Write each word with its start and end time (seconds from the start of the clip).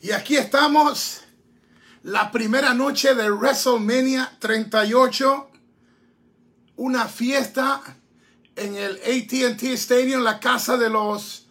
Y 0.00 0.12
aquí 0.12 0.36
estamos, 0.36 1.22
la 2.04 2.30
primera 2.30 2.72
noche 2.72 3.16
de 3.16 3.32
WrestleMania 3.32 4.30
38, 4.38 5.50
una 6.76 7.06
fiesta 7.06 7.82
en 8.54 8.76
el 8.76 8.92
ATT 8.98 9.60
Stadium, 9.74 10.22
la 10.22 10.38
casa 10.38 10.76
de 10.76 10.88
los 10.88 11.48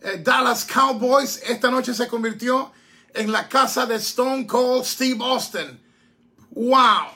eh, 0.00 0.22
Dallas 0.24 0.64
Cowboys. 0.64 1.42
Esta 1.46 1.70
noche 1.70 1.92
se 1.92 2.08
convirtió 2.08 2.72
en 3.12 3.30
la 3.30 3.46
casa 3.46 3.84
de 3.84 3.96
Stone 3.96 4.46
Cold 4.46 4.86
Steve 4.86 5.22
Austin. 5.22 5.78
¡Wow! 6.52 7.08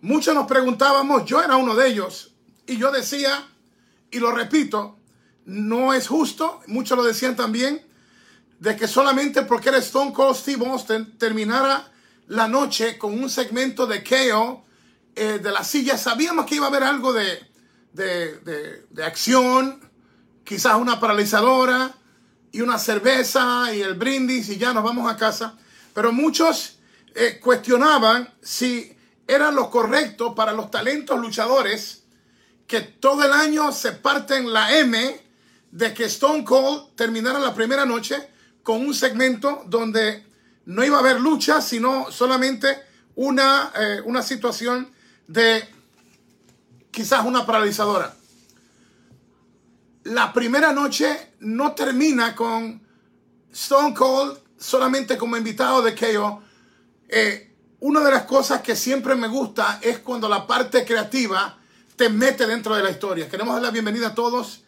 Muchos 0.00 0.34
nos 0.34 0.48
preguntábamos, 0.48 1.26
yo 1.26 1.40
era 1.40 1.54
uno 1.54 1.76
de 1.76 1.86
ellos, 1.86 2.34
y 2.66 2.76
yo 2.76 2.90
decía, 2.90 3.46
y 4.10 4.18
lo 4.18 4.32
repito, 4.32 4.98
no 5.44 5.94
es 5.94 6.08
justo, 6.08 6.60
muchos 6.66 6.98
lo 6.98 7.04
decían 7.04 7.36
también, 7.36 7.86
de 8.62 8.76
que 8.76 8.86
solamente 8.86 9.42
porque 9.42 9.70
era 9.70 9.78
Stone 9.78 10.12
Cold 10.12 10.36
Steve 10.36 10.64
Austin 10.64 11.18
terminara 11.18 11.90
la 12.28 12.46
noche 12.46 12.96
con 12.96 13.12
un 13.20 13.28
segmento 13.28 13.88
de 13.88 14.04
KO 14.04 14.62
eh, 15.16 15.40
de 15.42 15.50
la 15.50 15.64
silla. 15.64 15.98
Sabíamos 15.98 16.46
que 16.46 16.54
iba 16.54 16.66
a 16.66 16.68
haber 16.68 16.84
algo 16.84 17.12
de, 17.12 17.42
de, 17.92 19.04
acción, 19.04 19.80
quizás 20.44 20.76
una 20.76 21.00
paralizadora 21.00 21.92
y 22.52 22.60
una 22.60 22.78
cerveza 22.78 23.74
y 23.74 23.80
el 23.80 23.94
brindis 23.94 24.48
y 24.48 24.58
ya 24.58 24.72
nos 24.72 24.84
vamos 24.84 25.10
a 25.10 25.16
casa. 25.16 25.58
Pero 25.92 26.12
muchos 26.12 26.78
eh, 27.16 27.40
cuestionaban 27.42 28.32
si 28.42 28.96
era 29.26 29.50
lo 29.50 29.70
correcto 29.70 30.36
para 30.36 30.52
los 30.52 30.70
talentos 30.70 31.18
luchadores 31.18 32.04
que 32.68 32.80
todo 32.80 33.24
el 33.24 33.32
año 33.32 33.72
se 33.72 33.90
parten 33.90 34.52
la 34.52 34.78
M 34.78 35.20
de 35.72 35.92
que 35.92 36.04
Stone 36.04 36.44
Cold 36.44 36.94
terminara 36.94 37.40
la 37.40 37.56
primera 37.56 37.84
noche 37.84 38.28
con 38.62 38.80
un 38.80 38.94
segmento 38.94 39.64
donde 39.66 40.24
no 40.66 40.84
iba 40.84 40.96
a 40.96 41.00
haber 41.00 41.20
lucha, 41.20 41.60
sino 41.60 42.10
solamente 42.10 42.78
una, 43.16 43.72
eh, 43.78 44.00
una 44.04 44.22
situación 44.22 44.92
de 45.26 45.68
quizás 46.90 47.24
una 47.24 47.44
paralizadora. 47.44 48.14
La 50.04 50.32
primera 50.32 50.72
noche 50.72 51.34
no 51.40 51.72
termina 51.72 52.34
con 52.34 52.80
Stone 53.52 53.94
Cold 53.94 54.38
solamente 54.58 55.16
como 55.16 55.36
invitado 55.36 55.82
de 55.82 55.94
KO. 55.94 56.42
Eh, 57.08 57.54
una 57.80 58.00
de 58.00 58.10
las 58.10 58.24
cosas 58.24 58.62
que 58.62 58.76
siempre 58.76 59.14
me 59.14 59.28
gusta 59.28 59.80
es 59.82 59.98
cuando 59.98 60.28
la 60.28 60.46
parte 60.46 60.84
creativa 60.84 61.58
te 61.96 62.08
mete 62.08 62.46
dentro 62.46 62.74
de 62.74 62.82
la 62.82 62.90
historia. 62.90 63.28
Queremos 63.28 63.54
dar 63.54 63.62
la 63.62 63.70
bienvenida 63.70 64.08
a 64.08 64.14
todos. 64.14 64.62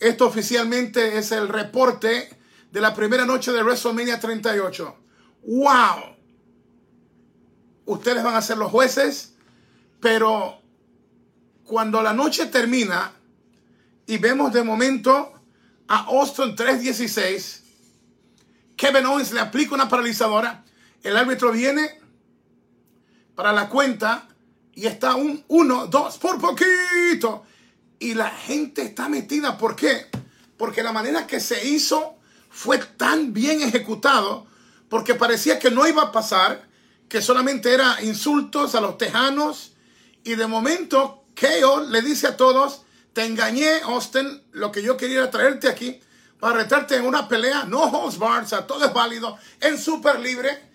Esto 0.00 0.26
oficialmente 0.26 1.18
es 1.18 1.32
el 1.32 1.48
reporte 1.48 2.37
de 2.70 2.80
la 2.80 2.94
primera 2.94 3.24
noche 3.24 3.52
de 3.52 3.62
WrestleMania 3.62 4.20
38. 4.20 4.96
¡Wow! 5.42 6.16
Ustedes 7.86 8.22
van 8.22 8.34
a 8.34 8.42
ser 8.42 8.58
los 8.58 8.70
jueces, 8.70 9.34
pero 10.00 10.60
cuando 11.64 12.02
la 12.02 12.12
noche 12.12 12.46
termina 12.46 13.12
y 14.06 14.18
vemos 14.18 14.52
de 14.52 14.62
momento 14.62 15.32
a 15.86 16.04
Austin 16.04 16.54
316, 16.54 17.64
Kevin 18.76 19.06
Owens 19.06 19.32
le 19.32 19.40
aplica 19.40 19.74
una 19.74 19.88
paralizadora, 19.88 20.64
el 21.02 21.16
árbitro 21.16 21.50
viene 21.50 21.98
para 23.34 23.52
la 23.52 23.68
cuenta 23.68 24.28
y 24.74 24.86
está 24.86 25.14
un 25.14 25.44
1, 25.48 25.86
2, 25.88 26.18
por 26.18 26.40
poquito. 26.40 27.44
Y 27.98 28.14
la 28.14 28.30
gente 28.30 28.82
está 28.82 29.08
metida. 29.08 29.58
¿Por 29.58 29.74
qué? 29.74 30.06
Porque 30.56 30.84
la 30.84 30.92
manera 30.92 31.26
que 31.26 31.40
se 31.40 31.68
hizo 31.68 32.17
fue 32.50 32.78
tan 32.78 33.32
bien 33.32 33.62
ejecutado 33.62 34.46
porque 34.88 35.14
parecía 35.14 35.58
que 35.58 35.70
no 35.70 35.86
iba 35.86 36.02
a 36.02 36.12
pasar, 36.12 36.68
que 37.08 37.22
solamente 37.22 37.72
era 37.72 38.02
insultos 38.02 38.74
a 38.74 38.80
los 38.80 38.98
tejanos 38.98 39.72
y 40.24 40.34
de 40.34 40.46
momento 40.46 41.24
KO 41.38 41.80
le 41.82 42.02
dice 42.02 42.28
a 42.28 42.36
todos, 42.36 42.82
te 43.12 43.24
engañé 43.24 43.80
Austin, 43.84 44.42
lo 44.52 44.72
que 44.72 44.82
yo 44.82 44.96
quería 44.96 45.18
era 45.18 45.30
traerte 45.30 45.68
aquí 45.68 46.00
para 46.40 46.58
retarte 46.58 46.96
en 46.96 47.06
una 47.06 47.28
pelea, 47.28 47.64
no 47.64 47.82
holds 47.82 48.18
barred, 48.18 48.44
o 48.44 48.48
sea, 48.48 48.66
todo 48.66 48.84
es 48.84 48.92
válido, 48.92 49.38
en 49.60 49.78
súper 49.78 50.20
libre 50.20 50.68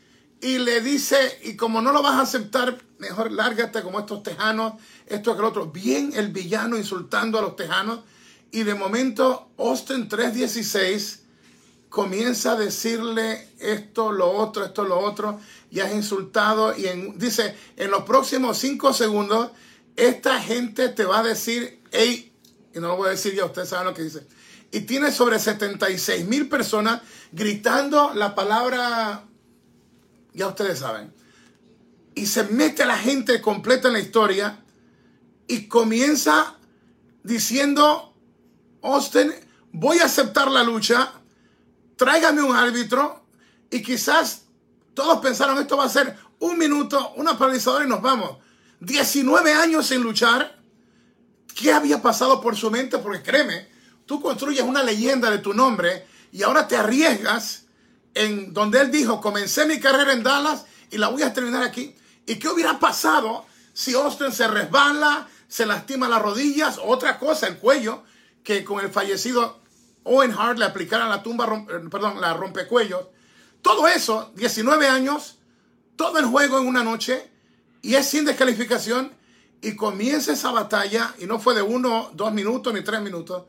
y 0.43 0.57
le 0.57 0.81
dice, 0.81 1.39
y 1.43 1.55
como 1.55 1.81
no 1.81 1.93
lo 1.93 2.01
vas 2.01 2.15
a 2.15 2.21
aceptar, 2.23 2.77
mejor 2.97 3.31
lárgate 3.31 3.81
como 3.81 3.99
estos 3.99 4.23
tejanos, 4.23 4.73
esto 5.07 5.37
que 5.37 5.41
lo 5.41 5.47
otro. 5.47 5.67
Bien 5.67 6.11
el 6.15 6.33
villano 6.33 6.77
insultando 6.77 7.39
a 7.39 7.41
los 7.41 7.55
tejanos. 7.55 8.01
Y 8.51 8.63
de 8.63 8.75
momento, 8.75 9.51
Austin 9.57 10.09
316 10.09 11.22
comienza 11.93 12.53
a 12.53 12.55
decirle 12.55 13.49
esto, 13.59 14.11
lo 14.11 14.31
otro, 14.31 14.65
esto, 14.65 14.83
lo 14.83 14.97
otro, 14.97 15.39
y 15.69 15.79
has 15.79 15.93
insultado, 15.93 16.75
y 16.75 16.85
dice, 17.17 17.55
en 17.77 17.91
los 17.91 18.01
próximos 18.01 18.57
cinco 18.57 18.93
segundos, 18.93 19.51
esta 19.95 20.41
gente 20.41 20.89
te 20.89 21.05
va 21.05 21.19
a 21.19 21.23
decir, 21.23 21.83
hey, 21.91 22.33
y 22.73 22.79
no 22.79 22.87
lo 22.87 22.97
voy 22.97 23.09
a 23.09 23.11
decir 23.11 23.35
ya, 23.35 23.45
ustedes 23.45 23.69
saben 23.69 23.85
lo 23.85 23.93
que 23.93 24.01
dice, 24.01 24.25
y 24.71 24.79
tiene 24.81 25.11
sobre 25.11 25.37
76 25.37 26.25
mil 26.25 26.49
personas 26.49 27.03
gritando 27.31 28.11
la 28.15 28.33
palabra, 28.33 29.25
ya 30.33 30.47
ustedes 30.47 30.79
saben, 30.79 31.13
y 32.15 32.25
se 32.25 32.45
mete 32.45 32.87
la 32.87 32.97
gente 32.97 33.39
completa 33.39 33.89
en 33.89 33.93
la 33.93 33.99
historia, 33.99 34.63
y 35.45 35.67
comienza 35.67 36.57
diciendo, 37.21 38.15
Austin, 38.81 39.31
voy 39.71 39.99
a 39.99 40.05
aceptar 40.05 40.49
la 40.49 40.63
lucha, 40.63 41.19
tráigame 41.95 42.41
un 42.41 42.55
árbitro 42.55 43.25
y 43.69 43.81
quizás 43.81 44.43
todos 44.93 45.19
pensaron 45.19 45.57
esto 45.57 45.77
va 45.77 45.85
a 45.85 45.89
ser 45.89 46.17
un 46.39 46.57
minuto, 46.57 47.13
una 47.15 47.37
paralizadora 47.37 47.85
y 47.85 47.87
nos 47.87 48.01
vamos. 48.01 48.37
19 48.79 49.53
años 49.53 49.87
sin 49.87 50.01
luchar. 50.01 50.59
¿Qué 51.55 51.71
había 51.71 52.01
pasado 52.01 52.41
por 52.41 52.55
su 52.55 52.69
mente? 52.69 52.97
Porque 52.97 53.21
créeme, 53.21 53.69
tú 54.05 54.21
construyes 54.21 54.63
una 54.63 54.83
leyenda 54.83 55.31
de 55.31 55.37
tu 55.37 55.53
nombre 55.53 56.05
y 56.31 56.43
ahora 56.43 56.67
te 56.67 56.75
arriesgas 56.75 57.65
en 58.13 58.53
donde 58.53 58.81
él 58.81 58.91
dijo, 58.91 59.21
comencé 59.21 59.65
mi 59.65 59.79
carrera 59.79 60.13
en 60.13 60.23
Dallas 60.23 60.65
y 60.91 60.97
la 60.97 61.07
voy 61.07 61.23
a 61.23 61.33
terminar 61.33 61.63
aquí. 61.63 61.95
¿Y 62.25 62.35
qué 62.35 62.49
hubiera 62.49 62.79
pasado 62.79 63.45
si 63.73 63.93
Austin 63.93 64.31
se 64.31 64.47
resbala, 64.47 65.27
se 65.47 65.65
lastima 65.65 66.07
las 66.07 66.21
rodillas, 66.21 66.79
otra 66.83 67.19
cosa, 67.19 67.47
el 67.47 67.57
cuello, 67.57 68.03
que 68.43 68.63
con 68.63 68.83
el 68.83 68.91
fallecido 68.91 69.62
Owen 70.03 70.33
Hart 70.37 70.57
le 70.57 70.65
aplicara 70.65 71.07
la 71.07 71.23
tumba, 71.23 71.45
eh, 71.69 71.87
perdón, 71.89 72.19
la 72.19 72.33
rompecuellos. 72.33 73.07
Todo 73.61 73.87
eso, 73.87 74.31
19 74.35 74.87
años, 74.87 75.37
todo 75.95 76.19
el 76.19 76.25
juego 76.25 76.59
en 76.59 76.67
una 76.67 76.83
noche 76.83 77.31
y 77.81 77.95
es 77.95 78.07
sin 78.07 78.25
descalificación 78.25 79.13
y 79.61 79.75
comienza 79.75 80.33
esa 80.33 80.51
batalla 80.51 81.13
y 81.19 81.25
no 81.25 81.39
fue 81.39 81.55
de 81.55 81.61
uno, 81.61 82.11
dos 82.13 82.33
minutos 82.33 82.73
ni 82.73 82.81
tres 82.81 83.01
minutos. 83.01 83.45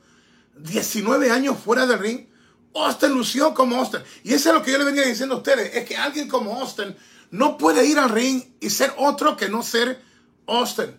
19 0.56 1.30
años 1.30 1.56
fuera 1.58 1.86
del 1.86 1.98
ring. 1.98 2.26
Austin 2.74 3.10
lució 3.10 3.54
como 3.54 3.76
Austin. 3.76 4.00
Y 4.22 4.32
eso 4.32 4.50
es 4.50 4.54
lo 4.54 4.62
que 4.62 4.72
yo 4.72 4.78
le 4.78 4.84
venía 4.84 5.02
diciendo 5.02 5.34
a 5.36 5.38
ustedes. 5.38 5.74
Es 5.74 5.84
que 5.84 5.96
alguien 5.96 6.28
como 6.28 6.60
Austin 6.60 6.94
no 7.30 7.58
puede 7.58 7.84
ir 7.86 7.98
al 7.98 8.10
ring 8.10 8.42
y 8.60 8.70
ser 8.70 8.92
otro 8.96 9.36
que 9.36 9.48
no 9.48 9.62
ser 9.62 10.00
Austin. 10.46 10.96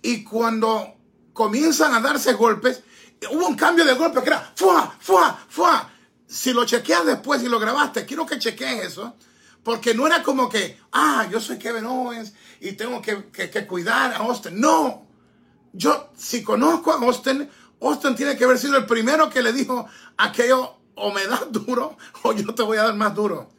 Y 0.00 0.24
cuando 0.24 0.94
comienzan 1.34 1.94
a 1.94 2.00
darse 2.00 2.32
golpes, 2.32 2.82
hubo 3.30 3.46
un 3.46 3.56
cambio 3.56 3.84
de 3.84 3.94
golpe 3.94 4.22
que 4.22 4.28
era 4.28 4.52
¡fua! 4.54 4.94
¡fua! 5.00 5.38
¡fua! 5.48 5.90
Si 6.26 6.52
lo 6.52 6.64
chequeas 6.64 7.06
después 7.06 7.42
y 7.42 7.48
lo 7.48 7.58
grabaste, 7.58 8.04
quiero 8.04 8.26
que 8.26 8.38
chequees 8.38 8.86
eso. 8.86 9.16
Porque 9.62 9.94
no 9.94 10.06
era 10.06 10.22
como 10.22 10.48
que, 10.48 10.78
ah, 10.92 11.26
yo 11.30 11.40
soy 11.40 11.58
Kevin 11.58 11.86
Owens 11.86 12.32
y 12.60 12.72
tengo 12.72 13.02
que, 13.02 13.30
que, 13.30 13.66
cuidar 13.66 14.12
a 14.12 14.18
Austin. 14.18 14.60
No. 14.60 15.06
Yo, 15.72 16.10
si 16.16 16.42
conozco 16.42 16.92
a 16.92 16.96
Austin, 16.96 17.48
Austin 17.80 18.14
tiene 18.14 18.36
que 18.36 18.44
haber 18.44 18.58
sido 18.58 18.76
el 18.76 18.86
primero 18.86 19.28
que 19.28 19.42
le 19.42 19.52
dijo 19.52 19.86
aquello, 20.16 20.76
o 20.94 21.12
me 21.12 21.26
das 21.26 21.52
duro 21.52 21.96
o 22.22 22.32
yo 22.32 22.54
te 22.54 22.62
voy 22.62 22.78
a 22.78 22.84
dar 22.84 22.94
más 22.94 23.14
duro. 23.14 23.50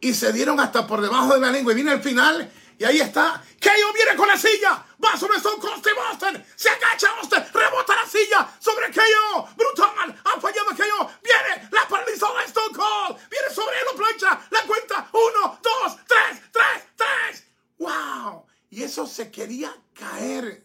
Y 0.00 0.14
se 0.14 0.32
dieron 0.32 0.60
hasta 0.60 0.86
por 0.86 1.00
debajo 1.00 1.34
de 1.34 1.40
la 1.40 1.50
lengua. 1.50 1.72
Y 1.72 1.76
viene 1.76 1.92
el 1.92 2.02
final 2.02 2.50
y 2.78 2.84
ahí 2.84 3.00
está. 3.00 3.42
KO 3.62 3.92
viene 3.94 4.16
con 4.16 4.28
la 4.28 4.36
silla. 4.36 4.84
Va 5.04 5.18
sobre 5.18 5.36
Stone 5.38 5.60
Cold 5.60 5.78
Steve 5.78 6.00
Austin. 6.08 6.44
Se 6.56 6.70
agacha 6.70 7.08
Austin. 7.20 7.44
Rebota 7.52 7.94
la 7.94 8.06
silla 8.08 8.48
sobre 8.58 8.90
KO. 8.90 9.48
Brutal. 9.56 10.14
Ha 10.24 10.40
fallado 10.40 10.70
KO. 10.70 11.10
Viene 11.22 11.68
la 11.70 11.86
paralizada 11.88 12.40
de 12.40 12.46
Stone 12.46 12.74
Cold. 12.74 13.18
Viene 13.30 13.50
sobre 13.54 13.76
él, 13.76 13.96
plancha. 13.96 14.40
La 14.50 14.62
cuenta. 14.62 15.08
Uno, 15.12 15.58
dos, 15.62 15.96
tres, 16.06 16.40
tres, 16.52 16.84
tres. 16.96 17.44
¡Wow! 17.78 18.46
Y 18.70 18.82
eso 18.82 19.06
se 19.06 19.30
quería 19.30 19.76
caer. 19.92 20.64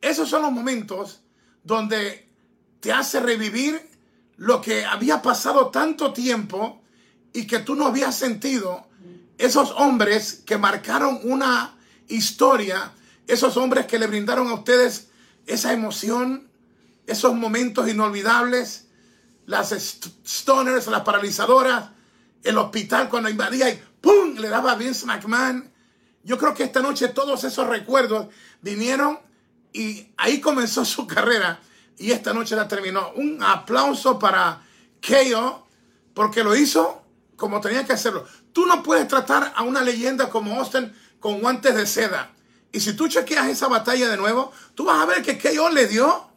Esos 0.00 0.28
son 0.28 0.42
los 0.42 0.52
momentos 0.52 1.22
donde 1.62 2.28
te 2.80 2.92
hace 2.92 3.20
revivir 3.20 3.88
lo 4.36 4.60
que 4.60 4.84
había 4.84 5.20
pasado 5.22 5.70
tanto 5.70 6.12
tiempo 6.12 6.82
y 7.32 7.46
que 7.46 7.58
tú 7.58 7.74
no 7.74 7.86
habías 7.86 8.16
sentido 8.16 8.88
esos 9.38 9.70
hombres 9.72 10.42
que 10.44 10.58
marcaron 10.58 11.20
una 11.22 11.76
historia, 12.08 12.92
esos 13.28 13.56
hombres 13.56 13.86
que 13.86 13.98
le 13.98 14.06
brindaron 14.06 14.48
a 14.48 14.54
ustedes 14.54 15.08
esa 15.46 15.72
emoción, 15.72 16.48
esos 17.06 17.34
momentos 17.34 17.88
inolvidables, 17.88 18.88
las 19.46 19.70
stoners, 20.26 20.88
las 20.88 21.02
paralizadoras, 21.02 21.90
el 22.42 22.58
hospital 22.58 23.08
cuando 23.08 23.30
invadía 23.30 23.70
y 23.70 23.80
¡pum! 24.00 24.36
le 24.38 24.48
daba 24.48 24.72
a 24.72 24.74
Vince 24.74 25.06
McMahon. 25.06 25.70
Yo 26.24 26.36
creo 26.38 26.54
que 26.54 26.64
esta 26.64 26.80
noche 26.80 27.08
todos 27.08 27.44
esos 27.44 27.66
recuerdos 27.66 28.28
vinieron 28.60 29.18
y 29.72 30.08
ahí 30.16 30.40
comenzó 30.40 30.84
su 30.84 31.06
carrera 31.06 31.60
y 31.98 32.12
esta 32.12 32.32
noche 32.32 32.56
la 32.56 32.68
terminó. 32.68 33.12
Un 33.16 33.42
aplauso 33.42 34.18
para 34.18 34.62
KO 35.06 35.66
porque 36.14 36.42
lo 36.42 36.56
hizo 36.56 37.02
como 37.36 37.60
tenía 37.60 37.86
que 37.86 37.92
hacerlo. 37.92 38.26
Tú 38.52 38.66
no 38.66 38.82
puedes 38.82 39.06
tratar 39.06 39.52
a 39.54 39.62
una 39.62 39.82
leyenda 39.82 40.28
como 40.28 40.58
Austin 40.58 40.92
con 41.20 41.40
guantes 41.40 41.74
de 41.74 41.86
seda. 41.86 42.32
Y 42.72 42.80
si 42.80 42.94
tú 42.94 43.08
chequeas 43.08 43.48
esa 43.48 43.68
batalla 43.68 44.08
de 44.08 44.16
nuevo, 44.16 44.52
tú 44.74 44.84
vas 44.84 45.00
a 45.00 45.06
ver 45.06 45.22
que 45.22 45.38
KO 45.38 45.70
le 45.70 45.86
dio 45.86 46.28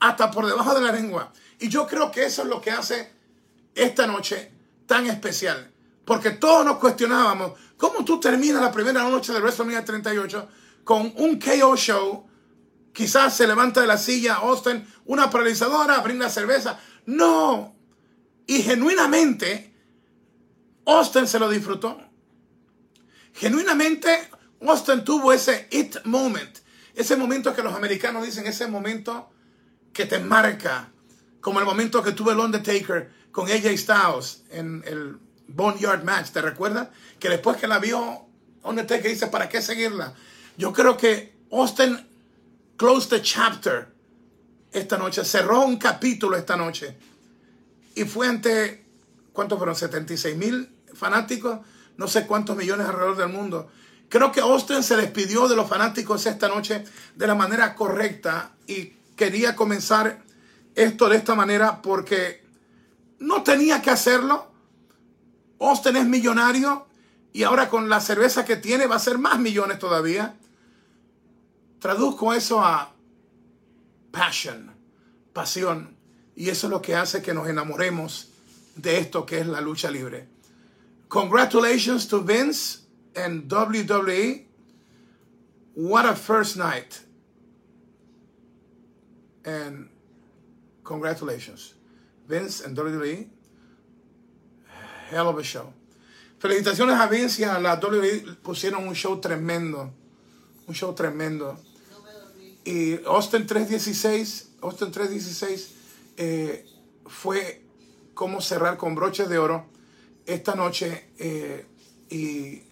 hasta 0.00 0.30
por 0.30 0.46
debajo 0.46 0.74
de 0.74 0.80
la 0.80 0.92
lengua. 0.92 1.32
Y 1.58 1.68
yo 1.68 1.86
creo 1.86 2.10
que 2.10 2.24
eso 2.24 2.42
es 2.42 2.48
lo 2.48 2.60
que 2.60 2.70
hace 2.70 3.12
esta 3.74 4.06
noche 4.06 4.52
tan 4.86 5.06
especial. 5.06 5.72
Porque 6.04 6.30
todos 6.30 6.64
nos 6.64 6.78
cuestionábamos, 6.78 7.52
¿cómo 7.76 8.04
tú 8.04 8.20
terminas 8.20 8.62
la 8.62 8.70
primera 8.70 9.02
noche 9.08 9.32
de 9.32 9.40
WrestleMania 9.40 9.84
38 9.84 10.48
con 10.84 11.12
un 11.16 11.38
KO 11.38 11.76
show? 11.76 12.28
Quizás 12.92 13.36
se 13.36 13.46
levanta 13.46 13.80
de 13.80 13.86
la 13.86 13.98
silla 13.98 14.34
Austin, 14.34 14.86
una 15.06 15.30
paralizadora, 15.30 15.98
brinda 16.00 16.28
cerveza. 16.28 16.78
No. 17.06 17.74
Y 18.46 18.62
genuinamente, 18.62 19.74
Austin 20.86 21.26
se 21.26 21.38
lo 21.38 21.48
disfrutó. 21.48 21.98
Genuinamente, 23.32 24.30
Austin 24.60 25.04
tuvo 25.04 25.32
ese 25.32 25.68
it 25.70 25.96
moment. 26.04 26.58
Ese 26.94 27.16
momento 27.16 27.54
que 27.54 27.62
los 27.62 27.74
americanos 27.74 28.24
dicen, 28.24 28.46
ese 28.46 28.66
momento 28.66 29.30
que 29.92 30.06
te 30.06 30.18
marca. 30.18 30.90
Como 31.40 31.60
el 31.60 31.66
momento 31.66 32.02
que 32.02 32.12
tuvo 32.12 32.30
el 32.30 32.38
Undertaker 32.38 33.10
con 33.32 33.50
AJ 33.50 33.76
Styles 33.76 34.44
en 34.50 34.82
el 34.86 35.18
Boneyard 35.48 36.04
Match, 36.04 36.30
¿te 36.30 36.40
recuerdas? 36.40 36.88
Que 37.18 37.28
después 37.28 37.56
que 37.56 37.66
la 37.66 37.78
vio 37.78 38.26
Undertaker 38.62 39.10
dice, 39.10 39.26
¿para 39.26 39.48
qué 39.48 39.60
seguirla? 39.60 40.14
Yo 40.56 40.72
creo 40.72 40.96
que 40.96 41.34
Austin 41.50 42.06
closed 42.76 43.10
the 43.10 43.22
chapter 43.22 43.88
esta 44.72 44.98
noche, 44.98 45.24
cerró 45.24 45.60
un 45.60 45.76
capítulo 45.76 46.36
esta 46.36 46.56
noche. 46.56 46.96
Y 47.94 48.04
fue 48.04 48.26
ante, 48.26 48.84
¿cuántos 49.32 49.58
fueron? 49.58 49.76
76 49.76 50.36
mil 50.36 50.68
fanáticos, 50.94 51.60
no 51.96 52.08
sé 52.08 52.26
cuántos 52.26 52.56
millones 52.56 52.88
alrededor 52.88 53.16
del 53.16 53.28
mundo. 53.28 53.70
Creo 54.14 54.30
que 54.30 54.40
Austin 54.40 54.84
se 54.84 54.96
despidió 54.96 55.48
de 55.48 55.56
los 55.56 55.68
fanáticos 55.68 56.24
esta 56.26 56.46
noche 56.46 56.84
de 57.16 57.26
la 57.26 57.34
manera 57.34 57.74
correcta 57.74 58.52
y 58.64 58.92
quería 59.16 59.56
comenzar 59.56 60.22
esto 60.76 61.08
de 61.08 61.16
esta 61.16 61.34
manera 61.34 61.82
porque 61.82 62.44
no 63.18 63.42
tenía 63.42 63.82
que 63.82 63.90
hacerlo. 63.90 64.46
Austin 65.58 65.96
es 65.96 66.06
millonario 66.06 66.86
y 67.32 67.42
ahora 67.42 67.68
con 67.68 67.88
la 67.88 68.00
cerveza 68.00 68.44
que 68.44 68.54
tiene 68.54 68.86
va 68.86 68.94
a 68.94 69.00
ser 69.00 69.18
más 69.18 69.40
millones 69.40 69.80
todavía. 69.80 70.36
Traduzco 71.80 72.34
eso 72.34 72.64
a 72.64 72.92
passion, 74.12 74.76
pasión. 75.32 75.96
Y 76.36 76.50
eso 76.50 76.68
es 76.68 76.70
lo 76.70 76.80
que 76.80 76.94
hace 76.94 77.20
que 77.20 77.34
nos 77.34 77.48
enamoremos 77.48 78.28
de 78.76 78.98
esto 78.98 79.26
que 79.26 79.40
es 79.40 79.48
la 79.48 79.60
lucha 79.60 79.90
libre. 79.90 80.28
Congratulations 81.08 82.06
to 82.06 82.22
Vince 82.22 82.83
and 83.16 83.48
WWE. 83.48 84.44
What 85.74 86.06
a 86.06 86.14
first 86.14 86.56
night. 86.56 87.00
And 89.44 89.88
congratulations. 90.84 91.74
Vince 92.26 92.60
and 92.60 92.76
WWE. 92.76 93.26
Hell 95.10 95.28
of 95.28 95.38
a 95.38 95.44
show. 95.44 95.72
Felicitaciones 96.38 97.00
a 97.00 97.08
Vince 97.08 97.40
y 97.40 97.44
a 97.44 97.58
la 97.58 97.76
WWE. 97.76 98.36
Pusieron 98.42 98.86
un 98.86 98.94
show 98.94 99.20
tremendo. 99.20 99.90
Un 100.66 100.74
show 100.74 100.94
tremendo. 100.94 101.58
Y 102.64 102.98
Austin 103.06 103.46
316, 103.46 104.52
Austin 104.62 104.90
316 104.90 105.74
eh, 106.16 106.66
fue 107.06 107.62
como 108.14 108.40
cerrar 108.40 108.78
con 108.78 108.94
broches 108.94 109.28
de 109.28 109.36
oro 109.36 109.66
esta 110.24 110.54
noche 110.54 111.10
eh, 111.18 111.66
y 112.08 112.62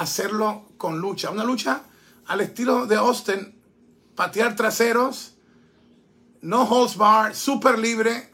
hacerlo 0.00 0.64
con 0.78 0.98
lucha. 0.98 1.30
Una 1.30 1.44
lucha 1.44 1.82
al 2.26 2.40
estilo 2.40 2.86
de 2.86 2.96
Austin, 2.96 3.54
patear 4.14 4.56
traseros, 4.56 5.34
no 6.40 6.62
holds 6.62 6.96
bar, 6.96 7.34
súper 7.34 7.78
libre 7.78 8.30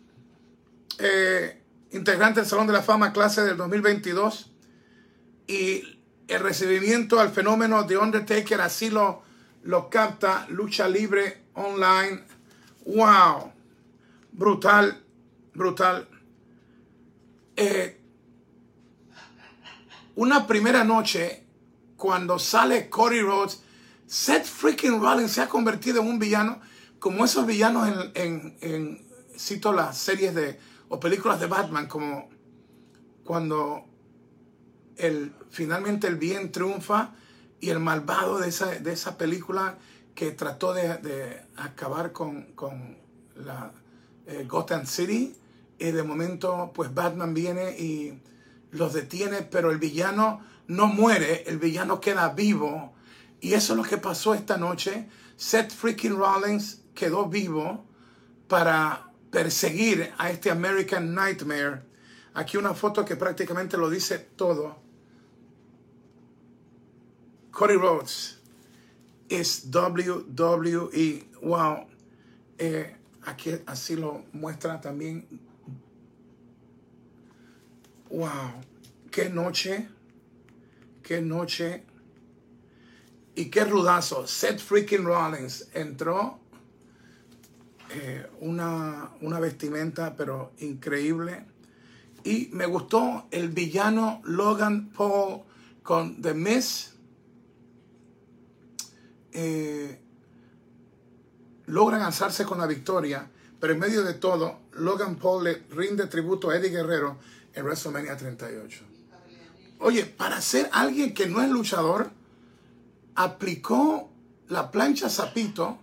eh, 0.98 1.62
integrantes 1.92 2.44
del 2.44 2.50
Salón 2.50 2.68
de 2.68 2.74
la 2.74 2.82
Fama 2.82 3.14
clase 3.14 3.42
del 3.42 3.56
2022 3.56 4.52
y 5.48 5.98
el 6.28 6.42
recibimiento 6.42 7.22
al 7.22 7.30
fenómeno 7.30 7.84
de 7.84 7.98
Undertaker 7.98 8.60
así 8.60 8.90
lo, 8.90 9.24
lo 9.64 9.90
capta 9.90 10.46
lucha 10.50 10.90
libre 10.90 11.44
online. 11.54 12.22
¡Wow! 12.86 13.54
Brutal, 14.34 15.04
brutal. 15.54 16.08
Eh, 17.56 17.98
una 20.16 20.46
primera 20.48 20.84
noche, 20.84 21.46
cuando 21.96 22.38
sale 22.38 22.90
Cody 22.90 23.22
Rhodes, 23.22 23.62
Seth 24.06 24.46
freaking 24.46 25.02
Rollins 25.02 25.32
se 25.32 25.42
ha 25.42 25.48
convertido 25.48 26.02
en 26.02 26.08
un 26.08 26.20
villano 26.20 26.60
como 27.00 27.26
esos 27.26 27.46
villanos 27.46 27.90
en, 28.16 28.58
en, 28.62 29.10
cito 29.38 29.72
las 29.72 29.98
series 29.98 30.36
de 30.36 30.60
o 30.90 31.00
películas 31.00 31.40
de 31.40 31.48
Batman, 31.48 31.88
como 31.88 32.30
cuando 33.24 33.86
el, 34.98 35.34
finalmente 35.50 36.08
el 36.08 36.16
bien 36.16 36.52
triunfa 36.52 37.14
y 37.62 37.70
el 37.70 37.80
malvado 37.80 38.40
de 38.40 38.50
esa, 38.50 38.68
de 38.68 38.92
esa 38.92 39.18
película 39.18 39.78
que 40.16 40.32
trató 40.32 40.74
de, 40.74 41.42
acabar 41.56 42.12
con, 42.12 42.54
con 42.54 42.98
la 43.36 43.72
eh, 44.28 44.46
Gotham 44.48 44.86
City 44.86 45.36
y 45.78 45.92
de 45.92 46.04
momento 46.04 46.72
pues 46.74 46.94
Batman 46.94 47.34
viene 47.34 47.80
y 47.80 48.20
los 48.72 48.94
detiene, 48.94 49.44
pero 49.44 49.72
el 49.72 49.78
villano 49.78 50.42
no 50.68 50.88
muere, 50.88 51.44
el 51.48 51.58
villano 51.58 52.02
queda 52.02 52.30
vivo. 52.30 52.94
Y 53.42 53.54
eso 53.54 53.74
es 53.74 53.78
lo 53.78 53.84
que 53.84 53.98
pasó 53.98 54.34
esta 54.34 54.58
noche. 54.58 55.08
Seth 55.38 55.72
freaking 55.72 56.18
Rollins 56.18 56.79
quedó 57.00 57.28
vivo 57.30 57.86
para 58.50 59.10
perseguir 59.32 60.12
a 60.18 60.32
este 60.32 60.52
American 60.52 61.16
Nightmare. 61.16 61.82
Aquí 62.34 62.58
una 62.58 62.74
foto 62.74 63.06
que 63.06 63.16
prácticamente 63.16 63.78
lo 63.78 63.90
dice 63.90 64.20
todo. 64.20 64.78
Cody 67.52 67.76
Rhodes 67.76 68.40
es 69.30 69.70
WWE. 69.74 71.30
Wow. 71.42 71.88
Eh, 72.58 72.96
aquí 73.24 73.52
así 73.66 73.96
lo 73.96 74.26
muestra 74.34 74.82
también. 74.82 75.26
Wow. 78.10 78.62
Qué 79.10 79.30
noche. 79.30 79.88
Qué 81.02 81.22
noche. 81.22 81.86
Y 83.36 83.46
qué 83.46 83.64
rudazo. 83.64 84.28
Seth 84.28 84.60
freaking 84.60 85.06
Rollins 85.06 85.70
entró 85.74 86.39
eh, 87.90 88.28
una, 88.42 89.12
una 89.22 89.40
vestimenta, 89.40 90.16
pero 90.16 90.54
increíble. 90.60 91.46
Y 92.24 92.50
me 92.52 92.66
gustó 92.66 93.28
el 93.32 93.50
villano 93.50 94.22
Logan 94.26 94.90
Paul 94.90 95.42
con 95.82 96.22
The 96.22 96.34
Miss. 96.34 96.94
Eh, 99.32 100.00
logran 101.68 102.02
alzarse 102.02 102.46
con 102.46 102.58
la 102.58 102.68
victoria, 102.68 103.30
pero 103.60 103.74
en 103.74 103.80
medio 103.80 104.04
de 104.04 104.16
todo, 104.16 104.60
Logan 104.74 105.16
Paul 105.16 105.44
le 105.44 105.64
rinde 105.70 106.08
tributo 106.08 106.50
a 106.50 106.58
Eddie 106.58 106.70
Guerrero 106.70 107.18
en 107.54 107.64
WrestleMania 107.64 108.18
38. 108.18 108.84
Oye, 109.80 110.06
para 110.06 110.42
ser 110.42 110.70
alguien 110.74 111.14
que 111.14 111.28
no 111.28 111.42
es 111.42 111.50
luchador, 111.50 112.12
aplicó 113.16 114.10
la 114.48 114.72
plancha 114.72 115.10
zapito 115.10 115.80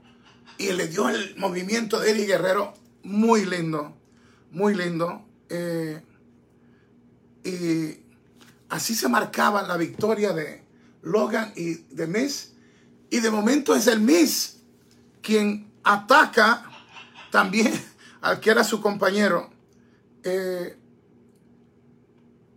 y 0.58 0.72
le 0.72 0.88
dio 0.88 1.08
el 1.08 1.36
movimiento 1.36 2.00
de 2.00 2.10
Eddie 2.10 2.26
Guerrero 2.26 2.74
muy 3.02 3.44
lindo, 3.44 3.96
muy 4.50 4.74
lindo. 4.74 5.24
Eh, 5.48 6.02
y 7.44 8.00
así 8.68 8.94
se 8.94 9.08
marcaba 9.08 9.62
la 9.62 9.76
victoria 9.76 10.32
de 10.32 10.64
Logan 11.02 11.52
y 11.56 11.74
de 11.94 12.06
Miss. 12.06 12.54
Y 13.10 13.20
de 13.20 13.30
momento 13.30 13.74
es 13.74 13.86
el 13.86 14.00
Miss 14.00 14.58
quien 15.22 15.72
ataca 15.84 16.70
también 17.30 17.72
al 18.20 18.40
que 18.40 18.50
era 18.50 18.64
su 18.64 18.80
compañero. 18.80 19.50
Eh, 20.22 20.76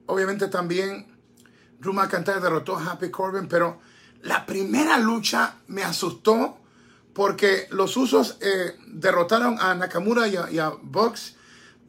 obviamente 0.08 0.48
también 0.48 1.08
Drew 1.80 1.94
McIntyre 1.94 2.40
derrotó 2.40 2.78
a 2.78 2.92
Happy 2.92 3.10
Corbin, 3.10 3.48
pero 3.48 3.80
la 4.24 4.46
primera 4.46 4.98
lucha 4.98 5.56
me 5.68 5.84
asustó 5.84 6.59
porque 7.14 7.68
los 7.72 7.98
usos 7.98 8.38
eh, 8.42 8.76
derrotaron 8.88 9.60
a 9.60 9.74
Nakamura 9.76 10.28
y 10.28 10.36
a, 10.36 10.50
y 10.52 10.60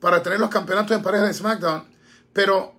para 0.01 0.23
tener 0.23 0.41
los 0.41 0.51
campeonatos 0.51 0.97
en 0.97 1.03
pareja 1.03 1.25
de 1.25 1.35
SmackDown, 1.35 1.85
pero 2.33 2.75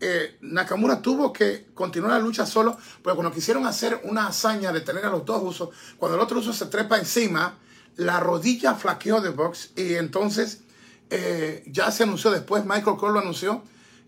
eh, 0.00 0.38
Nakamura 0.40 1.00
tuvo 1.00 1.32
que 1.32 1.68
continuar 1.72 2.12
la 2.12 2.18
lucha 2.18 2.46
solo, 2.46 2.76
porque 3.02 3.16
cuando 3.16 3.32
quisieron 3.32 3.66
hacer 3.66 4.00
una 4.04 4.26
hazaña 4.26 4.72
de 4.72 4.80
tener 4.80 5.04
a 5.06 5.10
los 5.10 5.24
dos 5.24 5.42
usos, 5.42 5.68
cuando 5.96 6.16
el 6.16 6.22
otro 6.22 6.40
uso 6.40 6.52
se 6.52 6.66
trepa 6.66 6.98
encima, 6.98 7.58
la 7.96 8.18
rodilla 8.18 8.74
flaqueó 8.74 9.20
de 9.20 9.30
Box 9.30 9.70
y 9.76 9.94
entonces 9.94 10.62
eh, 11.10 11.62
ya 11.68 11.92
se 11.92 12.02
anunció 12.02 12.32
después, 12.32 12.64
Michael 12.64 12.96
Cole 12.96 13.14
lo 13.14 13.20
anunció, 13.20 13.62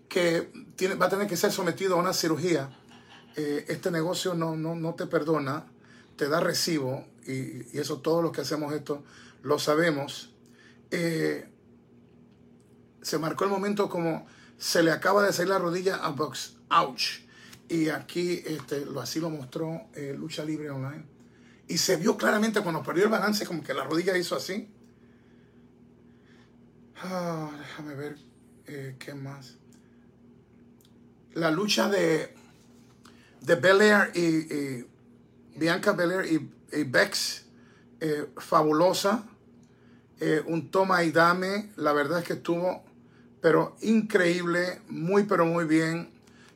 que 0.09 0.51
va 1.01 1.05
a 1.05 1.09
tener 1.09 1.27
que 1.27 1.37
ser 1.37 1.51
sometido 1.51 1.95
a 1.95 1.99
una 1.99 2.13
cirugía. 2.13 2.69
Este 3.35 3.91
negocio 3.91 4.33
no, 4.33 4.55
no, 4.55 4.73
no, 4.73 4.95
te 4.95 5.05
perdona, 5.05 5.63
te 6.17 6.27
da 6.27 6.39
recibo 6.39 7.05
y, 7.25 7.77
eso 7.77 8.01
todos 8.01 8.23
los 8.23 8.31
que 8.31 8.41
hacemos 8.41 8.73
esto 8.73 9.03
lo 9.43 9.59
sabemos. 9.59 10.33
se 10.89 11.47
marcó 13.19 13.45
el 13.45 13.49
momento 13.49 13.89
como 13.89 14.25
se 14.57 14.83
le 14.83 14.91
acaba 14.91 15.23
de 15.23 15.31
salir 15.31 15.49
la 15.49 15.59
rodilla 15.59 15.97
a 15.97 16.09
Box. 16.09 16.55
Ouch. 16.69 17.21
Y 17.69 17.89
aquí 17.89 18.43
este, 18.45 18.85
lo, 18.85 19.01
así 19.01 19.19
lo 19.19 19.29
mostró 19.29 19.87
eh, 19.93 20.15
Lucha 20.17 20.43
Libre 20.43 20.69
Online. 20.69 21.05
Y 21.67 21.77
se 21.77 21.97
vio 21.97 22.17
claramente 22.17 22.61
cuando 22.61 22.81
perdió 22.81 23.05
el 23.05 23.09
balance, 23.09 23.45
como 23.45 23.63
que 23.63 23.73
la 23.73 23.83
rodilla 23.83 24.17
hizo 24.17 24.35
así. 24.35 24.69
Ah, 27.01 27.51
déjame 27.59 27.95
ver 27.95 28.17
eh, 28.67 28.95
qué 28.97 29.13
más. 29.13 29.55
La 31.33 31.51
lucha 31.51 31.89
de, 31.89 32.33
de 33.41 33.55
Belair 33.55 34.11
y 34.15 34.85
Bianca 35.57 35.91
Belair 35.93 36.25
y, 36.31 36.77
y 36.77 36.83
Bex, 36.83 37.45
eh, 37.99 38.29
fabulosa. 38.37 39.25
un 40.47 40.71
toma 40.71 41.03
y 41.03 41.11
dame. 41.11 41.71
La 41.75 41.93
verdad 41.93 42.19
es 42.19 42.25
que 42.25 42.33
estuvo 42.33 42.87
pero 43.41 43.75
increíble, 43.81 44.81
muy 44.89 45.23
pero 45.23 45.45
muy 45.45 45.65
bien. 45.65 46.11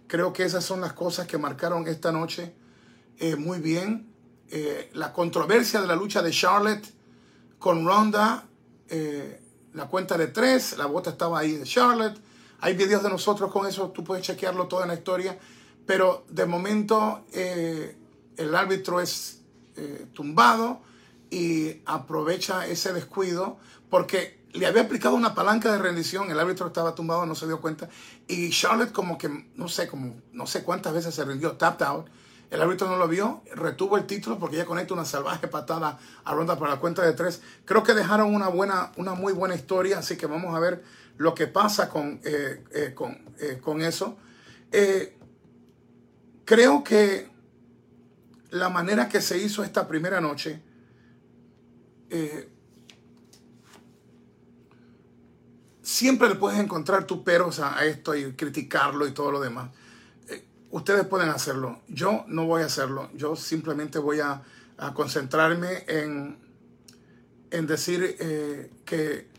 Creo 0.07 0.33
que 0.33 0.43
esas 0.43 0.63
son 0.63 0.81
las 0.81 0.93
cosas 0.93 1.27
que 1.27 1.37
marcaron 1.37 1.87
esta 1.87 2.11
noche 2.11 2.53
eh, 3.19 3.35
muy 3.35 3.59
bien. 3.59 4.11
Eh, 4.49 4.89
la 4.93 5.13
controversia 5.13 5.79
de 5.79 5.87
la 5.87 5.95
lucha 5.95 6.21
de 6.21 6.31
Charlotte 6.31 6.85
con 7.59 7.85
Ronda, 7.85 8.45
eh, 8.89 9.39
la 9.73 9.87
cuenta 9.87 10.17
de 10.17 10.27
tres, 10.27 10.77
la 10.77 10.85
bota 10.85 11.11
estaba 11.11 11.39
ahí 11.39 11.53
de 11.53 11.63
Charlotte. 11.63 12.19
Hay 12.59 12.75
videos 12.75 13.03
de 13.03 13.09
nosotros 13.09 13.51
con 13.51 13.65
eso, 13.65 13.89
tú 13.91 14.03
puedes 14.03 14.25
chequearlo 14.25 14.67
todo 14.67 14.81
en 14.81 14.89
la 14.89 14.95
historia. 14.95 15.37
Pero 15.85 16.25
de 16.29 16.45
momento 16.45 17.25
el 18.41 18.55
árbitro 18.55 19.01
es 19.01 19.41
tumbado 20.13 20.81
y 21.29 21.81
aprovecha 21.85 22.67
ese 22.67 22.93
descuido 22.93 23.57
porque 23.89 24.41
le 24.53 24.67
había 24.67 24.81
aplicado 24.81 25.15
una 25.15 25.33
palanca 25.33 25.71
de 25.71 25.77
rendición, 25.77 26.29
el 26.29 26.39
árbitro 26.39 26.67
estaba 26.67 26.93
tumbado, 26.93 27.25
no 27.25 27.35
se 27.35 27.47
dio 27.47 27.61
cuenta, 27.61 27.89
y 28.27 28.49
Charlotte 28.49 28.91
como 28.91 29.17
que, 29.17 29.29
no 29.55 29.67
sé, 29.67 29.87
como 29.87 30.15
no 30.33 30.45
sé 30.45 30.63
cuántas 30.63 30.93
veces 30.93 31.15
se 31.15 31.23
rindió, 31.23 31.53
tapped 31.53 31.85
out, 31.85 32.07
el 32.51 32.61
árbitro 32.61 32.89
no 32.89 32.97
lo 32.97 33.07
vio, 33.07 33.43
retuvo 33.55 33.97
el 33.97 34.05
título 34.05 34.37
porque 34.37 34.57
ella 34.57 34.65
conecta 34.65 34.93
una 34.93 35.05
salvaje 35.05 35.47
patada 35.47 35.97
a 36.25 36.33
Ronda 36.33 36.59
para 36.59 36.71
la 36.71 36.79
cuenta 36.81 37.01
de 37.01 37.13
tres. 37.13 37.41
Creo 37.63 37.81
que 37.81 37.93
dejaron 37.93 38.35
una 38.35 38.49
buena, 38.49 38.91
una 38.97 39.13
muy 39.13 39.31
buena 39.31 39.55
historia, 39.55 39.99
así 39.99 40.17
que 40.17 40.25
vamos 40.25 40.53
a 40.53 40.59
ver 40.59 40.83
lo 41.15 41.33
que 41.33 41.47
pasa 41.47 41.87
con, 41.87 42.19
eh, 42.25 42.61
eh, 42.73 42.93
con, 42.93 43.17
eh, 43.39 43.57
con, 43.63 43.81
eso. 43.81 44.17
creo 46.43 46.83
que 46.83 47.30
la 48.51 48.69
manera 48.69 49.09
que 49.09 49.21
se 49.21 49.37
hizo 49.37 49.63
esta 49.63 49.87
primera 49.87 50.21
noche, 50.21 50.61
siempre 55.91 56.29
le 56.29 56.35
puedes 56.35 56.59
encontrar 56.59 57.05
tu 57.05 57.23
peros 57.23 57.59
a 57.59 57.83
esto 57.85 58.15
y 58.15 58.33
criticarlo 58.33 59.05
y 59.07 59.11
todo 59.11 59.31
lo 59.31 59.41
demás. 59.41 59.69
Eh, 60.29 60.45
ustedes 60.71 61.05
pueden 61.05 61.29
hacerlo. 61.29 61.81
Yo 61.89 62.23
no 62.27 62.45
voy 62.45 62.61
a 62.61 62.67
hacerlo. 62.67 63.09
Yo 63.13 63.35
simplemente 63.35 63.99
voy 63.99 64.19
a, 64.19 64.41
concentrarme 64.95 65.83
en, 65.87 66.39
en 67.51 67.67
decir 67.67 68.15
eh, 68.19 68.71
que 68.83 69.29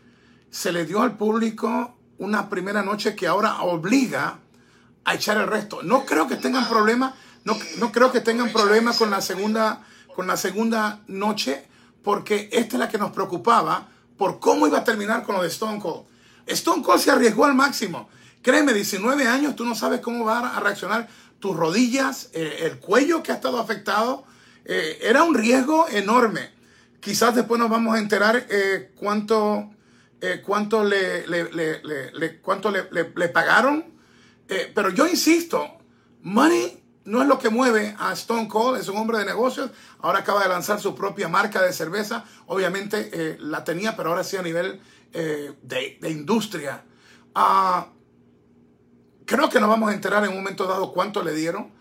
se 0.49 0.71
le 0.71 0.85
dio 0.85 1.01
al 1.01 1.17
público 1.17 1.97
una 2.17 2.49
primera 2.49 2.81
noche 2.81 3.13
que 3.13 3.27
ahora 3.27 3.61
obliga 3.63 4.39
a 5.03 5.15
echar 5.15 5.35
el 5.35 5.47
resto. 5.47 5.83
No 5.83 6.05
creo 6.05 6.29
que 6.29 6.37
tengan 6.37 6.69
problema, 6.69 7.13
no, 7.43 7.57
no 7.77 7.91
creo 7.91 8.11
que 8.11 8.21
tengan 8.21 8.51
problema 8.51 8.93
con 8.93 9.09
la 9.09 9.21
segunda, 9.21 9.85
con 10.15 10.27
la 10.27 10.37
segunda 10.37 11.01
noche, 11.07 11.65
porque 12.03 12.49
esta 12.51 12.75
es 12.75 12.79
la 12.79 12.89
que 12.89 12.97
nos 12.97 13.11
preocupaba 13.11 13.89
por 14.17 14.39
cómo 14.39 14.67
iba 14.67 14.79
a 14.79 14.83
terminar 14.83 15.23
con 15.23 15.35
lo 15.35 15.41
de 15.41 15.49
Stone 15.49 15.79
Cold. 15.79 16.05
Stone 16.45 16.83
Cold 16.83 17.01
se 17.01 17.11
arriesgó 17.11 17.45
al 17.45 17.55
máximo. 17.55 18.09
Créeme, 18.41 18.73
19 18.73 19.27
años, 19.27 19.55
tú 19.55 19.65
no 19.65 19.75
sabes 19.75 20.01
cómo 20.01 20.25
va 20.25 20.55
a 20.55 20.59
reaccionar 20.59 21.07
tus 21.39 21.55
rodillas, 21.55 22.29
eh, 22.33 22.59
el 22.61 22.79
cuello 22.79 23.23
que 23.23 23.31
ha 23.31 23.35
estado 23.35 23.59
afectado. 23.59 24.25
Eh, 24.65 24.99
era 25.01 25.23
un 25.23 25.33
riesgo 25.33 25.87
enorme. 25.89 26.51
Quizás 26.99 27.35
después 27.35 27.59
nos 27.59 27.69
vamos 27.69 27.95
a 27.95 27.99
enterar 27.99 28.45
eh, 28.49 28.91
cuánto, 28.95 29.71
cuánto, 30.45 30.85
le, 30.85 31.27
le, 31.27 32.39
cuánto 32.39 32.71
le, 32.71 33.27
pagaron. 33.29 33.83
pero 34.73 34.89
yo 34.89 35.05
insisto, 35.05 35.67
money 36.21 36.82
no 37.05 37.21
es 37.21 37.27
lo 37.27 37.39
que 37.39 37.49
mueve 37.49 37.95
a 37.99 38.13
Stone 38.13 38.47
Cold, 38.47 38.79
es 38.79 38.87
un 38.87 38.97
hombre 38.97 39.17
de 39.17 39.25
negocios. 39.25 39.71
Ahora 39.99 40.19
acaba 40.19 40.43
de 40.43 40.49
lanzar 40.49 40.79
su 40.79 40.95
propia 40.95 41.27
marca 41.27 41.61
de 41.61 41.73
cerveza. 41.73 42.23
Obviamente 42.47 43.37
la 43.39 43.63
tenía, 43.63 43.95
pero 43.95 44.09
ahora 44.09 44.23
sí 44.23 44.37
a 44.37 44.41
nivel 44.41 44.79
eh, 45.15 45.53
de, 45.61 46.09
industria. 46.09 46.83
Ah, 47.35 47.87
creo 49.25 49.47
que 49.47 49.59
nos 49.59 49.69
vamos 49.69 49.91
a 49.91 49.93
enterar 49.93 50.23
en 50.23 50.31
un 50.31 50.37
momento 50.37 50.65
dado 50.65 50.91
cuánto 50.91 51.21
le 51.21 51.35
dieron, 51.35 51.71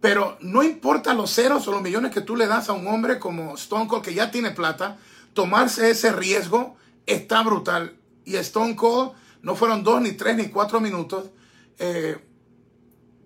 pero 0.00 0.36
no 0.40 0.64
importa 0.64 1.14
los 1.14 1.32
ceros 1.32 1.68
o 1.68 1.70
los 1.70 1.80
millones 1.80 2.10
que 2.10 2.22
tú 2.22 2.34
le 2.34 2.48
das 2.48 2.68
a 2.68 2.72
un 2.72 2.88
hombre 2.88 3.20
como 3.20 3.54
Stone 3.54 3.86
Cold 3.86 4.02
que 4.02 4.14
ya 4.14 4.32
tiene 4.32 4.50
plata, 4.50 4.98
tomarse 5.32 5.90
ese 5.90 6.10
riesgo 6.10 6.74
está 7.06 7.44
brutal. 7.44 7.96
Y 8.24 8.34
Stone 8.34 8.74
Cold 8.74 9.12
no 9.42 9.54
fueron 9.54 9.84
dos, 9.84 10.02
ni 10.02 10.12
tres, 10.12 10.36
ni 10.36 10.48
cuatro 10.48 10.80
minutos. 10.80 11.30
Eh, 11.78 12.18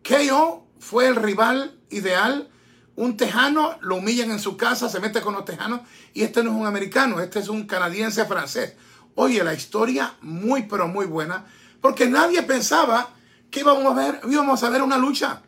KO 0.07 0.66
fue 0.87 1.09
el 1.09 1.17
rival 1.17 1.75
ideal. 1.91 2.49
Un 2.95 3.17
tejano 3.17 3.77
lo 3.81 3.97
humillan 3.97 4.31
en 4.31 4.39
su 4.39 4.57
casa, 4.57 4.89
se 4.89 5.01
mete 5.01 5.21
con 5.21 5.35
los 5.35 5.45
tejanos. 5.45 5.81
Y 6.15 6.23
este 6.23 6.45
no 6.45 6.51
es 6.51 6.57
un 6.57 6.67
americano, 6.67 7.21
este 7.21 7.41
es 7.41 7.49
un 7.49 7.67
canadiense 7.67 8.25
francés. 8.25 8.75
Oye, 9.17 9.43
la 9.43 9.53
historia 9.53 10.15
muy, 10.21 10.63
pero 10.63 10.87
muy 10.87 11.07
buena, 11.07 11.45
porque 11.81 12.07
nadie 12.07 12.41
pensaba 12.45 13.11
que 13.51 13.61
íbamos 13.61 13.85
a 13.87 13.95
ver, 13.95 14.21
íbamos 14.31 14.63
a 14.63 14.71
ver 14.71 14.83
una 14.83 14.97
lucha. 14.97 15.43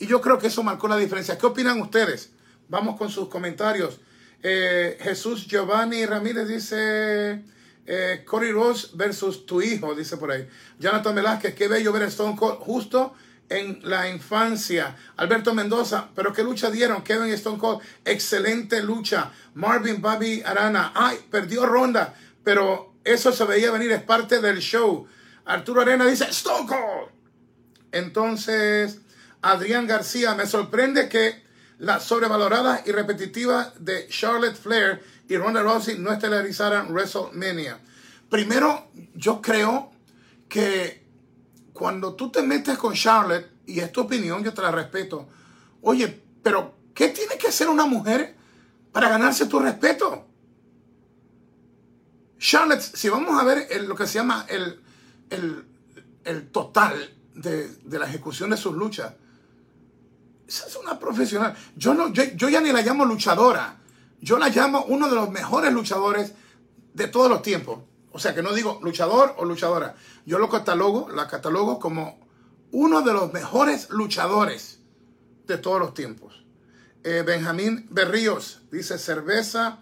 Y 0.00 0.06
yo 0.06 0.20
creo 0.20 0.38
que 0.38 0.48
eso 0.48 0.62
marcó 0.64 0.88
la 0.88 0.96
diferencia. 0.96 1.38
¿Qué 1.38 1.46
opinan 1.46 1.80
ustedes? 1.80 2.30
Vamos 2.68 2.96
con 2.98 3.10
sus 3.10 3.28
comentarios. 3.28 4.00
Eh, 4.42 4.98
Jesús 5.00 5.46
Giovanni 5.46 6.04
Ramírez 6.04 6.48
dice, 6.48 7.44
eh, 7.86 8.24
Cory 8.26 8.50
Rose 8.50 8.88
versus 8.94 9.46
tu 9.46 9.62
hijo, 9.62 9.94
dice 9.94 10.16
por 10.16 10.32
ahí. 10.32 10.48
Jonathan 10.80 11.14
Velázquez, 11.14 11.54
qué 11.54 11.68
bello 11.68 11.92
ver 11.92 12.02
a 12.02 12.06
Stone 12.06 12.36
Cold 12.36 12.58
justo 12.58 13.14
en 13.50 13.80
la 13.82 14.08
infancia. 14.08 14.96
Alberto 15.16 15.52
Mendoza, 15.52 16.08
pero 16.14 16.32
qué 16.32 16.42
lucha 16.42 16.70
dieron. 16.70 17.02
Kevin 17.02 17.32
Stone 17.34 17.58
Cold, 17.58 17.82
excelente 18.04 18.82
lucha. 18.82 19.32
Marvin 19.54 20.00
Bobby 20.00 20.42
Arana, 20.42 20.92
ay, 20.94 21.18
perdió 21.30 21.66
ronda, 21.66 22.14
pero 22.42 22.94
eso 23.04 23.32
se 23.32 23.44
veía 23.44 23.70
venir, 23.70 23.90
es 23.90 24.02
parte 24.02 24.40
del 24.40 24.60
show. 24.60 25.06
Arturo 25.44 25.82
Arena 25.82 26.06
dice, 26.06 26.24
Stone 26.30 26.66
Cold. 26.66 27.10
Entonces, 27.92 29.00
Adrián 29.42 29.86
García, 29.86 30.34
me 30.34 30.46
sorprende 30.46 31.08
que 31.08 31.42
la 31.78 31.98
sobrevalorada 31.98 32.82
y 32.86 32.92
repetitiva 32.92 33.72
de 33.78 34.06
Charlotte 34.08 34.56
Flair 34.56 35.02
y 35.28 35.36
Ronda 35.36 35.62
Rousey 35.62 35.98
no 35.98 36.12
estelarizaran 36.12 36.92
WrestleMania. 36.92 37.78
Primero, 38.28 38.90
yo 39.14 39.42
creo 39.42 39.90
que 40.48 41.04
cuando 41.80 42.12
tú 42.12 42.30
te 42.30 42.42
metes 42.42 42.76
con 42.76 42.92
Charlotte, 42.92 43.52
y 43.64 43.80
es 43.80 43.90
tu 43.90 44.02
opinión, 44.02 44.44
yo 44.44 44.52
te 44.52 44.60
la 44.60 44.70
respeto, 44.70 45.26
oye, 45.80 46.22
pero 46.42 46.74
¿qué 46.92 47.08
tiene 47.08 47.38
que 47.38 47.46
hacer 47.46 47.70
una 47.70 47.86
mujer 47.86 48.36
para 48.92 49.08
ganarse 49.08 49.46
tu 49.46 49.58
respeto? 49.58 50.26
Charlotte, 52.38 52.82
si 52.82 53.08
vamos 53.08 53.40
a 53.40 53.46
ver 53.46 53.66
lo 53.84 53.96
que 53.96 54.06
se 54.06 54.18
llama 54.18 54.44
el, 54.50 54.78
el, 56.24 56.50
total 56.50 57.14
de, 57.34 57.70
la 57.86 58.04
ejecución 58.04 58.50
de 58.50 58.58
sus 58.58 58.74
luchas, 58.74 59.14
esa 60.46 60.66
es 60.66 60.76
una 60.76 60.98
profesional. 60.98 61.56
Yo, 61.76 61.94
no, 61.94 62.12
yo 62.12 62.50
ya 62.50 62.60
ni 62.60 62.72
la 62.72 62.82
llamo 62.82 63.06
luchadora. 63.06 63.78
Yo 64.20 64.36
la 64.36 64.50
llamo 64.50 64.84
uno 64.84 65.08
de 65.08 65.14
los 65.14 65.30
mejores 65.30 65.72
luchadores 65.72 66.34
de 66.92 67.08
todos 67.08 67.30
los 67.30 67.40
tiempos. 67.40 67.78
O 68.12 68.18
sea 68.18 68.34
que 68.34 68.42
no 68.42 68.52
digo 68.52 68.80
luchador 68.82 69.34
o 69.38 69.44
luchadora. 69.44 69.94
Yo 70.26 70.38
lo 70.38 70.48
catalogo, 70.48 71.08
la 71.10 71.28
catalogo 71.28 71.78
como 71.78 72.18
uno 72.72 73.02
de 73.02 73.12
los 73.12 73.32
mejores 73.32 73.90
luchadores 73.90 74.80
de 75.46 75.58
todos 75.58 75.80
los 75.80 75.94
tiempos. 75.94 76.44
Eh, 77.02 77.22
Benjamín 77.26 77.86
Berríos 77.90 78.62
dice 78.70 78.98
cerveza. 78.98 79.80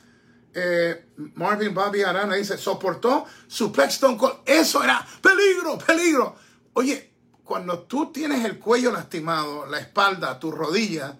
Eh, 0.54 1.06
Marvin 1.34 1.74
Bobby 1.74 2.02
Arana 2.02 2.34
dice 2.34 2.56
soportó 2.56 3.26
su 3.46 3.72
Stone 3.76 4.18
Eso 4.46 4.82
era 4.82 5.06
peligro, 5.22 5.78
peligro. 5.78 6.36
Oye, 6.72 7.12
cuando 7.44 7.80
tú 7.80 8.12
tienes 8.12 8.44
el 8.44 8.58
cuello 8.58 8.92
lastimado, 8.92 9.66
la 9.66 9.78
espalda, 9.78 10.38
tu 10.38 10.50
rodilla, 10.50 11.18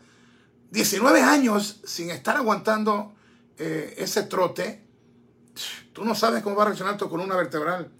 19 0.70 1.22
años 1.22 1.80
sin 1.84 2.10
estar 2.10 2.36
aguantando 2.36 3.14
eh, 3.56 3.94
ese 3.98 4.22
trote, 4.24 4.84
tú 5.92 6.04
no 6.04 6.14
sabes 6.14 6.42
cómo 6.42 6.56
va 6.56 6.62
a 6.62 6.66
reaccionar 6.66 6.96
tu 6.96 7.08
columna 7.08 7.36
vertebral. 7.36 7.90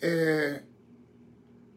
Eh, 0.00 0.64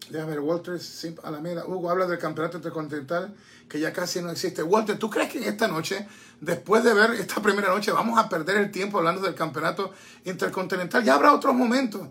déjame 0.10 0.32
ver, 0.32 0.40
Walter 0.40 0.80
Alameda, 1.24 1.66
Hugo 1.66 1.90
habla 1.90 2.08
del 2.08 2.20
campeonato 2.20 2.58
intercontinental 2.58 3.36
que 3.68 3.80
ya 3.80 3.92
casi 3.92 4.22
no 4.22 4.32
existe. 4.32 4.64
Walter, 4.64 4.98
¿tú 4.98 5.10
crees 5.10 5.32
que 5.32 5.40
en 5.40 5.46
esta 5.46 5.68
noche, 5.68 6.08
después 6.40 6.84
de 6.84 6.94
ver 6.94 7.12
esta 7.12 7.42
primera 7.42 7.70
noche, 7.70 7.92
vamos 7.92 8.20
a 8.20 8.30
perder 8.30 8.58
el 8.58 8.72
tiempo 8.72 8.98
hablando 8.98 9.22
del 9.22 9.36
campeonato 9.36 9.92
intercontinental? 10.24 11.04
Ya 11.04 11.16
habrá 11.16 11.34
otros 11.34 11.56
momentos. 11.56 12.08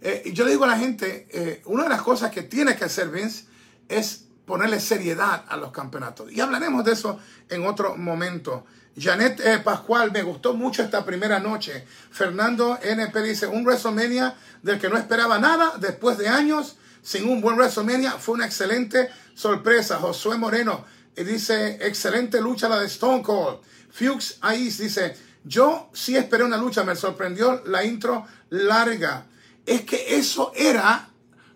Eh, 0.00 0.22
y 0.26 0.32
yo 0.32 0.44
le 0.44 0.52
digo 0.52 0.64
a 0.64 0.68
la 0.68 0.78
gente, 0.78 1.26
eh, 1.30 1.62
una 1.66 1.84
de 1.84 1.88
las 1.90 2.02
cosas 2.02 2.30
que 2.30 2.42
tiene 2.42 2.76
que 2.76 2.84
hacer 2.84 3.10
Vince 3.10 3.46
es 3.88 4.26
ponerle 4.46 4.80
seriedad 4.80 5.44
a 5.48 5.56
los 5.56 5.72
campeonatos. 5.72 6.32
Y 6.32 6.40
hablaremos 6.40 6.84
de 6.84 6.92
eso 6.92 7.18
en 7.48 7.66
otro 7.66 7.96
momento. 7.96 8.64
Janet 8.98 9.40
eh, 9.40 9.58
Pascual, 9.58 10.10
me 10.10 10.22
gustó 10.22 10.54
mucho 10.54 10.82
esta 10.82 11.04
primera 11.04 11.38
noche. 11.38 11.86
Fernando 12.10 12.78
NP 12.82 13.22
dice, 13.22 13.46
un 13.46 13.64
WrestleMania 13.64 14.34
del 14.62 14.78
que 14.78 14.88
no 14.88 14.96
esperaba 14.96 15.38
nada 15.38 15.74
después 15.78 16.18
de 16.18 16.28
años, 16.28 16.76
sin 17.02 17.28
un 17.28 17.40
buen 17.40 17.56
WrestleMania, 17.56 18.12
fue 18.12 18.34
una 18.34 18.46
excelente 18.46 19.10
sorpresa. 19.34 19.98
Josué 19.98 20.36
Moreno 20.36 20.84
y 21.16 21.24
dice, 21.24 21.78
excelente 21.80 22.40
lucha 22.40 22.68
la 22.68 22.80
de 22.80 22.86
Stone 22.86 23.22
Cold. 23.22 23.58
Fuchs 23.90 24.38
Ais 24.40 24.78
dice, 24.78 25.16
yo 25.44 25.90
sí 25.92 26.16
esperé 26.16 26.44
una 26.44 26.56
lucha, 26.56 26.84
me 26.84 26.94
sorprendió 26.94 27.62
la 27.66 27.84
intro 27.84 28.26
larga. 28.50 29.26
Es 29.64 29.82
que 29.82 30.16
eso 30.16 30.52
era 30.54 31.08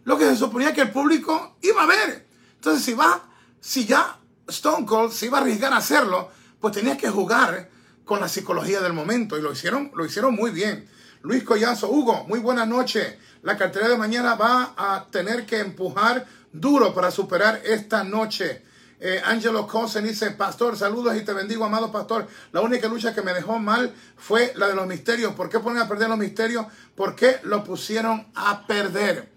lo 0.05 0.19
que 0.19 0.25
se 0.27 0.37
suponía 0.37 0.73
que 0.73 0.83
el 0.83 0.91
público 0.91 1.57
iba 1.63 1.83
a 1.83 1.87
ver. 1.87 2.27
Entonces, 2.55 2.85
si 2.85 2.95
va, 2.95 3.23
si 3.61 3.87
ya 3.87 4.19
Stone 4.49 4.87
Cold 4.87 5.13
se 5.13 5.27
iba 5.27 5.39
a 5.39 5.41
arriesgar 5.41 5.73
a 5.73 5.79
hacerlo, 5.79 6.31
pues 6.63 6.75
tenía 6.75 6.97
que 6.97 7.11
jugar 7.11 7.69
con 8.05 8.21
la 8.21 8.29
psicología 8.29 8.81
del 8.81 8.93
momento 8.93 9.37
y 9.37 9.43
lo 9.43 9.53
hicieron, 9.53 9.91
lo 9.97 10.07
hicieron 10.07 10.33
muy 10.33 10.53
bien. 10.53 10.89
Luis 11.23 11.43
Collazo, 11.43 11.91
Hugo, 11.91 12.25
muy 12.29 12.39
buena 12.39 12.65
noche. 12.65 13.19
La 13.43 13.57
cartera 13.57 13.89
de 13.89 13.97
mañana 13.97 14.37
va 14.37 14.73
a 14.77 15.09
tener 15.11 15.45
que 15.45 15.59
empujar 15.59 16.25
duro 16.53 16.95
para 16.95 17.11
superar 17.11 17.61
esta 17.65 18.05
noche. 18.05 18.63
Eh, 19.01 19.21
Angelo 19.25 19.67
Cosen 19.67 20.05
dice, 20.05 20.31
Pastor, 20.31 20.77
saludos 20.77 21.17
y 21.17 21.25
te 21.25 21.33
bendigo, 21.33 21.65
amado 21.65 21.91
Pastor. 21.91 22.29
La 22.53 22.61
única 22.61 22.87
lucha 22.87 23.13
que 23.13 23.23
me 23.23 23.35
dejó 23.35 23.59
mal 23.59 23.93
fue 24.17 24.53
la 24.55 24.69
de 24.69 24.77
los 24.77 24.87
misterios. 24.87 25.35
¿Por 25.35 25.49
qué 25.49 25.59
ponen 25.59 25.83
a 25.83 25.89
perder 25.89 26.09
los 26.09 26.19
misterios? 26.19 26.67
¿Por 26.95 27.17
qué 27.17 27.41
lo 27.43 27.65
pusieron 27.65 28.29
a 28.37 28.65
perder? 28.69 29.33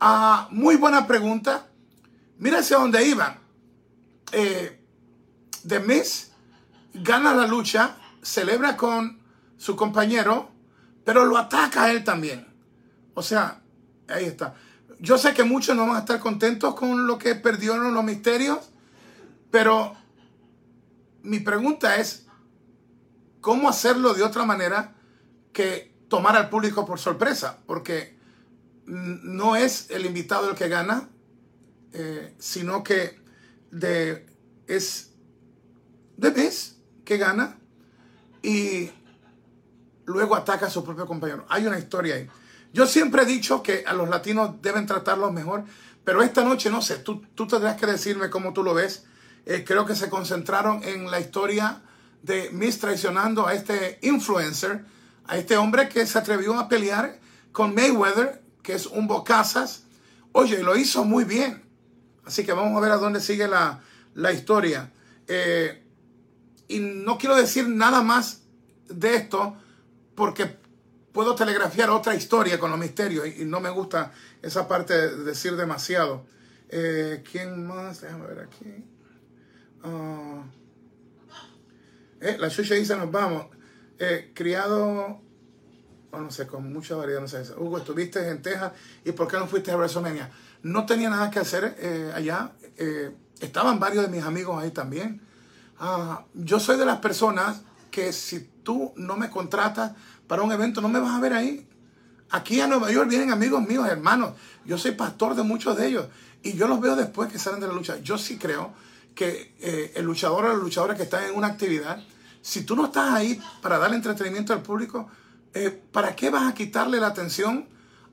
Ah, 0.00 0.48
muy 0.50 0.76
buena 0.76 1.06
pregunta. 1.06 1.66
Mira 2.38 2.60
hacia 2.60 2.78
dónde 2.78 3.04
iban. 3.04 3.38
Eh, 4.32 4.80
The 5.68 5.80
Miss 5.80 6.29
gana 6.94 7.34
la 7.34 7.46
lucha, 7.46 7.96
celebra 8.22 8.76
con 8.76 9.20
su 9.56 9.76
compañero, 9.76 10.50
pero 11.04 11.24
lo 11.24 11.38
ataca 11.38 11.84
a 11.84 11.90
él 11.90 12.04
también. 12.04 12.46
O 13.14 13.22
sea, 13.22 13.60
ahí 14.08 14.24
está. 14.24 14.54
Yo 14.98 15.18
sé 15.18 15.32
que 15.34 15.44
muchos 15.44 15.76
no 15.76 15.86
van 15.86 15.96
a 15.96 16.00
estar 16.00 16.20
contentos 16.20 16.74
con 16.74 17.06
lo 17.06 17.18
que 17.18 17.34
perdieron 17.34 17.94
los 17.94 18.04
misterios, 18.04 18.70
pero 19.50 19.96
mi 21.22 21.40
pregunta 21.40 21.96
es, 21.96 22.26
¿cómo 23.40 23.68
hacerlo 23.68 24.14
de 24.14 24.22
otra 24.22 24.44
manera 24.44 24.94
que 25.52 25.94
tomar 26.08 26.36
al 26.36 26.48
público 26.50 26.84
por 26.84 26.98
sorpresa? 26.98 27.58
Porque 27.66 28.18
no 28.86 29.56
es 29.56 29.90
el 29.90 30.06
invitado 30.06 30.50
el 30.50 30.56
que 30.56 30.68
gana, 30.68 31.08
eh, 31.92 32.34
sino 32.38 32.82
que 32.82 33.20
de, 33.70 34.26
es 34.66 35.12
de 36.16 36.30
vez 36.30 36.79
que 37.10 37.18
gana 37.18 37.58
y 38.40 38.88
luego 40.04 40.36
ataca 40.36 40.66
a 40.66 40.70
su 40.70 40.84
propio 40.84 41.06
compañero. 41.06 41.44
Hay 41.48 41.66
una 41.66 41.76
historia 41.76 42.14
ahí. 42.14 42.28
Yo 42.72 42.86
siempre 42.86 43.22
he 43.22 43.26
dicho 43.26 43.64
que 43.64 43.82
a 43.84 43.94
los 43.94 44.08
latinos 44.08 44.62
deben 44.62 44.86
tratarlos 44.86 45.32
mejor, 45.32 45.64
pero 46.04 46.22
esta 46.22 46.44
noche 46.44 46.70
no 46.70 46.80
sé, 46.80 46.98
tú, 46.98 47.20
tú 47.34 47.48
tendrás 47.48 47.76
que 47.76 47.86
decirme 47.86 48.30
cómo 48.30 48.52
tú 48.52 48.62
lo 48.62 48.74
ves. 48.74 49.06
Eh, 49.44 49.64
creo 49.66 49.86
que 49.86 49.96
se 49.96 50.08
concentraron 50.08 50.84
en 50.84 51.10
la 51.10 51.18
historia 51.18 51.82
de 52.22 52.50
Miss 52.52 52.78
traicionando 52.78 53.48
a 53.48 53.54
este 53.54 53.98
influencer, 54.02 54.84
a 55.26 55.36
este 55.36 55.56
hombre 55.56 55.88
que 55.88 56.06
se 56.06 56.16
atrevió 56.16 56.60
a 56.60 56.68
pelear 56.68 57.18
con 57.50 57.74
Mayweather, 57.74 58.40
que 58.62 58.74
es 58.74 58.86
un 58.86 59.08
bocazas. 59.08 59.82
Oye, 60.30 60.62
lo 60.62 60.76
hizo 60.76 61.04
muy 61.04 61.24
bien. 61.24 61.64
Así 62.24 62.44
que 62.44 62.52
vamos 62.52 62.76
a 62.76 62.80
ver 62.80 62.92
a 62.92 62.98
dónde 62.98 63.20
sigue 63.20 63.48
la, 63.48 63.80
historia. 64.32 64.92
Eh, 65.26 65.89
y 66.70 66.78
no 66.78 67.18
quiero 67.18 67.34
decir 67.34 67.68
nada 67.68 68.00
más 68.02 68.42
de 68.88 69.16
esto 69.16 69.56
porque 70.14 70.56
puedo 71.12 71.34
telegrafiar 71.34 71.90
otra 71.90 72.14
historia 72.14 72.60
con 72.60 72.70
los 72.70 72.78
misterios 72.78 73.26
y, 73.26 73.44
no 73.44 73.58
me 73.58 73.70
gusta 73.70 74.12
esa 74.40 74.68
parte 74.68 74.94
de 74.94 75.24
decir 75.24 75.56
demasiado. 75.56 76.24
Eh, 76.68 77.24
¿Quién 77.30 77.66
más? 77.66 78.02
Déjame 78.02 78.26
ver 78.28 78.38
aquí. 78.40 78.84
Ah, 79.82 80.44
eh, 82.20 82.36
la 82.38 82.48
chucha 82.48 82.74
dice 82.74 82.96
nos 82.96 83.10
vamos. 83.10 83.46
Eh, 83.98 84.30
criado, 84.32 85.20
no 86.12 86.30
sé, 86.30 86.46
con 86.46 86.72
mucha 86.72 86.94
variedad, 86.94 87.20
no 87.20 87.26
sé. 87.26 87.42
Hugo, 87.58 87.78
estuviste 87.78 88.28
en 88.28 88.42
Texas 88.42 88.72
y 89.04 89.10
¿por 89.10 89.26
qué 89.26 89.38
no 89.38 89.48
fuiste 89.48 89.72
a 89.72 89.76
WrestleMania? 89.76 90.30
No 90.62 90.86
tenía 90.86 91.10
nada 91.10 91.32
que 91.32 91.40
hacer 91.40 92.12
allá. 92.14 92.52
estaban 93.40 93.80
varios 93.80 94.04
de 94.04 94.10
mis 94.10 94.22
amigos 94.22 94.62
ahí 94.62 94.70
también. 94.70 95.29
Ah, 95.82 96.24
yo 96.34 96.60
soy 96.60 96.76
de 96.76 96.84
las 96.84 96.98
personas 96.98 97.62
que 97.90 98.12
si 98.12 98.50
tú 98.62 98.92
no 98.96 99.16
me 99.16 99.30
contratas 99.30 99.92
para 100.26 100.42
un 100.42 100.52
evento, 100.52 100.82
no 100.82 100.90
me 100.90 101.00
vas 101.00 101.14
a 101.14 101.20
ver 101.20 101.32
ahí. 101.32 101.66
Aquí 102.28 102.60
a 102.60 102.66
Nueva 102.66 102.92
York 102.92 103.08
vienen 103.08 103.32
amigos 103.32 103.66
míos, 103.66 103.88
hermanos. 103.88 104.34
Yo 104.66 104.76
soy 104.76 104.92
pastor 104.92 105.34
de 105.34 105.42
muchos 105.42 105.78
de 105.78 105.88
ellos. 105.88 106.06
Y 106.42 106.52
yo 106.52 106.68
los 106.68 106.82
veo 106.82 106.96
después 106.96 107.32
que 107.32 107.38
salen 107.38 107.60
de 107.60 107.66
la 107.66 107.72
lucha. 107.72 107.98
Yo 108.00 108.18
sí 108.18 108.36
creo 108.36 108.74
que 109.14 109.54
eh, 109.58 109.92
el 109.96 110.04
luchador 110.04 110.44
o 110.44 110.48
la 110.48 110.54
luchadora 110.54 110.94
que 110.94 111.04
están 111.04 111.24
en 111.24 111.34
una 111.34 111.46
actividad, 111.46 111.98
si 112.42 112.64
tú 112.64 112.76
no 112.76 112.84
estás 112.84 113.14
ahí 113.14 113.40
para 113.62 113.78
darle 113.78 113.96
entretenimiento 113.96 114.52
al 114.52 114.60
público, 114.62 115.08
eh, 115.54 115.70
¿para 115.70 116.14
qué 116.14 116.28
vas 116.28 116.46
a 116.46 116.54
quitarle 116.54 117.00
la 117.00 117.06
atención 117.06 117.66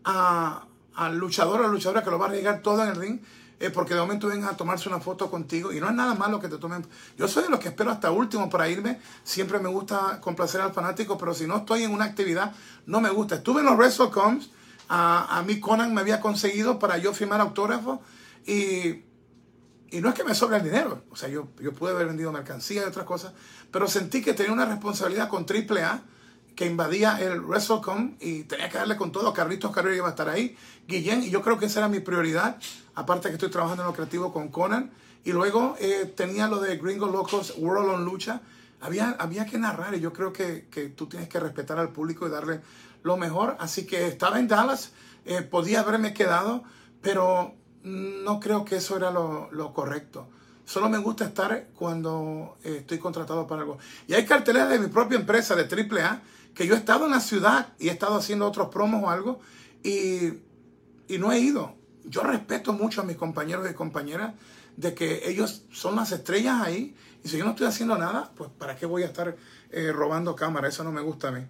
al 0.05 1.17
luchador 1.17 1.59
o 1.59 1.63
a 1.65 1.67
la 1.67 1.73
luchadora 1.73 2.01
que 2.01 2.11
lo 2.11 2.17
va 2.17 2.27
a 2.27 2.29
arriesgar 2.29 2.61
todo 2.61 2.81
en 2.83 2.89
el 2.91 2.95
ring 2.95 3.19
eh, 3.59 3.69
porque 3.69 3.93
de 3.93 4.01
momento 4.01 4.27
vengan 4.27 4.49
a 4.49 4.57
tomarse 4.57 4.87
una 4.87 4.99
foto 4.99 5.31
contigo 5.31 5.73
y 5.73 5.79
no 5.79 5.87
es 5.87 5.95
nada 5.95 6.13
malo 6.13 6.39
que 6.39 6.47
te 6.47 6.57
tomen. 6.57 6.85
Yo 7.17 7.27
soy 7.27 7.43
de 7.43 7.49
los 7.49 7.59
que 7.59 7.69
espero 7.69 7.91
hasta 7.91 8.11
último 8.11 8.49
para 8.49 8.69
irme. 8.69 8.99
Siempre 9.23 9.59
me 9.59 9.69
gusta 9.69 10.21
complacer 10.21 10.61
al 10.61 10.73
fanático, 10.73 11.17
pero 11.17 11.33
si 11.33 11.47
no 11.47 11.57
estoy 11.57 11.83
en 11.83 11.91
una 11.91 12.05
actividad, 12.05 12.53
no 12.85 13.01
me 13.01 13.09
gusta. 13.09 13.35
Estuve 13.35 13.61
en 13.61 13.65
los 13.65 13.75
WrestleComs, 13.75 14.49
a, 14.89 15.37
a 15.37 15.43
mí 15.43 15.59
Conan 15.59 15.93
me 15.93 16.01
había 16.01 16.21
conseguido 16.21 16.79
para 16.79 16.97
yo 16.97 17.13
firmar 17.13 17.41
autógrafos 17.41 17.99
y, 18.45 19.03
y 19.89 20.01
no 20.01 20.09
es 20.09 20.15
que 20.15 20.23
me 20.23 20.35
sobre 20.35 20.57
el 20.57 20.63
dinero. 20.63 21.03
O 21.11 21.15
sea, 21.15 21.29
yo, 21.29 21.49
yo 21.59 21.73
pude 21.73 21.91
haber 21.91 22.07
vendido 22.07 22.31
mercancía 22.31 22.83
y 22.83 22.85
otras 22.85 23.05
cosas, 23.05 23.33
pero 23.71 23.87
sentí 23.87 24.21
que 24.21 24.33
tenía 24.33 24.53
una 24.53 24.65
responsabilidad 24.65 25.29
con 25.29 25.45
AAA 25.45 26.03
que 26.55 26.65
invadía 26.65 27.21
el 27.21 27.41
WrestleCon 27.41 28.17
y 28.19 28.43
tenía 28.43 28.69
que 28.69 28.77
darle 28.77 28.97
con 28.97 29.11
todo. 29.11 29.31
Carlitos 29.33 29.71
Carrero 29.71 29.95
iba 29.95 30.07
a 30.07 30.11
estar 30.11 30.27
ahí, 30.27 30.57
Guillén, 30.87 31.23
y 31.23 31.29
yo 31.29 31.41
creo 31.41 31.59
que 31.59 31.67
esa 31.67 31.81
era 31.81 31.87
mi 31.87 31.99
prioridad. 31.99 32.57
Aparte 32.97 33.29
que 33.29 33.35
estoy 33.35 33.51
trabajando 33.51 33.83
en 33.83 33.89
lo 33.89 33.93
creativo 33.93 34.33
con 34.33 34.49
Conan. 34.49 34.89
Y 35.23 35.31
luego 35.31 35.75
eh, 35.79 36.11
tenía 36.15 36.47
lo 36.47 36.59
de 36.59 36.77
Gringo 36.77 37.05
Locos 37.05 37.53
World 37.55 37.89
on 37.91 38.05
Lucha. 38.05 38.41
había, 38.81 39.11
había 39.19 39.45
que 39.45 39.59
narrar 39.59 39.93
y 39.93 39.99
yo 39.99 40.11
creo 40.11 40.33
que, 40.33 40.67
que, 40.71 40.89
tú 40.89 41.05
tienes 41.05 41.29
que 41.29 41.39
respetar 41.39 41.77
al 41.77 41.89
público 41.89 42.25
y 42.25 42.31
darle 42.31 42.61
lo 43.03 43.15
mejor. 43.15 43.55
Así 43.59 43.85
que 43.85 44.07
estaba 44.07 44.39
en 44.39 44.47
Dallas, 44.47 44.93
eh, 45.25 45.43
podía 45.43 45.81
haberme 45.81 46.15
quedado, 46.15 46.63
pero 46.99 47.53
no 47.83 48.39
creo 48.39 48.65
que 48.65 48.77
eso 48.77 48.97
era 48.97 49.11
lo, 49.11 49.51
lo 49.51 49.75
correcto. 49.75 50.27
Solo 50.65 50.89
me 50.89 50.97
gusta 50.97 51.25
estar 51.25 51.67
cuando 51.75 52.57
eh, 52.63 52.77
estoy 52.79 52.97
contratado 52.97 53.45
para 53.45 53.61
algo. 53.61 53.77
Y 54.07 54.15
hay 54.15 54.25
carteleras 54.25 54.69
de 54.69 54.79
mi 54.79 54.87
propia 54.87 55.19
empresa, 55.19 55.55
de 55.55 55.63
AAA, 55.63 56.23
que 56.55 56.65
yo 56.65 56.73
he 56.73 56.77
estado 56.77 57.05
en 57.05 57.11
la 57.11 57.19
ciudad 57.19 57.73
y 57.77 57.89
he 57.89 57.91
estado 57.91 58.15
haciendo 58.15 58.47
otros 58.47 58.69
promos 58.69 59.03
o 59.03 59.09
algo 59.11 59.39
y, 59.83 60.29
y 61.07 61.19
no 61.19 61.31
he 61.31 61.39
ido. 61.39 61.76
Yo 62.09 62.23
respeto 62.23 62.73
mucho 62.73 63.01
a 63.01 63.03
mis 63.03 63.17
compañeros 63.17 63.69
y 63.69 63.73
compañeras 63.73 64.33
de 64.75 64.93
que 64.93 65.29
ellos 65.29 65.63
son 65.71 65.95
las 65.95 66.11
estrellas 66.11 66.61
ahí 66.61 66.95
y 67.23 67.29
si 67.29 67.37
yo 67.37 67.43
no 67.43 67.51
estoy 67.51 67.67
haciendo 67.67 67.97
nada, 67.97 68.31
pues 68.35 68.49
¿para 68.57 68.75
qué 68.75 68.85
voy 68.85 69.03
a 69.03 69.07
estar 69.07 69.35
eh, 69.71 69.91
robando 69.91 70.35
cámara? 70.35 70.67
Eso 70.67 70.83
no 70.83 70.91
me 70.91 71.01
gusta 71.01 71.29
a 71.29 71.31
mí. 71.31 71.45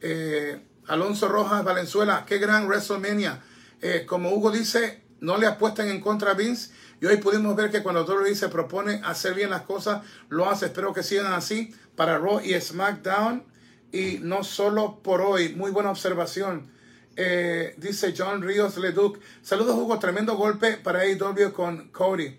Eh, 0.00 0.60
Alonso 0.88 1.28
Rojas 1.28 1.64
Valenzuela, 1.64 2.24
qué 2.26 2.38
gran 2.38 2.66
WrestleMania. 2.66 3.40
Eh, 3.80 4.04
como 4.06 4.30
Hugo 4.34 4.50
dice, 4.50 5.02
no 5.20 5.38
le 5.38 5.46
apuesten 5.46 5.88
en 5.88 6.00
contra 6.00 6.32
a 6.32 6.34
Vince. 6.34 6.72
Y 7.00 7.06
hoy 7.06 7.16
pudimos 7.16 7.56
ver 7.56 7.70
que 7.70 7.82
cuando 7.82 8.04
WWE 8.04 8.34
se 8.34 8.48
propone 8.48 9.00
hacer 9.04 9.34
bien 9.34 9.50
las 9.50 9.62
cosas, 9.62 10.02
lo 10.28 10.48
hace. 10.48 10.66
Espero 10.66 10.92
que 10.92 11.02
sigan 11.02 11.32
así 11.32 11.74
para 11.96 12.18
Raw 12.18 12.40
y 12.40 12.60
SmackDown. 12.60 13.44
Y 13.92 14.18
no 14.20 14.44
solo 14.44 15.00
por 15.02 15.22
hoy. 15.22 15.54
Muy 15.54 15.70
buena 15.70 15.90
observación. 15.90 16.70
Dice 17.16 18.14
John 18.16 18.42
Ríos 18.42 18.76
Leduc. 18.76 19.18
Saludos, 19.42 19.76
Hugo. 19.76 19.98
Tremendo 19.98 20.36
golpe 20.36 20.76
para 20.76 21.00
AEW 21.00 21.52
con 21.52 21.88
Cody. 21.88 22.38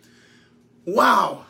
¡Wow! 0.85 1.45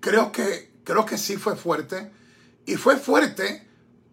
Creo 0.00 0.30
que, 0.30 0.72
creo 0.84 1.04
que 1.04 1.18
sí 1.18 1.36
fue 1.36 1.56
fuerte. 1.56 2.10
Y 2.64 2.76
fue 2.76 2.96
fuerte 2.96 3.66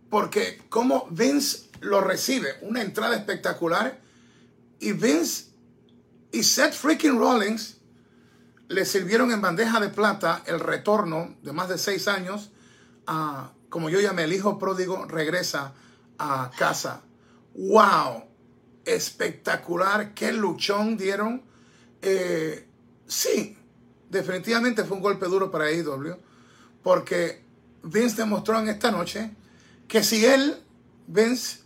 porque 0.10 0.62
como 0.70 1.08
Vince 1.10 1.70
lo 1.82 2.02
recibe, 2.02 2.56
una 2.62 2.82
entrada 2.82 3.16
espectacular. 3.16 4.00
Y 4.80 4.94
Vince 4.94 5.48
y 6.32 6.44
Seth 6.44 6.74
freaking 6.74 7.18
Rollins 7.18 7.78
le 8.68 8.86
sirvieron 8.86 9.32
en 9.32 9.42
bandeja 9.42 9.80
de 9.80 9.90
plata 9.90 10.44
el 10.46 10.60
retorno 10.60 11.36
de 11.42 11.54
más 11.54 11.70
de 11.70 11.78
seis 11.78 12.08
años. 12.08 12.52
A, 13.06 13.52
como 13.74 13.90
yo 13.90 14.00
llamé, 14.00 14.26
el 14.26 14.34
hijo 14.34 14.60
pródigo 14.60 15.06
regresa 15.06 15.74
a 16.20 16.52
casa. 16.60 17.02
¡Wow! 17.56 18.24
Espectacular. 18.86 20.14
Qué 20.14 20.32
luchón 20.32 20.96
dieron. 20.96 21.42
Eh, 22.00 22.68
sí, 23.08 23.58
definitivamente 24.12 24.84
fue 24.84 24.98
un 24.98 25.02
golpe 25.02 25.26
duro 25.26 25.50
para 25.50 25.66
AEW, 25.66 26.20
porque 26.84 27.44
Vince 27.82 28.18
demostró 28.18 28.60
en 28.60 28.68
esta 28.68 28.92
noche 28.92 29.32
que 29.88 30.04
si 30.04 30.24
él, 30.24 30.56
Vince 31.08 31.62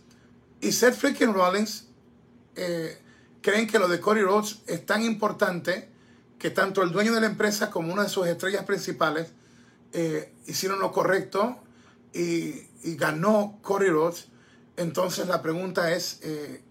y 0.62 0.72
Seth 0.72 0.94
freaking 0.94 1.34
Rollins 1.34 1.88
eh, 2.56 3.02
creen 3.42 3.66
que 3.66 3.78
lo 3.78 3.86
de 3.86 4.00
Cody 4.00 4.22
Rhodes 4.22 4.60
es 4.66 4.86
tan 4.86 5.02
importante 5.02 5.90
que 6.38 6.48
tanto 6.48 6.82
el 6.82 6.90
dueño 6.90 7.12
de 7.12 7.20
la 7.20 7.26
empresa 7.26 7.68
como 7.68 7.92
una 7.92 8.04
de 8.04 8.08
sus 8.08 8.26
estrellas 8.26 8.64
principales 8.64 9.28
eh, 9.92 10.32
hicieron 10.46 10.78
lo 10.78 10.90
correcto 10.90 11.64
y, 12.12 12.66
ganó 12.96 13.58
Cody 13.62 13.88
Rhodes, 13.88 14.28
entonces 14.76 15.28
la 15.28 15.42
pregunta 15.42 15.92
es, 15.92 16.20
eh, 16.22 16.62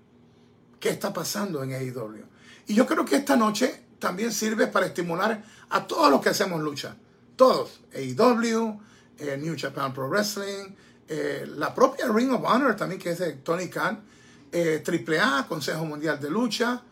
¿qué 0.79 0.89
está 0.89 1.13
pasando 1.13 1.63
en 1.63 1.73
AEW? 1.73 2.25
Y 2.67 2.73
yo 2.73 2.85
creo 2.85 3.05
que 3.05 3.17
esta 3.17 3.35
noche 3.35 3.83
también 3.99 4.31
sirve 4.31 4.67
para 4.67 4.85
estimular 4.85 5.43
a 5.69 5.87
todos 5.87 6.11
los 6.11 6.21
que 6.21 6.29
hacemos 6.29 6.61
lucha. 6.61 6.95
Todos. 7.35 7.81
AEW, 7.93 8.79
eh, 9.19 9.37
New 9.37 9.55
Japan 9.57 9.93
Pro 9.93 10.09
Wrestling, 10.09 10.75
eh, 11.07 11.45
la 11.47 11.73
propia 11.73 12.07
Ring 12.11 12.31
of 12.31 12.43
Honor 12.43 12.75
también, 12.75 12.99
que 12.99 13.11
es 13.11 13.19
de 13.19 13.33
Tony 13.33 13.69
Khan, 13.69 14.03
eh, 14.51 14.83
AAA, 14.85 15.47
Consejo 15.47 15.85
Mundial 15.85 16.19
de 16.19 16.29
Lucha, 16.29 16.83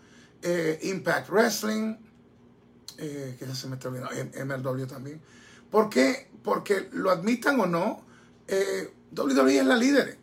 Impact 0.83 1.29
Wrestling, 1.29 1.95
que 2.95 3.47
se 3.51 3.67
me 3.67 3.75
está 3.75 3.89
olvidando, 3.89 4.13
MLW 4.45 4.85
también. 4.85 5.19
¿Por 5.71 5.89
qué? 5.89 6.29
Porque 6.43 6.87
lo 6.91 7.09
admitan 7.09 7.59
o 7.59 7.65
no, 7.65 8.04
WWE 8.47 9.57
es 9.57 9.65
la 9.65 9.75
líder. 9.75 10.17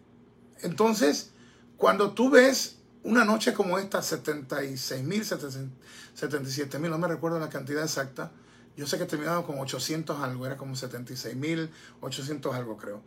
Entonces, 0.60 1.30
cuando 1.76 2.12
tú 2.12 2.30
ves 2.30 2.78
una 3.02 3.24
noche 3.24 3.52
como 3.52 3.78
esta, 3.78 4.02
76 4.02 5.02
mil, 5.02 5.24
77 5.24 6.78
mil, 6.78 6.90
no 6.90 6.98
me 6.98 7.08
recuerdo 7.08 7.38
la 7.38 7.48
cantidad 7.48 7.82
exacta. 7.82 8.30
Yo 8.76 8.86
sé 8.86 8.98
que 8.98 9.04
terminaba 9.04 9.44
con 9.44 9.58
800 9.58 10.20
algo, 10.20 10.46
era 10.46 10.56
como 10.56 10.76
76 10.76 11.36
mil, 11.36 11.70
800 12.00 12.54
algo 12.54 12.76
creo. 12.76 13.02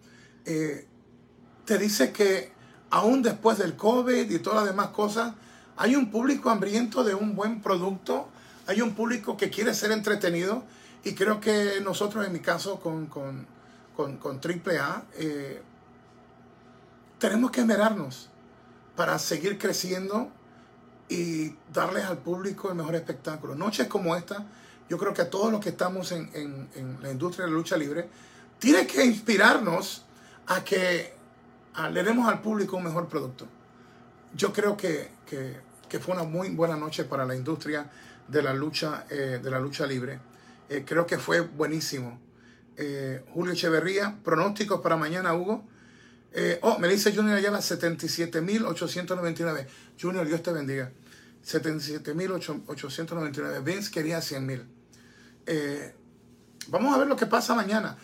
Eh, 0.46 0.88
te 1.66 1.78
dice 1.78 2.12
que 2.12 2.52
aún 2.90 3.24
después 3.24 3.58
del 3.58 3.76
COVID 3.76 4.30
y 4.30 4.40
todas 4.40 4.60
las 4.60 4.68
demás 4.68 4.90
cosas, 4.90 5.34
hay 5.78 5.96
un 5.96 6.12
público 6.12 6.50
hambriento 6.50 7.04
de 7.04 7.16
un 7.16 7.36
buen 7.36 7.62
producto, 7.62 8.30
hay 8.68 8.82
un 8.82 8.94
público 8.94 9.38
que 9.38 9.50
quiere 9.50 9.74
ser 9.74 9.92
entretenido 9.92 10.64
y 11.04 11.14
creo 11.14 11.40
que 11.40 11.82
nosotros 11.84 12.26
en 12.26 12.34
mi 12.34 12.40
caso 12.40 12.80
con, 12.80 13.08
con, 13.96 14.18
con 14.18 14.40
AAA 14.40 15.04
eh, 15.18 15.62
tenemos 17.20 17.52
que 17.52 17.62
esmerarnos 17.62 18.30
para 18.96 19.18
seguir 19.20 19.58
creciendo 19.58 20.30
y 21.10 21.56
darles 21.74 22.06
al 22.06 22.18
público 22.18 22.70
el 22.70 22.76
mejor 22.76 22.96
espectáculo. 22.96 23.56
Noches 23.56 23.88
como 23.88 24.16
esta, 24.16 24.46
yo 24.90 24.98
creo 24.98 25.14
que 25.14 25.22
a 25.22 25.30
todos 25.30 25.52
los 25.52 25.62
que 25.62 25.70
estamos 25.70 26.12
en, 26.12 26.70
la 27.02 27.12
industria 27.12 27.46
de 27.46 27.52
la 27.52 27.58
lucha 27.58 27.78
libre, 27.78 28.08
tiene 28.60 28.88
que 28.88 29.04
inspirarnos 29.06 30.04
a 30.48 30.64
que 30.64 31.14
le 31.92 32.04
demos 32.04 32.28
al 32.28 32.42
público 32.42 32.78
un 32.78 32.84
mejor 32.84 33.08
producto. 33.08 33.48
Yo 34.34 34.52
creo 34.54 34.76
que, 34.78 35.12
fue 36.00 36.14
una 36.14 36.24
muy 36.24 36.50
buena 36.50 36.76
noche 36.76 37.06
para 37.06 37.26
la 37.26 37.36
industria 37.36 37.90
de 38.28 38.42
la 38.42 38.54
lucha, 38.54 39.06
eh, 39.10 39.40
de 39.42 39.50
la 39.50 39.60
lucha 39.60 39.86
libre. 39.86 40.20
Eh, 40.68 40.84
creo 40.86 41.06
que 41.06 41.18
fue 41.18 41.42
buenísimo. 41.42 42.20
Eh, 42.78 43.24
Julio 43.34 43.54
Echeverría, 43.54 44.20
pronósticos 44.24 44.82
para 44.82 44.98
mañana, 44.98 45.34
Hugo. 45.34 45.64
Eh, 46.34 46.60
oh, 46.64 46.78
me 46.80 46.90
dice 46.90 47.16
Junior 47.16 47.38
Ayala, 47.38 47.60
77.899. 47.60 49.68
Junior, 50.00 50.28
Dios 50.28 50.44
te 50.44 50.52
bendiga. 50.52 50.92
77.899. 51.46 53.64
Vince 53.64 53.90
quería 53.92 54.20
100.000. 54.20 54.66
Eh, 55.46 55.96
vamos 56.68 56.94
a 56.94 56.98
ver 56.98 57.08
lo 57.08 57.16
que 57.16 57.26
pasa 57.26 57.56
mañana. 57.56 57.96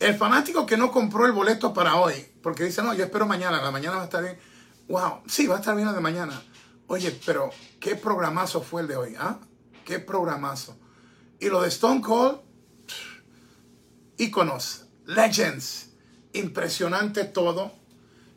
El 0.00 0.16
fanático 0.16 0.66
que 0.66 0.76
no 0.76 0.90
compró 0.90 1.24
el 1.26 1.32
boleto 1.32 1.72
para 1.72 1.94
hoy, 1.96 2.14
porque 2.42 2.64
dice, 2.64 2.82
no, 2.82 2.92
yo 2.94 3.04
espero 3.04 3.26
mañana, 3.26 3.62
la 3.62 3.70
mañana 3.70 3.94
va 3.96 4.02
a 4.02 4.06
estar 4.06 4.22
bien. 4.22 4.38
Wow, 4.88 5.22
sí, 5.26 5.46
va 5.46 5.56
a 5.56 5.58
estar 5.58 5.76
bien 5.76 5.86
la 5.86 5.94
de 5.94 6.00
mañana. 6.00 6.42
Oye, 6.86 7.20
pero 7.26 7.50
qué 7.78 7.96
programazo 7.96 8.62
fue 8.62 8.80
el 8.82 8.88
de 8.88 8.96
hoy, 8.96 9.14
¿ah? 9.18 9.38
Qué 9.84 9.98
programazo. 9.98 10.78
Y 11.40 11.48
lo 11.48 11.62
de 11.62 11.68
Stone 11.68 12.00
Cold, 12.00 12.40
íconos, 14.18 14.84
legends 15.06 15.88
impresionante 16.32 17.24
todo. 17.24 17.72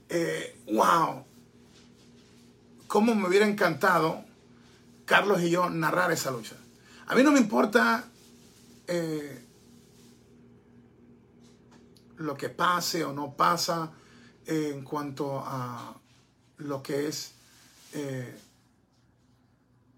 Eh, 0.09 0.63
wow. 0.71 1.25
Cómo 2.87 3.15
me 3.15 3.27
hubiera 3.27 3.47
encantado 3.47 4.23
Carlos 5.05 5.41
y 5.41 5.49
yo 5.49 5.69
narrar 5.69 6.11
esa 6.11 6.31
lucha. 6.31 6.55
A 7.07 7.15
mí 7.15 7.23
no 7.23 7.31
me 7.31 7.39
importa 7.39 8.05
eh, 8.87 9.45
lo 12.17 12.35
que 12.35 12.49
pase 12.49 13.03
o 13.03 13.13
no 13.13 13.33
pasa 13.33 13.91
en 14.45 14.83
cuanto 14.83 15.39
a 15.39 15.95
lo 16.57 16.83
que 16.83 17.07
es 17.07 17.33
eh, 17.93 18.37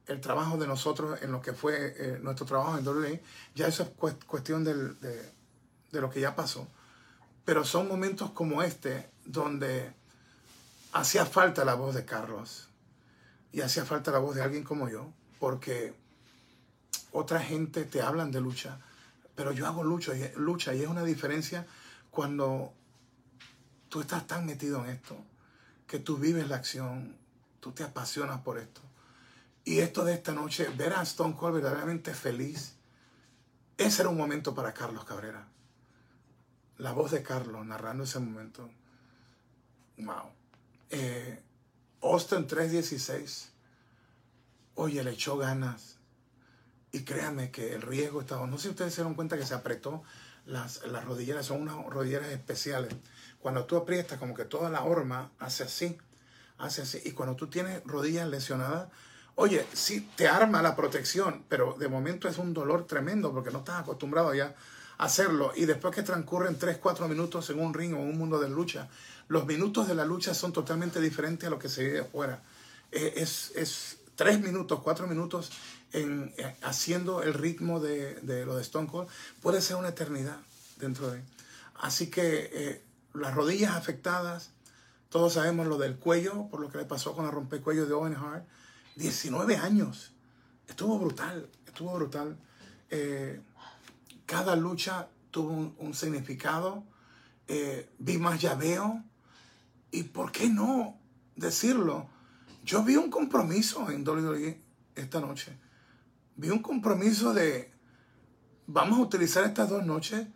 el 0.07 0.21
trabajo 0.21 0.57
de 0.57 0.67
nosotros 0.67 1.21
en 1.21 1.31
lo 1.31 1.41
que 1.41 1.53
fue 1.53 2.19
nuestro 2.21 2.45
trabajo 2.45 2.77
en 2.77 2.87
WWE. 2.87 3.23
Ya 3.55 3.67
eso 3.67 3.83
es 3.83 3.89
cuestión 4.25 4.63
de, 4.63 5.33
de 5.93 6.01
lo 6.01 6.09
que 6.09 6.19
ya 6.19 6.35
pasó. 6.35 6.67
Pero 7.45 7.63
son 7.63 7.87
momentos 7.87 8.31
como 8.31 8.63
este 8.63 9.09
donde 9.25 9.93
hacía 10.91 11.25
falta 11.25 11.63
la 11.63 11.75
voz 11.75 11.95
de 11.95 12.03
Carlos 12.03 12.67
y 13.53 13.61
hacía 13.61 13.85
falta 13.85 14.11
la 14.11 14.17
voz 14.17 14.35
de 14.35 14.41
alguien 14.41 14.63
como 14.63 14.89
yo, 14.89 15.13
porque 15.39 15.93
otra 17.11 17.39
gente 17.39 17.85
te 17.85 18.01
hablan 18.01 18.31
de 18.31 18.41
lucha, 18.41 18.79
pero 19.35 19.51
yo 19.51 19.67
hago 19.67 19.83
lucha 19.83 20.15
y, 20.15 20.31
lucha 20.35 20.73
y 20.73 20.81
es 20.81 20.87
una 20.87 21.03
diferencia 21.03 21.67
cuando 22.09 22.73
tú 23.89 24.01
estás 24.01 24.25
tan 24.25 24.45
metido 24.45 24.83
en 24.83 24.91
esto, 24.91 25.15
que 25.85 25.99
tú 25.99 26.17
vives 26.17 26.49
la 26.49 26.55
acción, 26.55 27.15
tú 27.59 27.71
te 27.71 27.83
apasionas 27.83 28.41
por 28.41 28.57
esto. 28.57 28.81
Y 29.65 29.79
esto 29.79 30.03
de 30.03 30.13
esta 30.13 30.33
noche, 30.33 30.67
ver 30.75 30.93
a 30.93 31.03
Stone 31.03 31.35
Cold 31.35 31.55
verdaderamente 31.55 32.13
feliz, 32.13 32.73
ese 33.77 34.01
era 34.01 34.09
un 34.09 34.17
momento 34.17 34.55
para 34.55 34.73
Carlos 34.73 35.05
Cabrera 35.05 35.52
la 36.83 36.91
voz 36.91 37.11
de 37.11 37.23
Carlos 37.23 37.65
narrando 37.65 38.03
ese 38.03 38.19
momento. 38.19 38.69
Wow. 39.97 40.29
Eh, 40.89 41.41
Austin 42.01 42.45
316. 42.45 43.51
Oye, 44.75 45.01
le 45.03 45.11
echó 45.11 45.37
ganas. 45.37 45.97
y 46.91 47.03
créanme 47.05 47.49
que 47.49 47.73
el 47.73 47.81
riesgo 47.81 48.21
estaba, 48.21 48.45
no 48.45 48.57
sé 48.57 48.63
si 48.63 48.69
ustedes 48.69 48.93
se 48.93 49.01
dieron 49.01 49.15
cuenta 49.15 49.35
que 49.35 49.47
se 49.47 49.55
apretó, 49.55 50.03
las, 50.45 50.85
las 50.85 51.05
rodilleras 51.05 51.47
son 51.47 51.61
unas 51.61 51.83
rodilleras 51.87 52.27
especiales. 52.27 52.93
Cuando 53.39 53.65
tú 53.65 53.77
aprietas, 53.77 54.19
como 54.19 54.35
que 54.35 54.45
toda 54.45 54.69
la 54.69 54.83
horma 54.83 55.31
hace 55.39 55.63
así, 55.63 55.97
hace 56.57 56.83
así. 56.83 57.01
Y 57.05 57.11
cuando 57.13 57.35
tú 57.35 57.47
tienes 57.47 57.81
rodillas 57.85 58.27
lesionadas, 58.27 58.89
oye, 59.35 59.65
sí 59.73 60.07
te 60.17 60.27
arma 60.27 60.61
la 60.61 60.75
protección, 60.75 61.45
pero 61.47 61.75
de 61.79 61.87
momento 61.87 62.27
es 62.27 62.37
un 62.37 62.53
dolor 62.53 62.85
tremendo 62.85 63.33
porque 63.33 63.51
no 63.51 63.59
estás 63.59 63.81
acostumbrado 63.81 64.33
ya 64.35 64.53
hacerlo. 64.97 65.51
Y 65.55 65.65
después 65.65 65.93
que 65.93 66.03
transcurren 66.03 66.57
3, 66.57 66.77
4 66.77 67.07
minutos 67.07 67.49
en 67.49 67.59
un 67.59 67.73
ring 67.73 67.93
o 67.93 67.97
en 67.97 68.09
un 68.09 68.17
mundo 68.17 68.39
de 68.39 68.49
lucha, 68.49 68.87
los 69.27 69.45
minutos 69.45 69.87
de 69.87 69.95
la 69.95 70.05
lucha 70.05 70.33
son 70.33 70.53
totalmente 70.53 70.99
diferentes 70.99 71.47
a 71.47 71.49
lo 71.49 71.59
que 71.59 71.69
se 71.69 71.83
vive 71.83 71.99
afuera. 72.01 72.41
Eh, 72.91 73.13
es, 73.17 73.51
es 73.55 73.97
3 74.15 74.41
minutos, 74.41 74.81
4 74.81 75.07
minutos 75.07 75.51
eh, 75.93 76.55
haciendo 76.63 77.21
el 77.23 77.33
ritmo 77.33 77.79
de, 77.79 78.15
de, 78.21 78.45
lo 78.45 78.55
de 78.55 78.61
Stone 78.61 78.87
Cold, 78.87 79.07
puede 79.41 79.61
ser 79.61 79.75
una 79.75 79.89
eternidad 79.89 80.37
dentro 80.77 81.11
de... 81.11 81.21
Así 81.75 82.09
que 82.09 82.49
eh, 82.53 82.83
las 83.13 83.33
rodillas 83.35 83.75
afectadas, 83.75 84.51
todos 85.09 85.33
sabemos 85.33 85.67
lo 85.67 85.77
del 85.77 85.97
cuello, 85.97 86.47
por 86.49 86.59
lo 86.59 86.69
que 86.69 86.79
le 86.79 86.85
pasó 86.85 87.13
con 87.13 87.25
la 87.25 87.31
rompecuello 87.31 87.85
de 87.85 87.93
Owen 87.93 88.15
Hart. 88.15 88.45
19 88.95 89.57
años. 89.57 90.11
Estuvo 90.67 90.97
brutal, 90.99 91.49
estuvo 91.67 91.93
brutal. 91.95 92.37
Cada 94.33 94.55
lucha 94.55 95.09
tuvo 95.31 95.75
un, 95.77 95.93
significado. 95.93 96.83
vi 97.99 98.17
más 98.17 98.41
llaveo. 98.41 99.03
Y 99.91 100.03
por 100.03 100.31
qué 100.31 100.49
no 100.49 100.97
decirlo, 101.35 102.07
yo 102.63 102.83
vi 102.83 102.95
un 102.95 103.09
compromiso 103.09 103.91
en 103.91 104.07
WWE 104.07 104.59
esta 104.95 105.19
noche 105.19 105.57
vi 106.35 106.49
un 106.49 106.59
compromiso 106.59 107.33
de 107.33 107.71
vamos 108.67 108.99
a 108.99 109.01
utilizar 109.01 109.43
estas 109.43 109.69
dos 109.69 109.85
noches 109.85 110.27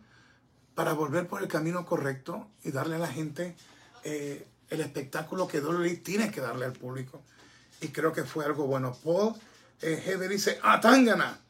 para 0.74 0.92
volver 0.92 1.26
por 1.26 1.42
el 1.42 1.48
camino 1.48 1.84
correcto 1.84 2.48
y 2.62 2.70
darle 2.70 2.96
a 2.96 3.00
la 3.00 3.08
gente 3.08 3.56
eh, 4.04 4.46
el 4.70 4.80
espectáculo 4.80 5.48
que 5.48 5.60
WWE 5.60 5.96
tiene 5.96 6.30
que 6.30 6.40
darle 6.40 6.66
al 6.66 6.72
público. 6.72 7.22
Y 7.80 7.88
creo 7.88 8.12
que 8.12 8.24
fue 8.24 8.44
algo 8.44 8.66
bueno. 8.66 8.96
Paul 9.02 9.34
eh, 9.80 10.28
dice, 10.28 10.58
¡Atangana! 10.62 11.40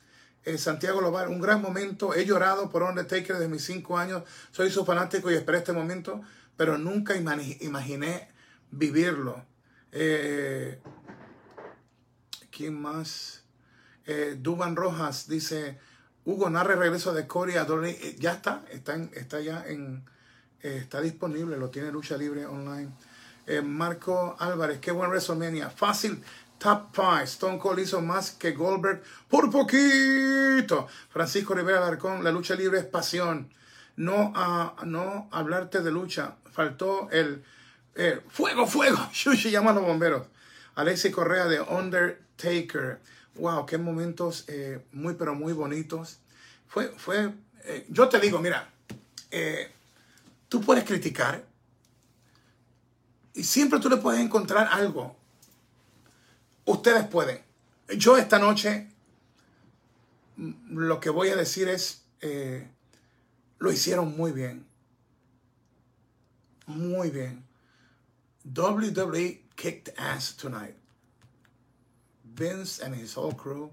Eh, 0.48 0.56
Santiago 0.56 1.02
Lobar, 1.02 1.28
un 1.28 1.40
gran 1.40 1.60
momento. 1.60 2.14
He 2.14 2.24
llorado 2.24 2.70
por 2.70 2.82
Undertaker 2.82 3.36
desde 3.36 3.48
mis 3.48 3.64
cinco 3.64 3.98
años. 3.98 4.22
Soy 4.50 4.70
su 4.70 4.84
fanático 4.84 5.30
y 5.30 5.34
esperé 5.34 5.58
este 5.58 5.74
momento, 5.74 6.22
pero 6.56 6.78
nunca 6.78 7.14
imaginé 7.16 8.28
vivirlo. 8.70 9.44
Eh, 9.92 10.80
¿Quién 12.50 12.80
más? 12.80 13.42
Eh, 14.06 14.38
Duban 14.40 14.74
Rojas 14.74 15.28
dice, 15.28 15.78
Hugo 16.24 16.48
narra 16.48 16.72
el 16.72 16.80
regreso 16.80 17.12
de 17.12 17.26
Corey 17.26 17.56
a 17.56 17.66
eh, 17.84 18.16
Ya 18.18 18.32
está, 18.32 18.64
está, 18.70 18.96
está 19.12 19.40
ya 19.40 19.66
en, 19.66 20.02
eh, 20.62 20.78
está 20.80 21.02
disponible, 21.02 21.58
lo 21.58 21.68
tiene 21.68 21.92
Lucha 21.92 22.16
Libre 22.16 22.46
Online. 22.46 22.90
Marco 23.64 24.36
Álvarez, 24.38 24.78
qué 24.78 24.92
buen 24.92 25.08
WrestleMania. 25.08 25.70
Fácil, 25.70 26.22
top 26.58 26.94
5. 26.94 27.20
Stone 27.24 27.58
Cold 27.58 27.80
hizo 27.80 28.00
más 28.00 28.32
que 28.32 28.52
Goldberg 28.52 29.02
por 29.28 29.50
poquito. 29.50 30.86
Francisco 31.10 31.54
Rivera 31.54 31.78
Alarcón, 31.78 32.24
la 32.24 32.32
lucha 32.32 32.54
libre 32.54 32.78
es 32.78 32.84
pasión. 32.84 33.52
No, 33.96 34.32
a 34.36 34.74
no 34.84 35.28
hablarte 35.32 35.80
de 35.80 35.90
lucha. 35.90 36.36
Faltó 36.52 37.08
el 37.10 37.42
fuego, 38.30 38.66
fuego. 38.66 38.98
Shushi 39.12 39.50
llama 39.50 39.72
los 39.72 39.84
bomberos. 39.84 40.26
Alexis 40.74 41.12
Correa 41.12 41.46
de 41.46 41.60
Undertaker 41.60 43.00
wow, 43.38 43.64
qué 43.66 43.78
momentos 43.78 44.44
eh, 44.48 44.80
muy, 44.92 45.14
pero 45.14 45.34
muy 45.34 45.52
bonitos. 45.52 46.18
Fue, 46.66 46.88
fue, 46.88 47.32
eh, 47.64 47.86
yo 47.88 48.08
te 48.08 48.20
digo, 48.20 48.40
mira, 48.40 48.68
eh, 49.30 49.70
tú 50.48 50.60
puedes 50.60 50.84
criticar 50.84 51.44
y 53.34 53.44
siempre 53.44 53.80
tú 53.80 53.88
le 53.88 53.96
puedes 53.96 54.20
encontrar 54.20 54.68
algo. 54.70 55.16
Ustedes 56.68 57.06
pueden. 57.06 57.42
Yo 57.96 58.18
esta 58.18 58.38
noche 58.38 58.88
lo 60.36 61.00
que 61.00 61.08
voy 61.08 61.30
a 61.30 61.36
decir 61.36 61.66
es, 61.66 62.02
lo 63.58 63.72
hicieron 63.72 64.14
muy 64.14 64.32
bien. 64.32 64.66
Muy 66.66 67.08
bien. 67.08 67.42
WWE 68.44 69.44
kicked 69.56 69.94
ass 69.98 70.36
tonight. 70.36 70.74
Vince 72.34 72.80
and 72.80 72.94
his 72.94 73.14
whole 73.14 73.32
crew, 73.32 73.70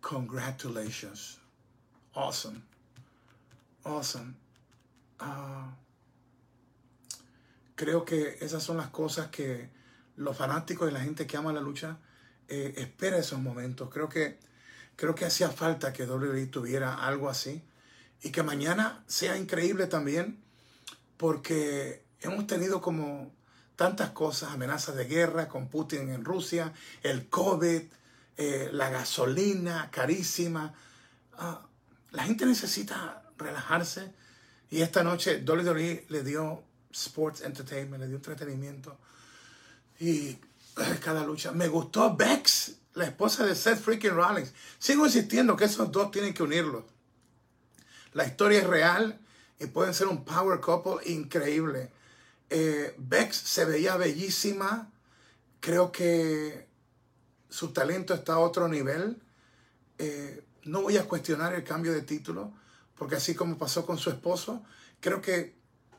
congratulations. 0.00 1.40
Awesome. 2.14 2.62
Awesome. 3.84 4.36
Uh, 5.20 5.72
creo 7.74 8.04
que 8.04 8.38
esas 8.40 8.62
son 8.62 8.76
las 8.76 8.90
cosas 8.90 9.26
que 9.26 9.70
los 10.16 10.36
fanáticos 10.36 10.88
y 10.88 10.94
la 10.94 11.00
gente 11.00 11.26
que 11.26 11.36
ama 11.36 11.52
la 11.52 11.60
lucha 11.60 11.98
eh, 12.54 12.74
espera 12.76 13.16
esos 13.16 13.40
momentos. 13.40 13.88
Creo 13.88 14.10
que, 14.10 14.38
creo 14.94 15.14
que 15.14 15.24
hacía 15.24 15.48
falta 15.48 15.94
que 15.94 16.04
WWE 16.04 16.48
tuviera 16.48 17.06
algo 17.06 17.30
así 17.30 17.62
y 18.22 18.30
que 18.30 18.42
mañana 18.42 19.02
sea 19.06 19.38
increíble 19.38 19.86
también 19.86 20.38
porque 21.16 22.04
hemos 22.20 22.46
tenido 22.46 22.82
como 22.82 23.32
tantas 23.74 24.10
cosas, 24.10 24.52
amenazas 24.52 24.96
de 24.96 25.06
guerra 25.06 25.48
con 25.48 25.68
Putin 25.68 26.10
en 26.10 26.26
Rusia, 26.26 26.74
el 27.02 27.30
COVID, 27.30 27.84
eh, 28.36 28.68
la 28.70 28.90
gasolina 28.90 29.90
carísima. 29.90 30.74
Ah, 31.38 31.66
la 32.10 32.24
gente 32.24 32.44
necesita 32.44 33.30
relajarse 33.38 34.12
y 34.68 34.82
esta 34.82 35.02
noche 35.02 35.42
WWE 35.42 36.04
le 36.06 36.22
dio 36.22 36.64
sports 36.90 37.40
entertainment, 37.40 38.02
le 38.02 38.08
dio 38.08 38.16
entretenimiento 38.16 38.98
y 39.98 40.36
cada 41.00 41.24
lucha. 41.24 41.52
Me 41.52 41.68
gustó 41.68 42.16
Bex, 42.16 42.76
la 42.94 43.04
esposa 43.04 43.44
de 43.44 43.54
Seth 43.54 43.80
freaking 43.80 44.14
Rollins. 44.14 44.52
Sigo 44.78 45.06
insistiendo 45.06 45.56
que 45.56 45.64
esos 45.64 45.90
dos 45.90 46.10
tienen 46.10 46.34
que 46.34 46.42
unirlos. 46.42 46.84
La 48.12 48.24
historia 48.24 48.60
es 48.60 48.66
real 48.66 49.18
y 49.58 49.66
pueden 49.66 49.94
ser 49.94 50.08
un 50.08 50.24
power 50.24 50.60
couple 50.60 51.10
increíble. 51.10 51.90
Eh, 52.50 52.94
Bex 52.98 53.36
se 53.36 53.64
veía 53.64 53.96
bellísima. 53.96 54.90
Creo 55.60 55.92
que 55.92 56.66
su 57.48 57.72
talento 57.72 58.14
está 58.14 58.34
a 58.34 58.38
otro 58.38 58.68
nivel. 58.68 59.22
Eh, 59.98 60.44
no 60.64 60.82
voy 60.82 60.96
a 60.96 61.04
cuestionar 61.04 61.54
el 61.54 61.64
cambio 61.64 61.92
de 61.92 62.02
título, 62.02 62.52
porque 62.96 63.16
así 63.16 63.34
como 63.34 63.58
pasó 63.58 63.86
con 63.86 63.98
su 63.98 64.10
esposo, 64.10 64.62
creo 65.00 65.20
que 65.20 65.54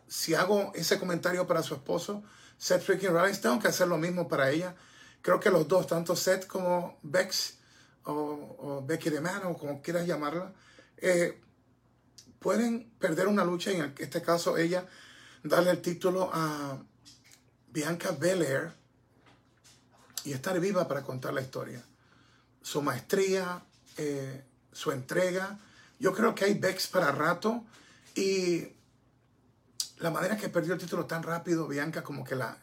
si 0.08 0.36
hago 0.36 0.72
ese 0.76 1.00
comentario 1.00 1.48
para 1.48 1.64
su 1.64 1.74
esposo, 1.74 2.24
Seth 2.64 2.84
freaking 2.84 3.12
Rollins, 3.12 3.42
tengo 3.42 3.60
que 3.60 3.68
hacer 3.68 3.90
lo 3.90 3.98
mismo 3.98 4.26
para 4.30 4.50
ella. 4.50 4.74
Creo 5.22 5.38
que 5.38 5.50
los 5.50 5.68
dos, 5.68 5.86
tanto 5.86 6.16
Seth 6.16 6.48
como 6.48 6.98
Bex, 7.04 7.56
o, 8.06 8.82
Becky 8.88 9.10
de 9.10 9.20
Man, 9.20 9.42
o 9.44 9.58
como 9.58 9.82
quieras 9.82 10.08
llamarla, 10.08 10.54
eh, 10.96 11.42
pueden 12.40 12.90
perder 13.00 13.28
una 13.28 13.44
lucha, 13.44 13.72
en 13.72 13.94
este 13.98 14.22
caso 14.22 14.56
ella 14.56 14.88
darle 15.44 15.72
el 15.72 15.82
título 15.82 16.30
a 16.34 16.82
Bianca 17.68 18.12
Belair 18.12 18.72
y 20.24 20.32
estar 20.32 20.58
viva 20.62 20.88
para 20.88 21.02
contar 21.02 21.34
la 21.34 21.42
historia. 21.42 21.84
Su 22.62 22.82
maestría, 22.82 23.62
eh, 23.98 24.42
su 24.72 24.94
entrega. 24.94 25.60
Yo 26.00 26.14
creo 26.14 26.34
que 26.34 26.46
hay 26.46 26.54
Bex 26.54 26.88
para 26.88 27.12
rato 27.12 27.66
y 28.16 28.70
la 29.98 30.12
manera 30.12 30.38
que 30.38 30.50
perdió 30.50 30.74
el 30.74 30.80
título 30.80 31.06
tan 31.06 31.24
rápido, 31.24 31.68
Bianca, 31.68 32.04
como 32.04 32.24
que 32.24 32.36
la, 32.36 32.58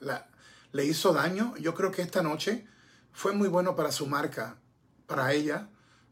le 0.72 0.84
hizo 0.84 1.12
daño. 1.12 1.54
Yo 1.58 1.74
creo 1.74 1.90
que 1.90 2.02
esta 2.02 2.22
noche 2.22 2.66
fue 3.12 3.32
muy 3.32 3.48
bueno 3.48 3.76
para 3.76 3.92
su 3.92 4.06
marca, 4.06 4.56
para 5.06 5.32
ella, 5.32 5.68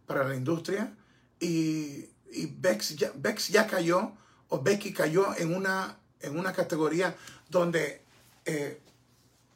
para 0.06 0.24
la 0.24 0.34
industria. 0.34 0.94
Y, 1.40 2.10
y 2.30 2.46
Bex, 2.58 2.96
ya, 2.96 3.12
Bex 3.14 3.48
ya 3.48 3.66
cayó, 3.66 4.12
o 4.48 4.62
Becky 4.62 4.92
cayó 4.92 5.36
en 5.36 5.54
una 5.54 5.98
en 6.20 6.38
una 6.38 6.52
categoría 6.52 7.16
donde 7.48 8.02
eh, 8.44 8.80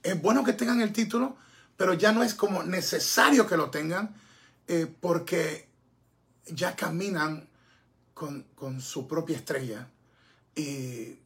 es 0.03 0.23
bueno 0.23 0.45
que 0.45 0.53
tengan 0.53 0.81
el 0.81 0.93
título, 0.93 1.37
pero 1.77 1.95
ya 1.95 2.13
no 2.13 2.23
es 2.23 2.35
como 2.35 2.63
necesario 2.63 3.47
que 3.47 3.57
lo 3.57 3.71
tengan 3.71 4.15
eh, 4.69 4.87
porque 5.01 5.69
ya 6.47 6.77
caminan 6.77 7.49
con, 8.15 8.45
con, 8.55 8.81
su 8.81 9.09
propia 9.09 9.37
estrella. 9.37 9.89
Y 10.55 11.19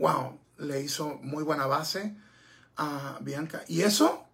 wow, 0.00 0.38
le 0.58 0.80
hizo 0.80 1.18
muy 1.22 1.44
buena 1.44 1.66
base 1.66 2.16
a 2.76 3.18
Bianca. 3.20 3.62
Y 3.68 3.82
eso 3.82 4.26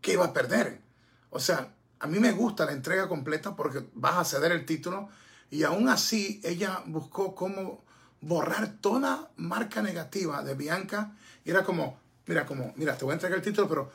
que 0.00 0.14
iba 0.14 0.24
a 0.24 0.32
perder. 0.32 0.80
O 1.28 1.38
sea, 1.38 1.74
a 2.00 2.06
mí 2.06 2.18
me 2.18 2.32
gusta 2.32 2.64
la 2.64 2.72
entrega 2.72 3.06
completa 3.06 3.54
porque 3.54 3.86
vas 3.94 4.16
a 4.16 4.24
ceder 4.24 4.50
el 4.52 4.64
título. 4.64 5.08
Y 5.50 5.62
aún 5.62 5.88
así 5.88 6.40
ella 6.42 6.82
buscó 6.86 7.34
cómo 7.34 7.84
borrar 8.22 8.78
toda 8.80 9.30
marca 9.36 9.82
negativa 9.82 10.42
de 10.42 10.54
Bianca. 10.54 11.14
Y 11.44 11.50
era 11.50 11.64
como, 11.64 12.00
mira, 12.26 12.46
como, 12.46 12.72
mira, 12.76 12.96
te 12.96 13.04
voy 13.04 13.12
a 13.12 13.14
entregar 13.14 13.38
el 13.38 13.44
título, 13.44 13.68
pero 13.68 13.92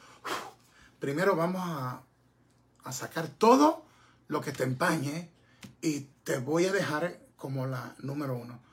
primero 0.99 1.35
vamos 1.35 1.63
a, 1.65 2.01
a, 2.83 2.91
sacar 2.91 3.27
todo 3.27 3.83
lo 4.27 4.41
que 4.41 4.51
te 4.51 4.63
empañe 4.63 5.31
y 5.81 6.01
te 6.23 6.37
voy 6.37 6.65
a 6.65 6.71
dejar 6.71 7.19
como 7.35 7.65
la 7.65 7.95
número 7.99 8.37
uno. 8.37 8.64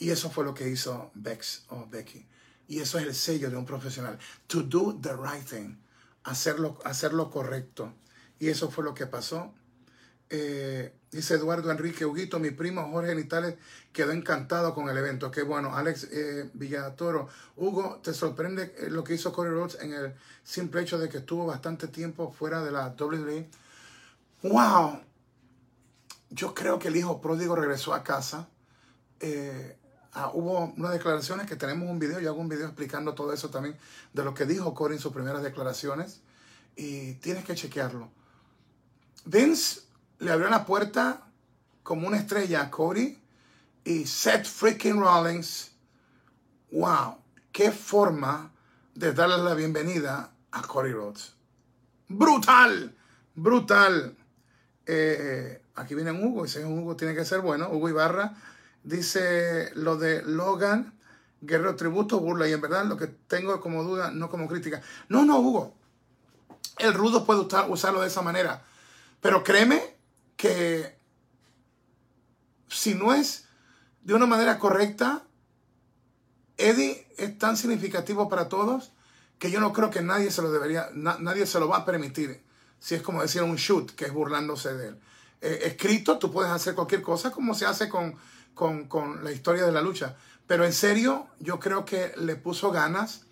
Y 0.00 0.10
eso 0.10 0.30
fue 0.30 0.44
lo 0.44 0.54
que 0.54 0.66
hizo 0.66 1.10
Bex 1.14 1.64
o 1.68 1.86
Becky. 1.86 2.26
Y 2.66 2.80
eso 2.80 2.98
es 2.98 3.06
el 3.06 3.14
sello 3.14 3.50
de 3.50 3.56
un 3.56 3.66
profesional. 3.66 4.18
To 4.46 4.62
do 4.62 4.98
the 4.98 5.12
right 5.12 5.46
thing. 5.46 5.76
Hacerlo, 6.24 6.78
hacerlo 6.84 7.30
correcto. 7.30 7.92
Y 8.38 8.48
eso 8.48 8.70
fue 8.70 8.82
lo 8.82 8.94
que 8.94 9.06
pasó. 9.06 9.52
Eh, 10.30 10.94
dice 11.10 11.34
Eduardo 11.34 11.70
Enrique 11.70 12.06
Huguito, 12.06 12.38
mi 12.38 12.50
primo 12.50 12.88
Jorge 12.90 13.14
Nitales 13.14 13.56
quedó 13.92 14.12
encantado 14.12 14.74
con 14.74 14.88
el 14.88 14.96
evento. 14.96 15.30
Qué 15.30 15.42
bueno. 15.42 15.76
Alex 15.76 16.04
eh, 16.04 16.48
Villatoro. 16.54 17.28
Hugo, 17.56 18.00
¿te 18.02 18.14
sorprende 18.14 18.74
eh, 18.78 18.88
lo 18.88 19.04
que 19.04 19.12
hizo 19.12 19.34
Corey 19.34 19.52
Rhodes 19.52 19.76
en 19.82 19.92
el 19.92 20.14
simple 20.42 20.80
hecho 20.80 20.98
de 20.98 21.10
que 21.10 21.18
estuvo 21.18 21.44
bastante 21.44 21.88
tiempo 21.88 22.32
fuera 22.32 22.64
de 22.64 22.70
la 22.70 22.94
WWE? 22.98 23.50
¡Wow! 24.44 25.02
Yo 26.30 26.54
creo 26.54 26.78
que 26.78 26.88
el 26.88 26.96
hijo 26.96 27.20
pródigo 27.20 27.54
regresó 27.54 27.92
a 27.92 28.02
casa. 28.02 28.48
Ah, 30.12 30.30
hubo 30.34 30.72
unas 30.76 30.92
declaraciones 30.92 31.46
que 31.46 31.56
tenemos 31.56 31.88
un 31.88 31.98
video, 31.98 32.18
yo 32.18 32.30
hago 32.30 32.40
un 32.40 32.48
video 32.48 32.66
explicando 32.66 33.14
todo 33.14 33.32
eso 33.32 33.48
también, 33.48 33.76
de 34.12 34.24
lo 34.24 34.34
que 34.34 34.44
dijo 34.44 34.74
Corey 34.74 34.96
en 34.96 35.02
sus 35.02 35.12
primeras 35.12 35.42
declaraciones. 35.42 36.20
Y 36.76 37.14
tienes 37.14 37.44
que 37.44 37.54
chequearlo. 37.54 38.10
Vince 39.24 39.82
le 40.18 40.32
abrió 40.32 40.48
la 40.48 40.64
puerta 40.64 41.26
como 41.82 42.08
una 42.08 42.16
estrella 42.16 42.62
a 42.62 42.70
Cody 42.70 43.18
y 43.84 44.06
Seth 44.06 44.46
freaking 44.46 45.00
Rollins. 45.00 45.72
Wow, 46.72 47.18
qué 47.52 47.70
forma 47.70 48.52
de 48.94 49.12
darle 49.12 49.38
la 49.38 49.54
bienvenida 49.54 50.32
a 50.50 50.62
Cody 50.62 50.92
Rhodes. 50.92 51.34
Brutal, 52.08 52.96
brutal. 53.34 54.16
Eh, 54.86 55.62
aquí 55.76 55.94
viene 55.94 56.12
Hugo, 56.12 56.44
y 56.44 56.48
ese 56.48 56.64
Hugo 56.64 56.96
tiene 56.96 57.14
que 57.14 57.24
ser 57.24 57.40
bueno. 57.40 57.68
Hugo 57.70 57.88
Ibarra 57.88 58.34
dice 58.82 59.70
lo 59.74 59.96
de 59.96 60.22
Logan, 60.22 60.98
Guerrero 61.40 61.76
Tributo, 61.76 62.20
burla. 62.20 62.48
Y 62.48 62.52
en 62.52 62.60
verdad 62.60 62.84
lo 62.84 62.96
que 62.96 63.06
tengo 63.06 63.60
como 63.60 63.82
duda, 63.82 64.10
no 64.10 64.28
como 64.28 64.48
crítica. 64.48 64.82
No, 65.08 65.24
no, 65.24 65.38
Hugo. 65.38 65.74
El 66.78 66.94
rudo 66.94 67.24
puede 67.24 67.40
usarlo 67.40 68.00
de 68.00 68.08
esa 68.08 68.22
manera. 68.22 68.62
Pero 69.20 69.44
créeme 69.44 69.96
que 70.36 70.98
si 72.68 72.94
no 72.94 73.12
es 73.12 73.46
de 74.02 74.14
una 74.14 74.26
manera 74.26 74.58
correcta, 74.58 75.24
Eddie 76.56 77.06
es 77.18 77.38
tan 77.38 77.56
significativo 77.56 78.28
para 78.28 78.48
todos 78.48 78.92
que 79.38 79.50
yo 79.50 79.60
no 79.60 79.72
creo 79.72 79.90
que 79.90 80.02
nadie 80.02 80.30
se 80.30 80.42
lo 80.42 80.52
debería, 80.52 80.90
nadie 80.94 81.46
se 81.46 81.58
lo 81.58 81.68
va 81.68 81.78
a 81.78 81.84
permitir. 81.84 82.42
Si 82.78 82.94
es 82.94 83.02
como 83.02 83.22
decir 83.22 83.42
un 83.42 83.56
shoot, 83.56 83.90
que 83.92 84.06
es 84.06 84.12
burlándose 84.12 84.74
de 84.74 84.88
él. 84.88 85.00
Eh, 85.40 85.60
escrito, 85.64 86.18
tú 86.18 86.30
puedes 86.30 86.50
hacer 86.50 86.74
cualquier 86.74 87.02
cosa 87.02 87.30
como 87.30 87.54
se 87.54 87.64
hace 87.64 87.88
con, 87.88 88.14
con, 88.54 88.86
con, 88.86 89.24
la 89.24 89.32
historia 89.32 89.64
de 89.64 89.72
la 89.72 89.80
lucha. 89.80 90.16
Pero 90.46 90.64
en 90.64 90.72
serio, 90.72 91.28
yo 91.38 91.60
creo 91.60 91.84
que 91.84 92.12
le 92.16 92.36
puso 92.36 92.70
ganas 92.70 93.24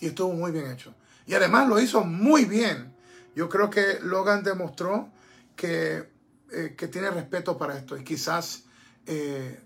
y 0.00 0.06
estuvo 0.06 0.32
muy 0.32 0.52
bien 0.52 0.70
hecho. 0.70 0.94
Y 1.26 1.34
además 1.34 1.68
lo 1.68 1.80
hizo 1.80 2.04
muy 2.04 2.44
bien. 2.44 2.94
Yo 3.34 3.48
creo 3.48 3.70
que 3.70 3.98
Logan 4.02 4.42
demostró 4.42 5.08
que 5.56 6.14
eh, 6.56 6.74
que 6.76 6.86
tiene 6.86 7.10
respeto 7.10 7.58
para 7.58 7.76
esto 7.76 7.96
y 7.96 8.04
quizás 8.04 8.62
eh, 9.06 9.58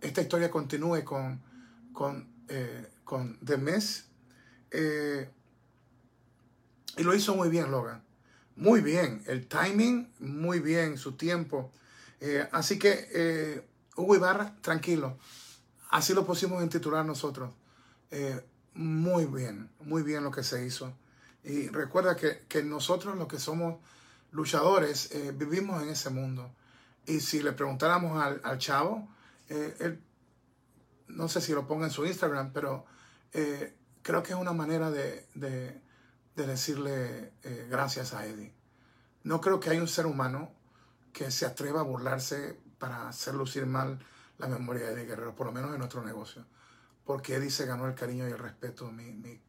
esta 0.00 0.22
historia 0.22 0.50
continúe 0.50 1.04
con, 1.04 1.42
con, 1.92 2.26
eh, 2.48 2.86
con 3.04 3.38
The 3.40 3.58
y 6.96 7.02
lo 7.02 7.14
hizo 7.14 7.34
muy 7.36 7.50
bien 7.50 7.70
Logan. 7.70 8.02
Muy 8.56 8.80
bien. 8.80 9.22
El 9.26 9.46
timing, 9.46 10.10
muy 10.20 10.60
bien. 10.60 10.96
Su 10.96 11.12
tiempo. 11.12 11.70
así 12.50 12.78
que, 12.78 13.64
Hugo 13.98 14.16
Ibarra, 14.16 14.56
tranquilo. 14.60 15.18
Así 15.90 16.14
lo 16.14 16.24
pusimos 16.24 16.62
en 16.62 16.68
titular 16.68 17.04
nosotros. 17.04 17.50
muy 18.74 19.26
bien, 19.26 19.70
muy 19.80 20.02
bien 20.02 20.24
lo 20.24 20.30
que 20.30 20.42
se 20.42 20.64
hizo. 20.64 20.92
Y 21.44 21.68
recuerda 21.68 22.16
que, 22.16 22.44
que 22.48 22.62
nosotros 22.62 23.16
los 23.16 23.28
que 23.28 23.38
somos 23.38 23.76
luchadores 24.30 25.10
eh, 25.12 25.32
vivimos 25.32 25.82
en 25.82 25.90
ese 25.90 26.10
mundo. 26.10 26.54
Y 27.06 27.20
si 27.20 27.42
le 27.42 27.52
preguntáramos 27.52 28.22
al, 28.22 28.58
chavo, 28.58 29.08
eh, 29.48 29.76
él, 29.80 30.02
no 31.08 31.28
sé 31.28 31.40
si 31.40 31.52
lo 31.52 31.66
ponga 31.66 31.86
en 31.86 31.90
su 31.90 32.04
Instagram, 32.04 32.52
pero 32.52 32.84
eh, 33.32 33.74
creo 34.02 34.22
que 34.22 34.32
es 34.32 34.38
una 34.38 34.52
manera 34.52 34.90
de, 34.90 35.26
decirle 36.34 37.32
gracias 37.68 38.14
a 38.14 38.26
Eddie. 38.26 38.54
No 39.24 39.40
creo 39.40 39.58
que 39.58 39.70
hay 39.70 39.78
un 39.78 39.88
ser 39.88 40.06
humano 40.06 40.52
que 41.12 41.30
se 41.30 41.46
atreva 41.46 41.80
a 41.80 41.84
burlarse 41.84 42.60
para 42.78 43.08
hacer 43.08 43.34
lucir 43.34 43.66
mal 43.66 43.98
la 44.38 44.46
memoria 44.46 44.86
de 44.86 44.92
Eddie 44.92 45.06
Guerrero, 45.06 45.34
por 45.34 45.46
lo 45.46 45.52
menos 45.52 45.72
en 45.72 45.78
nuestro 45.78 46.04
negocio. 46.04 46.44
Porque 47.04 47.36
Eddie 47.36 47.50
se 47.50 47.66
ganó 47.66 47.86
el 47.86 47.94
cariño 47.94 48.28
y 48.28 48.32
el 48.32 48.38
respeto 48.38 48.86
de 48.86 48.92
mi, 48.92 49.12
mi, 49.12 49.40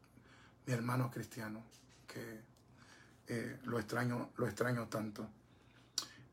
mi 0.66 0.74
hermano 0.74 1.12
cristiano, 1.12 1.64
que 2.08 2.42
eh, 3.28 3.60
lo, 3.66 3.78
extraño, 3.80 4.32
lo 4.38 4.48
extraño 4.48 4.88
tanto. 4.88 5.30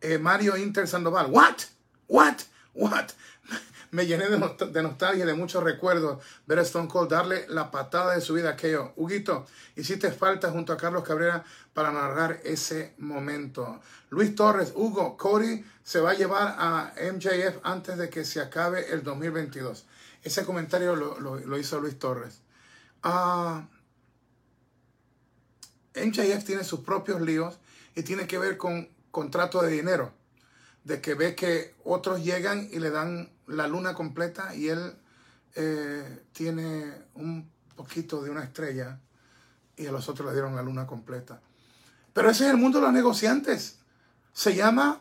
Eh, 0.01 0.19
Mario 0.19 0.57
Inter 0.57 0.89
Sandoval, 0.89 1.31
¿what? 1.31 1.57
¿What? 2.09 2.37
¿What? 2.75 3.11
Me 3.97 4.05
llené 4.05 4.29
de, 4.29 4.83
nostalgia 4.83 5.25
y 5.25 5.27
de 5.27 5.33
muchos 5.33 5.65
recuerdos 5.65 6.23
ver 6.47 6.59
a 6.59 6.63
Stone 6.63 6.87
Cold 6.87 7.11
darle 7.11 7.47
la 7.49 7.71
patada 7.71 8.15
de 8.15 8.21
su 8.21 8.35
vida 8.35 8.51
a 8.51 8.53
aquello. 8.53 8.93
Huguito, 8.97 9.47
hiciste 9.75 10.13
falta 10.13 10.51
junto 10.51 10.75
a 10.75 10.77
Carlos 10.77 11.03
Cabrera 11.03 11.43
para 11.73 11.91
narrar 11.91 12.41
ese 12.45 12.93
momento. 12.99 13.81
Luis 14.11 14.35
Torres, 14.35 14.75
Hugo, 14.77 15.17
Cody 15.17 15.65
se 15.83 16.01
va 16.01 16.11
a 16.11 16.15
llevar 16.15 16.57
a 16.59 16.93
MJF 17.11 17.61
antes 17.63 17.97
de 17.97 18.11
que 18.11 18.27
se 18.27 18.43
acabe 18.43 18.93
el 18.93 19.03
2022. 19.03 19.87
Ese 20.23 20.45
comentario 20.45 20.95
lo, 20.95 21.59
hizo 21.59 21.81
Luis 21.81 21.99
Torres. 21.99 22.43
Ah. 23.03 23.67
MJF 25.95 26.45
tiene 26.45 26.65
sus 26.65 26.81
propios 26.81 27.23
líos 27.23 27.59
y 27.95 28.03
tiene 28.03 28.27
que 28.27 28.37
ver 28.37 28.59
con 28.59 28.91
contrato 29.11 29.63
de 29.63 29.71
dinero. 29.71 30.13
De 30.87 31.01
que 31.01 31.15
ve 31.15 31.35
que 31.35 31.75
otros 31.83 32.23
llegan 32.23 32.69
y 32.71 32.79
le 32.79 32.91
dan 32.91 33.29
la 33.49 33.67
luna 33.67 33.93
completa 33.93 34.55
y 34.55 34.69
él 34.69 34.95
eh, 35.57 36.23
tiene 36.33 36.93
un 37.15 37.51
poquito 37.75 38.23
de 38.23 38.31
una 38.31 38.45
estrella 38.45 39.01
y 39.77 39.87
a 39.87 39.93
los 39.93 40.09
otros 40.09 40.29
le 40.29 40.33
dieron 40.33 40.55
la 40.55 40.63
luna 40.63 40.87
completa. 40.87 41.41
Pero 42.13 42.31
ese 42.31 42.45
es 42.45 42.51
el 42.51 42.57
mundo 42.57 42.79
de 42.79 42.85
los 42.85 42.95
negociantes. 42.95 43.79
Se 44.33 44.55
llama 44.55 45.01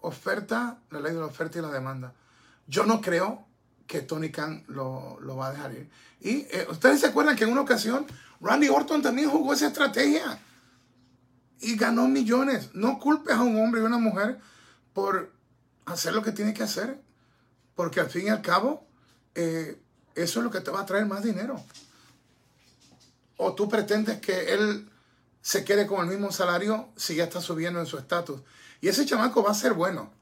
oferta, 0.00 0.78
la 0.90 1.00
ley 1.00 1.12
de 1.12 1.20
la 1.20 1.26
oferta 1.26 1.58
y 1.58 1.62
la 1.62 1.70
demanda. 1.70 2.14
Yo 2.66 2.86
no 2.86 3.00
creo 3.00 3.44
que 3.86 4.00
Tony 4.00 4.30
Khan 4.30 4.64
lo, 4.68 5.18
va 5.36 5.48
a 5.48 5.52
dejar 5.52 5.72
ir. 5.72 5.90
Y 6.20 6.46
eh, 6.50 6.66
ustedes 6.70 7.00
se 7.00 7.08
acuerdan 7.08 7.36
que 7.36 7.44
en 7.44 7.52
una 7.52 7.60
ocasión 7.60 8.06
Randy 8.40 8.68
Orton 8.68 9.02
también 9.02 9.28
jugó 9.28 9.52
esa 9.52 9.68
estrategia 9.68 10.38
y 11.60 11.76
ganó 11.76 12.08
millones. 12.08 12.70
No 12.74 12.98
culpes 12.98 13.34
a 13.34 13.42
un 13.42 13.60
hombre 13.60 13.80
y 13.80 13.84
una 13.84 13.98
mujer 13.98 14.38
por 14.94 15.32
hacer 15.84 16.14
lo 16.14 16.22
que 16.22 16.32
tiene 16.32 16.54
que 16.54 16.62
hacer, 16.62 17.02
porque 17.74 18.00
al 18.00 18.08
fin 18.08 18.28
y 18.28 18.30
al 18.30 18.40
cabo 18.40 18.86
eh, 19.34 19.78
eso 20.14 20.40
es 20.40 20.44
lo 20.44 20.50
que 20.50 20.60
te 20.60 20.70
va 20.70 20.80
a 20.80 20.86
traer 20.86 21.06
más 21.06 21.22
dinero. 21.22 21.62
O 23.36 23.54
tú 23.54 23.68
pretendes 23.68 24.20
que 24.20 24.54
él 24.54 24.88
se 25.42 25.64
quede 25.64 25.86
con 25.86 26.00
el 26.00 26.06
mismo 26.06 26.32
salario 26.32 26.88
si 26.96 27.16
ya 27.16 27.24
está 27.24 27.40
subiendo 27.40 27.80
en 27.80 27.86
su 27.86 27.98
estatus. 27.98 28.40
Y 28.80 28.88
ese 28.88 29.04
chamaco 29.04 29.42
va 29.42 29.50
a 29.50 29.54
ser 29.54 29.74
bueno. 29.74 30.12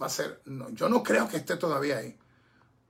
Va 0.00 0.06
a 0.06 0.10
ser, 0.10 0.42
yo 0.72 0.88
no 0.88 1.02
creo 1.02 1.28
que 1.28 1.36
esté 1.36 1.56
todavía 1.56 1.98
ahí. 1.98 2.18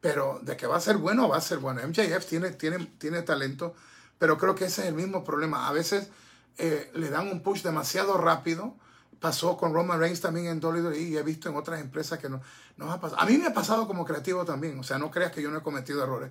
Pero 0.01 0.41
de 0.43 0.57
que 0.57 0.67
va 0.67 0.77
a 0.77 0.81
ser 0.81 0.97
bueno, 0.97 1.29
va 1.29 1.37
a 1.37 1.41
ser 1.41 1.59
bueno. 1.59 1.81
MJF 1.87 2.25
tiene, 2.27 2.51
tiene, 2.51 2.87
tiene 2.99 3.23
talento, 3.23 3.75
pero 4.19 4.39
creo 4.39 4.55
que 4.55 4.67
ese 4.67 4.83
es 4.83 4.89
el 4.89 4.95
mismo 4.95 5.25
problema. 5.25 5.69
A 5.69 5.73
veces 5.73 6.09
eh, 6.57 6.91
le 6.95 7.11
dan 7.11 7.29
un 7.29 7.43
push 7.43 7.63
demasiado 7.63 8.17
rápido. 8.17 8.75
Pasó 9.21 9.57
con 9.57 9.75
Roman 9.75 9.99
Reigns 9.99 10.21
también 10.21 10.47
en 10.47 10.65
WWE 10.65 11.01
y 11.01 11.17
he 11.17 11.23
visto 11.23 11.49
en 11.49 11.57
otras 11.57 11.81
empresas 11.81 12.19
que 12.19 12.29
no, 12.29 12.41
nos 12.77 12.91
ha 12.91 13.01
pasado. 13.01 13.21
A 13.21 13.27
mí 13.27 13.37
me 13.37 13.47
ha 13.47 13.55
pasado 13.55 13.87
como 13.87 14.05
creativo 14.05 14.45
también. 14.45 14.79
O 14.79 14.83
sea, 14.83 14.99
no 14.99 15.11
creas 15.11 15.33
que 15.33 15.43
yo 15.43 15.51
no 15.51 15.59
he 15.59 15.63
cometido 15.63 16.03
errores. 16.03 16.31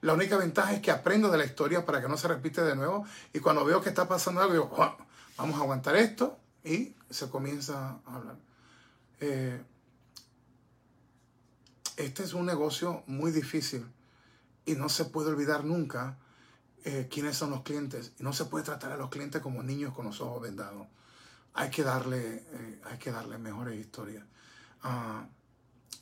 La 0.00 0.14
única 0.14 0.36
ventaja 0.36 0.72
es 0.72 0.80
que 0.80 0.92
aprendo 0.92 1.30
de 1.30 1.38
la 1.38 1.44
historia 1.44 1.84
para 1.84 2.00
que 2.00 2.08
no 2.08 2.16
se 2.16 2.28
repite 2.28 2.62
de 2.62 2.76
nuevo. 2.76 3.04
Y 3.32 3.40
cuando 3.40 3.64
veo 3.64 3.80
que 3.80 3.88
está 3.88 4.06
pasando 4.06 4.40
algo, 4.40 4.52
digo, 4.52 4.96
vamos 5.36 5.56
a 5.56 5.62
aguantar 5.62 5.96
esto. 5.96 6.38
Y 6.62 6.94
se 7.10 7.28
comienza 7.28 7.98
a 8.06 8.14
hablar. 8.14 8.36
Eh, 9.20 9.60
este 11.96 12.22
es 12.22 12.32
un 12.32 12.46
negocio 12.46 13.02
muy 13.06 13.32
difícil 13.32 13.84
y 14.64 14.74
no 14.74 14.88
se 14.88 15.06
puede 15.06 15.30
olvidar 15.30 15.64
nunca 15.64 16.16
eh, 16.84 17.08
quiénes 17.10 17.36
son 17.36 17.50
los 17.50 17.62
clientes. 17.62 18.12
Y 18.20 18.22
no 18.22 18.32
se 18.32 18.44
puede 18.44 18.64
tratar 18.64 18.92
a 18.92 18.96
los 18.96 19.10
clientes 19.10 19.42
como 19.42 19.62
niños 19.62 19.94
con 19.94 20.04
los 20.06 20.20
ojos 20.20 20.42
vendados. 20.42 20.86
Hay 21.54 21.70
que 21.70 21.82
darle, 21.82 22.36
eh, 22.36 22.80
hay 22.84 22.98
que 22.98 23.10
darle 23.10 23.38
mejores 23.38 23.78
historias. 23.78 24.24
Ah, 24.82 25.26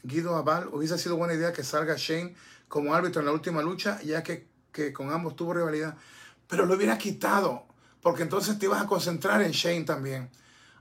Guido 0.03 0.37
Aval, 0.37 0.69
hubiese 0.73 0.99
sido 0.99 1.17
buena 1.17 1.35
idea 1.35 1.53
que 1.53 1.65
salga 1.65 1.95
Shane 1.97 2.35
como 2.69 2.95
árbitro 2.95 3.21
en 3.21 3.27
la 3.27 3.33
última 3.33 3.63
lucha, 3.63 4.01
ya 4.03 4.23
que, 4.23 4.49
con 4.93 5.11
ambos 5.11 5.37
tuvo 5.37 5.55
rivalidad. 5.55 5.97
Pero 6.47 6.67
lo 6.67 6.75
hubiera 6.75 6.99
quitado, 6.99 7.67
porque 8.03 8.23
entonces 8.23 8.59
te 8.59 8.67
ibas 8.67 8.83
a 8.83 8.87
concentrar 8.87 9.43
en 9.43 9.53
Shane 9.53 9.85
también. 9.85 10.31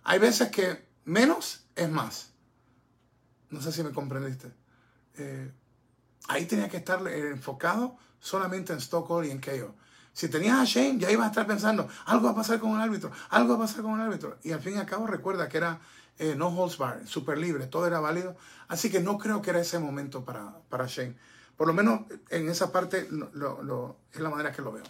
Hay 0.04 0.20
veces 0.20 0.50
que 0.50 0.86
menos 1.06 1.66
es 1.76 1.90
más. 1.90 2.32
No 3.50 3.62
sé 3.62 3.72
si 3.72 3.84
me 3.84 3.92
comprendiste. 3.92 4.52
Eh, 5.18 5.52
ahí 6.28 6.46
tenía 6.46 6.70
que 6.70 6.78
estar 6.78 7.08
eh, 7.08 7.30
enfocado 7.30 7.98
solamente 8.20 8.74
en 8.74 8.80
Stockholm 8.80 9.26
y 9.26 9.32
en 9.32 9.40
KO. 9.40 9.76
Si 10.16 10.30
tenías 10.30 10.58
a 10.58 10.64
Shane, 10.64 10.98
ya 10.98 11.12
ibas 11.12 11.26
a 11.26 11.30
estar 11.30 11.46
pensando, 11.46 11.90
algo 12.06 12.28
va 12.28 12.32
a 12.32 12.36
pasar 12.36 12.58
con 12.58 12.72
un 12.72 12.80
árbitro, 12.80 13.12
algo 13.32 13.58
va 13.58 13.66
a 13.66 13.68
pasar 13.68 13.82
con 13.82 13.92
un 13.92 14.00
árbitro. 14.00 14.38
Y 14.44 14.54
al 14.54 14.62
fin 14.62 14.76
y 14.76 14.78
al 14.78 14.86
cabo 14.86 15.06
recuerda 15.08 15.50
que 15.50 15.58
era 15.58 15.82
eh, 16.18 16.36
no 16.38 16.48
holds 16.48 16.78
bar, 16.78 17.02
súper 17.06 17.38
libre, 17.38 17.68
todo 17.68 17.86
era 17.86 18.00
válido. 18.00 18.38
Así 18.70 18.90
que 18.90 19.02
no 19.02 19.18
creo 19.18 19.42
que 19.42 19.50
era 19.50 19.60
ese 19.60 19.78
momento 19.78 20.24
para, 20.24 20.54
para 20.70 20.88
Shane. 20.88 21.18
Por 21.58 21.68
lo 21.68 21.74
menos 21.74 22.04
en 22.30 22.48
esa 22.48 22.72
parte 22.72 23.10
es 24.14 24.20
la 24.22 24.30
manera 24.30 24.54
que 24.54 24.62
lo 24.62 24.72
veo. 24.72 24.86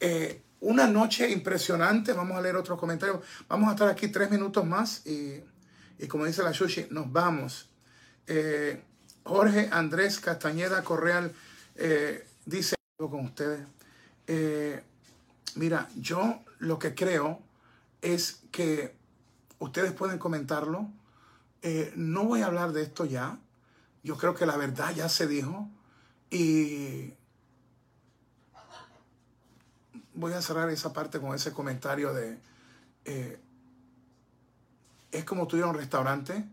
Eh, 0.00 0.40
una 0.60 0.86
noche 0.86 1.30
impresionante, 1.30 2.14
vamos 2.14 2.38
a 2.38 2.40
leer 2.40 2.56
otros 2.56 2.80
comentarios. 2.80 3.18
Vamos 3.48 3.68
a 3.68 3.72
estar 3.72 3.90
aquí 3.90 4.08
tres 4.08 4.30
minutos 4.30 4.64
más 4.64 5.06
y, 5.06 5.44
y 5.98 6.06
como 6.06 6.24
dice 6.24 6.42
la 6.42 6.54
Sushi, 6.54 6.86
nos 6.88 7.12
vamos. 7.12 7.68
Eh, 8.26 8.82
Jorge 9.22 9.68
Andrés 9.70 10.18
Castañeda 10.18 10.82
Correal 10.82 11.30
dice 12.46 12.74
con 12.96 13.26
ustedes. 13.26 13.75
Eh, 14.26 14.82
mira, 15.54 15.88
yo 15.96 16.42
lo 16.58 16.78
que 16.78 16.94
creo 16.94 17.40
es 18.02 18.42
que 18.50 18.94
ustedes 19.58 19.92
pueden 19.92 20.18
comentarlo. 20.18 20.88
Eh, 21.62 21.92
no 21.96 22.24
voy 22.24 22.42
a 22.42 22.46
hablar 22.46 22.72
de 22.72 22.82
esto 22.82 23.04
ya. 23.04 23.38
Yo 24.02 24.16
creo 24.16 24.34
que 24.34 24.46
la 24.46 24.56
verdad 24.56 24.94
ya 24.94 25.08
se 25.08 25.26
dijo. 25.26 25.68
Y 26.30 27.14
voy 30.14 30.32
a 30.32 30.42
cerrar 30.42 30.70
esa 30.70 30.92
parte 30.92 31.20
con 31.20 31.34
ese 31.34 31.52
comentario 31.52 32.12
de... 32.12 32.38
Eh, 33.04 33.40
es 35.12 35.24
como 35.24 35.46
tú 35.46 35.56
ir 35.56 35.62
a 35.62 35.68
un 35.68 35.76
restaurante 35.76 36.44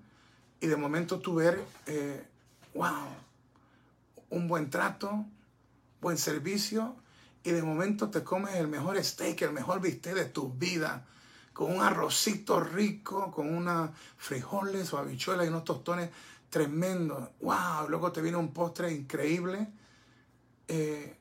y 0.62 0.68
de 0.68 0.78
momento 0.78 1.20
tú 1.20 1.36
ver, 1.36 1.66
wow, 2.76 3.08
un 4.30 4.48
buen 4.48 4.70
trato, 4.70 5.26
buen 6.00 6.18
servicio 6.18 6.96
y 7.44 7.52
de 7.52 7.62
momento 7.62 8.10
te 8.10 8.24
comes 8.24 8.56
el 8.56 8.68
mejor 8.68 9.02
steak, 9.04 9.42
el 9.42 9.52
mejor 9.52 9.82
bistec 9.82 10.16
de 10.16 10.26
tu 10.26 10.54
vida, 10.54 11.06
con 11.52 11.72
un 11.76 11.82
arrocito 11.82 12.60
rico, 12.60 13.32
con 13.32 13.54
unas 13.54 13.92
frijoles 14.18 14.94
o 14.94 14.98
habichuelas 14.98 15.46
y 15.46 15.50
unos 15.50 15.66
tostones 15.66 16.10
tremendos. 16.50 17.30
¡Wow! 17.42 17.90
Luego 17.90 18.12
te 18.12 18.22
viene 18.22 18.38
un 18.38 18.54
postre 18.54 18.92
increíble. 18.94 19.68
Eh, 20.68 21.18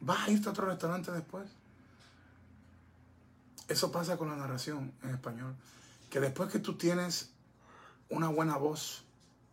¿Vas 0.00 0.28
a 0.28 0.30
irte 0.30 0.48
a 0.48 0.52
otro 0.52 0.66
restaurante 0.66 1.12
después? 1.12 1.48
Eso 3.68 3.92
pasa 3.92 4.16
con 4.16 4.28
la 4.28 4.36
narración 4.36 4.92
en 5.04 5.10
español. 5.10 5.54
Que 6.10 6.18
después 6.18 6.50
que 6.50 6.58
tú 6.58 6.76
tienes 6.76 7.30
una 8.08 8.28
buena 8.28 8.56
voz, 8.56 9.04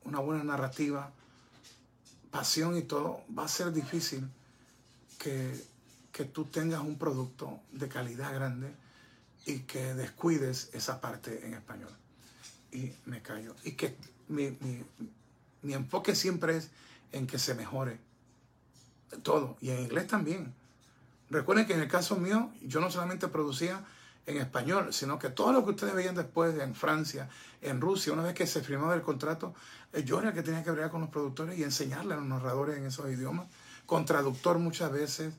una 0.04 0.20
buena 0.20 0.44
narrativa, 0.44 1.12
pasión 2.32 2.78
y 2.78 2.82
todo, 2.82 3.24
va 3.38 3.46
a 3.46 3.48
ser 3.48 3.72
difícil 3.72 4.28
que, 5.18 5.64
que 6.12 6.26
tú 6.26 6.46
tengas 6.46 6.82
un 6.82 6.98
producto 6.98 7.60
de 7.72 7.88
calidad 7.88 8.34
grande 8.34 8.74
y 9.46 9.60
que 9.60 9.94
descuides 9.94 10.70
esa 10.74 11.00
parte 11.00 11.46
en 11.46 11.54
español. 11.54 11.92
Y 12.72 12.92
me 13.06 13.22
callo. 13.22 13.56
Y 13.64 13.72
que 13.72 13.96
mi, 14.28 14.52
mi, 14.62 14.84
mi 15.62 15.74
enfoque 15.74 16.16
siempre 16.16 16.58
es 16.58 16.70
en 17.12 17.28
que 17.28 17.40
se 17.40 17.56
mejore 17.56 18.00
todo. 19.24 19.58
Y 19.62 19.70
en 19.70 19.82
inglés 19.82 20.08
también. 20.08 20.54
Recuerden 21.30 21.66
que 21.66 21.74
en 21.74 21.82
el 21.82 21.88
caso 21.88 22.16
mío, 22.18 22.52
yo 22.62 22.80
no 22.80 22.90
solamente 22.92 23.28
producía 23.28 23.84
en 24.28 24.38
español, 24.38 24.94
sino 24.94 25.18
que 25.18 25.30
todo 25.30 25.54
lo 25.54 25.64
que 25.64 25.72
ustedes 25.72 25.96
veían 25.96 26.14
después 26.14 26.60
en 26.60 26.76
Francia, 26.76 27.30
en 27.62 27.80
Rusia, 27.80 28.12
una 28.12 28.24
vez 28.24 28.34
que 28.34 28.46
se 28.46 28.62
firmaba 28.62 28.94
el 28.94 29.02
contrato, 29.02 29.56
eh, 29.94 30.04
yo 30.04 30.20
era 30.20 30.30
el 30.30 30.36
que 30.36 30.44
tenía 30.44 30.64
que 30.64 30.70
hablar 30.70 30.92
con 30.92 31.00
los 31.00 31.10
productores 31.10 31.58
y 31.58 31.64
enseñarle 31.64 32.14
a 32.14 32.18
los 32.18 32.26
narradores 32.26 32.78
en 32.78 32.86
esos 32.86 33.10
idiomas, 33.10 33.48
con 33.86 34.06
traductor 34.06 34.60
muchas 34.60 34.92
veces, 34.92 35.34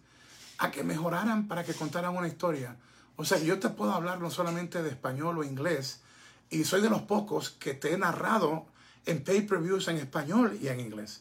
a 0.56 0.70
que 0.70 0.82
mejoraran 0.82 1.48
para 1.48 1.64
que 1.64 1.74
contaran 1.74 2.16
una 2.16 2.28
historia. 2.28 2.76
O 3.16 3.26
sea, 3.26 3.38
yo 3.38 3.58
te 3.58 3.68
puedo 3.68 3.92
hablar 3.92 4.20
no 4.20 4.30
solamente 4.30 4.82
de 4.82 4.88
español 4.88 5.38
o 5.38 5.44
inglés, 5.44 6.00
y 6.48 6.64
soy 6.64 6.80
de 6.80 6.88
los 6.88 7.02
pocos 7.02 7.50
que 7.50 7.74
te 7.74 7.92
he 7.92 7.98
narrado 7.98 8.66
en 9.04 9.22
pay-per-views 9.22 9.88
en 9.88 9.98
español 9.98 10.58
y 10.62 10.68
en 10.68 10.80
inglés. 10.80 11.20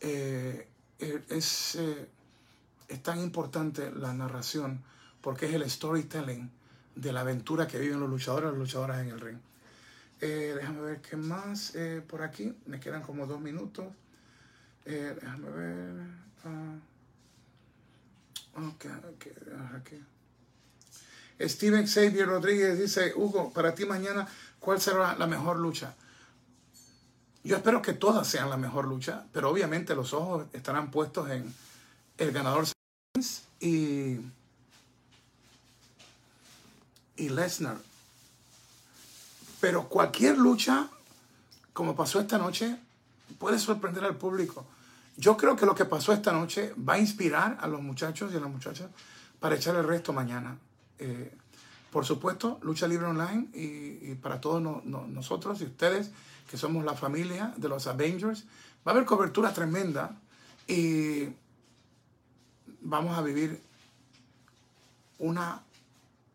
Eh, 0.00 0.66
eh, 0.98 1.24
es, 1.28 1.78
es 2.88 3.02
tan 3.02 3.20
importante 3.20 3.90
la 3.90 4.14
narración 4.14 4.82
porque 5.20 5.46
es 5.46 5.52
el 5.52 5.68
storytelling 5.68 6.55
de 6.96 7.12
la 7.12 7.20
aventura 7.20 7.68
que 7.68 7.78
viven 7.78 8.00
los 8.00 8.10
luchadores 8.10 8.48
y 8.48 8.50
las 8.50 8.58
luchadoras 8.58 9.00
en 9.00 9.08
el 9.08 9.20
ring. 9.20 9.38
Eh, 10.20 10.54
déjame 10.56 10.80
ver 10.80 11.00
qué 11.02 11.16
más 11.16 11.74
eh, 11.74 12.02
por 12.06 12.22
aquí. 12.22 12.52
Me 12.66 12.80
quedan 12.80 13.02
como 13.02 13.26
dos 13.26 13.40
minutos. 13.40 13.86
Eh, 14.86 15.16
déjame 15.20 15.50
ver. 15.50 15.92
Uh, 16.44 16.80
okay, 18.68 18.90
okay, 19.14 20.02
Steven 21.40 21.86
Xavier 21.86 22.26
Rodríguez 22.26 22.78
dice, 22.78 23.12
Hugo, 23.14 23.52
para 23.52 23.74
ti 23.74 23.84
mañana, 23.84 24.26
¿cuál 24.58 24.80
será 24.80 25.14
la 25.16 25.26
mejor 25.26 25.58
lucha? 25.58 25.94
Yo 27.44 27.56
espero 27.56 27.82
que 27.82 27.92
todas 27.92 28.26
sean 28.26 28.48
la 28.48 28.56
mejor 28.56 28.86
lucha, 28.86 29.26
pero 29.32 29.50
obviamente 29.50 29.94
los 29.94 30.14
ojos 30.14 30.46
estarán 30.52 30.90
puestos 30.90 31.28
en 31.30 31.52
el 32.16 32.32
ganador 32.32 32.64
y 33.60 34.18
y 37.16 37.28
Lesnar. 37.28 37.78
Pero 39.60 39.88
cualquier 39.88 40.38
lucha, 40.38 40.88
como 41.72 41.96
pasó 41.96 42.20
esta 42.20 42.38
noche, 42.38 42.76
puede 43.38 43.58
sorprender 43.58 44.04
al 44.04 44.16
público. 44.16 44.66
Yo 45.16 45.36
creo 45.36 45.56
que 45.56 45.66
lo 45.66 45.74
que 45.74 45.86
pasó 45.86 46.12
esta 46.12 46.32
noche 46.32 46.74
va 46.76 46.94
a 46.94 46.98
inspirar 46.98 47.58
a 47.60 47.66
los 47.66 47.80
muchachos 47.80 48.32
y 48.32 48.36
a 48.36 48.40
las 48.40 48.50
muchachas 48.50 48.90
para 49.40 49.56
echar 49.56 49.74
el 49.76 49.84
resto 49.84 50.12
mañana. 50.12 50.58
Eh, 50.98 51.32
por 51.90 52.04
supuesto, 52.04 52.58
Lucha 52.62 52.86
Libre 52.86 53.06
Online 53.06 53.48
y, 53.54 54.14
para 54.16 54.40
todos 54.40 54.62
nosotros 54.84 55.60
y 55.62 55.64
ustedes, 55.64 56.10
que 56.50 56.58
somos 56.58 56.84
la 56.84 56.94
familia 56.94 57.54
de 57.56 57.68
los 57.68 57.86
Avengers, 57.86 58.44
va 58.86 58.92
a 58.92 58.94
haber 58.94 59.06
cobertura 59.06 59.54
tremenda 59.54 60.14
y 60.68 61.28
vamos 62.82 63.16
a 63.16 63.22
vivir 63.22 63.60
una 65.18 65.62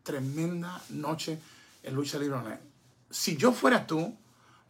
tremenda 0.02 0.82
noche 0.90 1.38
en 1.82 1.94
Lucha 1.94 2.18
Libre 2.18 2.36
Online. 2.36 2.60
Si 3.10 3.36
yo 3.36 3.52
fuera 3.52 3.86
tú, 3.86 4.16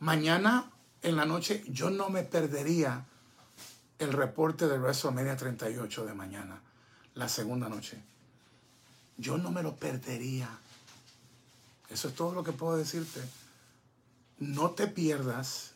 mañana 0.01 0.71
en 1.03 1.17
la 1.17 1.25
noche 1.25 1.65
yo 1.69 1.91
no 1.91 2.09
me 2.11 2.23
perdería 2.23 3.05
el 3.99 4.13
reporte 4.13 4.67
de 4.67 4.79
WrestleMania 4.79 5.37
38 5.37 6.07
de 6.07 6.15
mañana, 6.15 6.61
la 7.15 7.29
segunda 7.29 7.69
noche. 7.69 8.03
Yo 9.17 9.39
no 9.39 9.51
me 9.51 9.63
lo 9.63 9.77
perdería. 9.77 10.49
Eso 11.89 12.09
es 12.09 12.15
todo 12.15 12.33
lo 12.33 12.43
que 12.43 12.53
puedo 12.53 12.77
decirte. 12.77 13.21
No 14.39 14.71
te 14.71 14.89
pierdas 14.89 15.73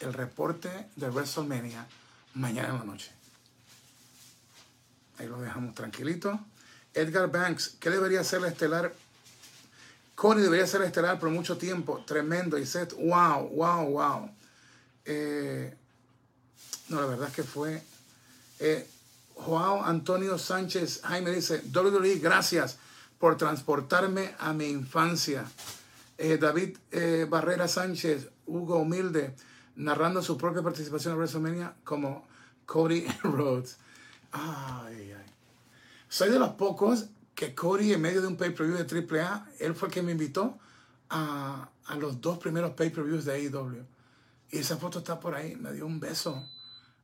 el 0.00 0.12
reporte 0.12 0.88
de 0.96 1.08
WrestleMania 1.08 1.86
mañana 2.34 2.68
en 2.68 2.78
la 2.78 2.84
noche. 2.84 3.10
Ahí 5.18 5.26
lo 5.26 5.40
dejamos 5.40 5.74
tranquilito. 5.74 6.38
Edgar 6.94 7.30
Banks, 7.30 7.76
¿qué 7.80 7.90
debería 7.90 8.22
ser 8.24 8.42
la 8.42 8.48
estelar? 8.48 8.94
Cody 10.14 10.42
debería 10.42 10.66
ser 10.66 10.80
la 10.80 10.86
estelar 10.86 11.18
por 11.18 11.30
mucho 11.30 11.58
tiempo. 11.58 12.02
Tremendo. 12.06 12.56
Y 12.56 12.66
Seth, 12.66 12.94
wow, 12.94 13.48
wow, 13.48 13.90
wow. 13.90 14.30
Eh, 15.04 15.74
no, 16.88 17.00
la 17.00 17.06
verdad 17.06 17.28
es 17.28 17.34
que 17.34 17.42
fue. 17.42 17.82
Eh, 18.60 18.88
Joao 19.34 19.82
Antonio 19.84 20.38
Sánchez 20.38 21.00
Jaime 21.02 21.32
dice: 21.32 21.62
WWE, 21.74 22.18
gracias 22.20 22.78
por 23.18 23.36
transportarme 23.36 24.34
a 24.38 24.52
mi 24.52 24.66
infancia. 24.66 25.44
Eh, 26.16 26.38
David 26.38 26.78
Barrera 27.28 27.66
Sánchez, 27.66 28.28
Hugo 28.46 28.76
Humilde, 28.78 29.34
narrando 29.74 30.22
su 30.22 30.38
propia 30.38 30.62
participación 30.62 31.14
en 31.14 31.18
WrestleMania 31.18 31.74
como 31.82 32.26
Cody 32.66 33.04
Rhodes. 33.24 33.78
Ay, 34.30 35.12
ay. 35.12 35.33
Soy 36.14 36.30
de 36.30 36.38
los 36.38 36.50
pocos 36.50 37.06
que 37.34 37.56
Cody, 37.56 37.92
en 37.92 38.00
medio 38.00 38.22
de 38.22 38.28
un 38.28 38.36
pay-per-view 38.36 38.76
de 38.76 39.20
AAA, 39.20 39.48
él 39.58 39.74
fue 39.74 39.88
el 39.88 39.94
que 39.94 40.00
me 40.00 40.12
invitó 40.12 40.60
a, 41.10 41.68
los 41.98 42.20
dos 42.20 42.38
primeros 42.38 42.70
pay-per-views 42.74 43.24
de 43.24 43.32
AEW. 43.32 43.84
Y 44.52 44.58
esa 44.58 44.76
foto 44.76 45.00
está 45.00 45.18
por 45.18 45.34
ahí, 45.34 45.56
me 45.56 45.72
dio 45.72 45.84
un 45.84 45.98
beso. 45.98 46.48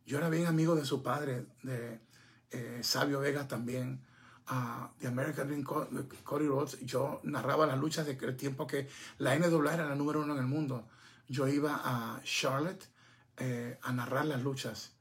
Yo 0.06 0.18
era 0.18 0.28
bien 0.28 0.46
amigo 0.46 0.76
de 0.76 0.84
su 0.84 1.02
padre, 1.02 1.44
de 1.64 1.98
eh, 2.52 2.78
Sabio 2.84 3.18
Vega 3.18 3.48
también, 3.48 4.00
de 5.00 5.08
American 5.08 5.48
Dream, 5.48 5.64
Cody 5.64 6.46
Rhodes. 6.46 6.78
Yo 6.82 7.18
narraba 7.24 7.66
las 7.66 7.80
luchas 7.80 8.06
de 8.06 8.12
el 8.12 8.36
tiempo 8.36 8.68
que 8.68 8.88
la 9.18 9.36
NWA 9.36 9.74
era 9.74 9.88
la 9.88 9.96
número 9.96 10.22
uno 10.22 10.34
en 10.34 10.38
el 10.38 10.46
mundo. 10.46 10.86
Yo 11.26 11.48
iba 11.48 11.80
a 11.82 12.22
Charlotte 12.22 12.84
eh, 13.38 13.76
a 13.82 13.92
narrar 13.92 14.26
las 14.26 14.40
luchas 14.40 14.92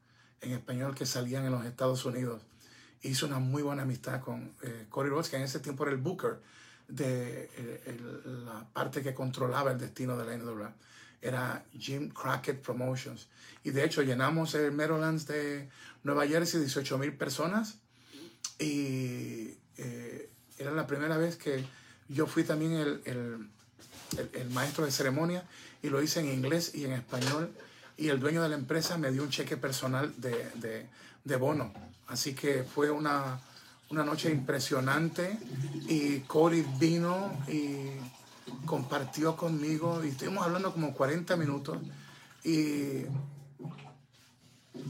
en 0.42 0.54
español 0.54 0.96
que 0.96 1.06
salían 1.06 1.46
en 1.46 1.52
los 1.52 1.64
Estados 1.64 2.04
Unidos 2.06 2.49
hizo 3.04 3.26
una 3.26 3.40
muy 3.40 3.62
buena 3.62 3.84
amistad 3.84 4.22
con 4.22 4.54
eh, 4.62 4.86
Cody 4.90 5.10
Rhodes, 5.10 5.30
que 5.30 5.38
en 5.38 5.44
ese 5.44 5.60
tiempo 5.60 5.84
era 5.84 5.92
el 5.92 5.98
Booker 6.00 6.40
de 6.88 7.50
la 8.26 8.68
parte 8.74 9.02
que 9.02 9.14
controlaba 9.14 9.72
el 9.72 9.78
destino 9.78 10.18
de 10.18 10.26
la 10.26 10.38
NWA. 10.38 10.74
Era 11.22 11.64
Jim 11.78 12.10
Crockett 12.10 12.62
Promotions. 12.62 13.28
Y 13.64 13.72
de 13.72 13.86
hecho 13.86 14.02
llenamos 14.02 14.56
el 14.56 14.72
Meadowlands 14.72 15.28
de 15.28 15.70
Nueva 16.04 16.26
Jersey, 16.28 16.60
18 16.62 16.98
mil 16.98 17.14
personas. 17.14 17.78
Y 18.58 19.54
eh, 19.78 20.30
era 20.58 20.72
la 20.72 20.88
primera 20.88 21.18
vez 21.18 21.36
que 21.36 21.64
yo 22.08 22.26
fui 22.26 22.44
también 22.44 22.74
el, 22.74 23.02
el, 23.06 23.50
el, 24.34 24.50
maestro 24.50 24.86
de 24.86 24.92
ceremonia 24.92 25.44
y 25.84 25.90
lo 25.90 26.02
hice 26.02 26.20
en 26.20 26.28
inglés 26.28 26.74
y 26.74 26.86
en 26.86 26.94
español. 26.94 27.52
Y 27.98 28.08
el 28.10 28.20
dueño 28.20 28.42
de 28.42 28.50
la 28.50 28.56
empresa 28.56 28.98
me 28.98 29.12
dio 29.12 29.24
un 29.24 29.30
cheque 29.30 29.58
personal 29.58 30.14
de, 30.18 30.50
de, 30.56 30.88
de 31.24 31.36
bono. 31.36 31.74
Así 32.10 32.34
que 32.34 32.64
fue 32.64 32.92
una, 32.92 33.40
una 33.90 34.04
noche 34.04 34.32
impresionante 34.32 35.40
y 35.88 36.20
Cory 36.22 36.66
vino 36.80 37.32
y 37.48 37.92
compartió 38.66 39.36
conmigo 39.36 40.04
y 40.04 40.10
estuvimos 40.10 40.44
hablando 40.44 40.74
como 40.74 40.94
40 40.94 41.36
minutos 41.38 41.78
y 42.44 43.06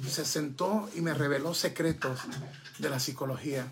se 0.08 0.26
sentó 0.26 0.90
y 0.96 1.02
me 1.02 1.14
reveló 1.14 1.54
secretos 1.54 2.20
de 2.78 2.90
la 2.90 3.00
psicología. 3.00 3.72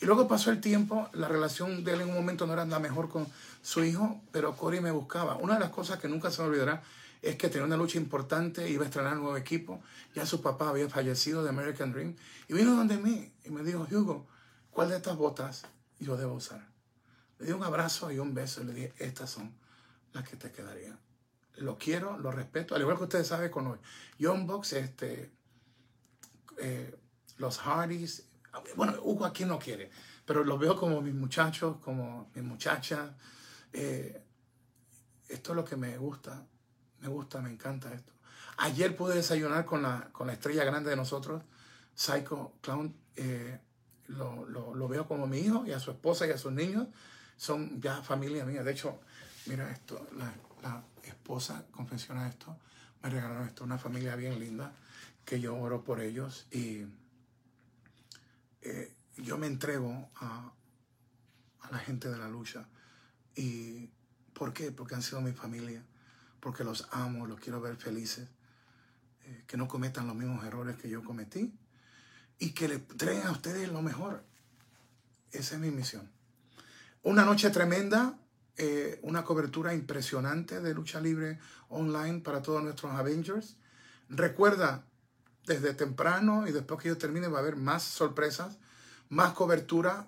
Y 0.00 0.04
luego 0.04 0.28
pasó 0.28 0.50
el 0.50 0.60
tiempo, 0.60 1.08
la 1.12 1.26
relación 1.26 1.82
de 1.82 1.94
él 1.94 2.02
en 2.02 2.08
un 2.10 2.14
momento 2.14 2.46
no 2.46 2.52
era 2.52 2.66
la 2.66 2.78
mejor 2.78 3.08
con 3.08 3.26
su 3.62 3.82
hijo, 3.82 4.20
pero 4.30 4.56
Cory 4.56 4.80
me 4.80 4.90
buscaba. 4.90 5.36
Una 5.36 5.54
de 5.54 5.60
las 5.60 5.70
cosas 5.70 5.98
que 5.98 6.08
nunca 6.08 6.30
se 6.30 6.42
me 6.42 6.48
olvidará 6.48 6.82
es 7.22 7.36
que 7.36 7.48
tenía 7.48 7.66
una 7.66 7.76
lucha 7.76 7.98
importante, 7.98 8.68
iba 8.68 8.84
a 8.84 8.86
estrenar 8.86 9.14
un 9.14 9.22
nuevo 9.22 9.36
equipo, 9.36 9.82
ya 10.14 10.26
su 10.26 10.40
papá 10.40 10.68
había 10.68 10.88
fallecido 10.88 11.42
de 11.42 11.50
American 11.50 11.92
Dream, 11.92 12.16
y 12.48 12.54
vino 12.54 12.74
donde 12.74 12.96
mí 12.96 13.32
y 13.44 13.50
me 13.50 13.62
dijo, 13.62 13.86
Hugo, 13.90 14.26
¿cuál 14.70 14.90
de 14.90 14.96
estas 14.96 15.16
botas 15.16 15.64
yo 15.98 16.16
debo 16.16 16.34
usar? 16.34 16.68
Le 17.38 17.46
di 17.46 17.52
un 17.52 17.64
abrazo 17.64 18.10
y 18.10 18.18
un 18.18 18.34
beso 18.34 18.62
y 18.62 18.64
le 18.66 18.74
dije, 18.74 18.94
estas 18.98 19.30
son 19.30 19.54
las 20.12 20.28
que 20.28 20.36
te 20.36 20.50
quedarían. 20.50 20.98
Lo 21.56 21.78
quiero, 21.78 22.18
lo 22.18 22.30
respeto, 22.30 22.74
al 22.74 22.82
igual 22.82 22.96
que 22.96 23.04
ustedes 23.04 23.26
saben 23.26 23.50
con 23.50 23.66
hoy. 23.66 23.78
Young 24.18 24.46
Box, 24.46 24.74
este, 24.74 25.32
eh, 26.58 26.98
los 27.38 27.58
Hardys, 27.58 28.28
bueno, 28.76 28.94
Hugo 29.02 29.24
aquí 29.24 29.44
no 29.44 29.58
quiere, 29.58 29.90
pero 30.24 30.44
los 30.44 30.58
veo 30.58 30.76
como 30.76 31.00
mis 31.00 31.14
muchachos, 31.14 31.76
como 31.78 32.30
mis 32.34 32.44
muchachas. 32.44 33.10
Eh, 33.72 34.22
esto 35.28 35.52
es 35.52 35.56
lo 35.56 35.64
que 35.64 35.76
me 35.76 35.96
gusta, 35.98 36.46
me 37.00 37.08
gusta, 37.08 37.40
me 37.40 37.50
encanta 37.50 37.92
esto. 37.92 38.12
Ayer 38.58 38.96
pude 38.96 39.14
desayunar 39.14 39.64
con 39.64 39.82
la, 39.82 40.08
con 40.12 40.26
la 40.26 40.32
estrella 40.32 40.64
grande 40.64 40.90
de 40.90 40.96
nosotros, 40.96 41.42
Psycho 41.94 42.54
Clown. 42.62 42.94
Eh, 43.16 43.58
lo, 44.08 44.46
lo, 44.46 44.74
lo, 44.74 44.88
veo 44.88 45.08
como 45.08 45.26
mi 45.26 45.38
hijo 45.38 45.66
y 45.66 45.72
a 45.72 45.80
su 45.80 45.90
esposa 45.90 46.26
y 46.26 46.30
a 46.30 46.38
sus 46.38 46.52
niños. 46.52 46.86
Son 47.36 47.80
ya 47.80 48.02
familia 48.02 48.44
mía. 48.44 48.62
De 48.62 48.72
hecho, 48.72 49.00
mira 49.46 49.70
esto, 49.70 50.06
la, 50.16 50.32
esposa 51.04 51.64
confesiona 51.70 52.28
esto, 52.28 52.58
me 53.02 53.10
regalaron 53.10 53.46
esto, 53.46 53.62
una 53.62 53.78
familia 53.78 54.16
bien 54.16 54.40
linda, 54.40 54.72
que 55.24 55.40
yo 55.40 55.56
oro 55.56 55.84
por 55.84 56.00
ellos 56.00 56.46
y 56.50 56.84
eh, 58.62 58.92
yo 59.16 59.38
me 59.38 59.46
entrego 59.46 60.10
a, 60.16 60.52
a, 61.60 61.70
la 61.70 61.78
gente 61.78 62.08
de 62.08 62.18
la 62.18 62.28
lucha. 62.28 62.66
¿Y 63.36 63.88
por 64.32 64.52
qué? 64.52 64.72
Porque 64.72 64.96
han 64.96 65.02
sido 65.02 65.20
mi 65.20 65.32
familia, 65.32 65.84
porque 66.46 66.62
los 66.62 66.86
amo, 66.92 67.26
los 67.26 67.40
quiero 67.40 67.60
ver 67.60 67.74
felices, 67.74 68.28
eh, 69.24 69.42
que 69.48 69.56
no 69.56 69.66
cometan 69.66 70.06
los 70.06 70.14
mismos 70.14 70.44
errores 70.44 70.76
que 70.76 70.88
yo 70.88 71.02
cometí 71.02 71.52
y 72.38 72.52
que 72.52 72.68
le 72.68 72.78
traigan 72.78 73.26
a 73.26 73.32
ustedes 73.32 73.68
lo 73.68 73.82
mejor. 73.82 74.22
Esa 75.32 75.56
es 75.56 75.60
mi 75.60 75.72
misión. 75.72 76.08
Una 77.02 77.24
noche 77.24 77.50
tremenda, 77.50 78.16
eh, 78.56 79.00
una 79.02 79.24
cobertura 79.24 79.74
impresionante 79.74 80.60
de 80.60 80.72
lucha 80.72 81.00
libre 81.00 81.40
online 81.68 82.20
para 82.20 82.42
todos 82.42 82.62
nuestros 82.62 82.92
Avengers. 82.92 83.56
Recuerda, 84.08 84.84
desde 85.46 85.74
temprano 85.74 86.46
y 86.46 86.52
después 86.52 86.80
que 86.80 86.90
yo 86.90 86.96
termine 86.96 87.26
va 87.26 87.38
a 87.38 87.42
haber 87.42 87.56
más 87.56 87.82
sorpresas, 87.82 88.58
más 89.08 89.32
cobertura 89.32 90.06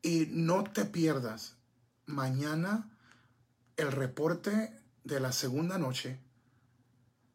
y 0.00 0.28
no 0.30 0.62
te 0.62 0.84
pierdas 0.84 1.56
mañana 2.06 2.88
el 3.76 3.90
reporte 3.90 4.75
de 5.06 5.20
la 5.20 5.30
segunda 5.30 5.78
noche 5.78 6.18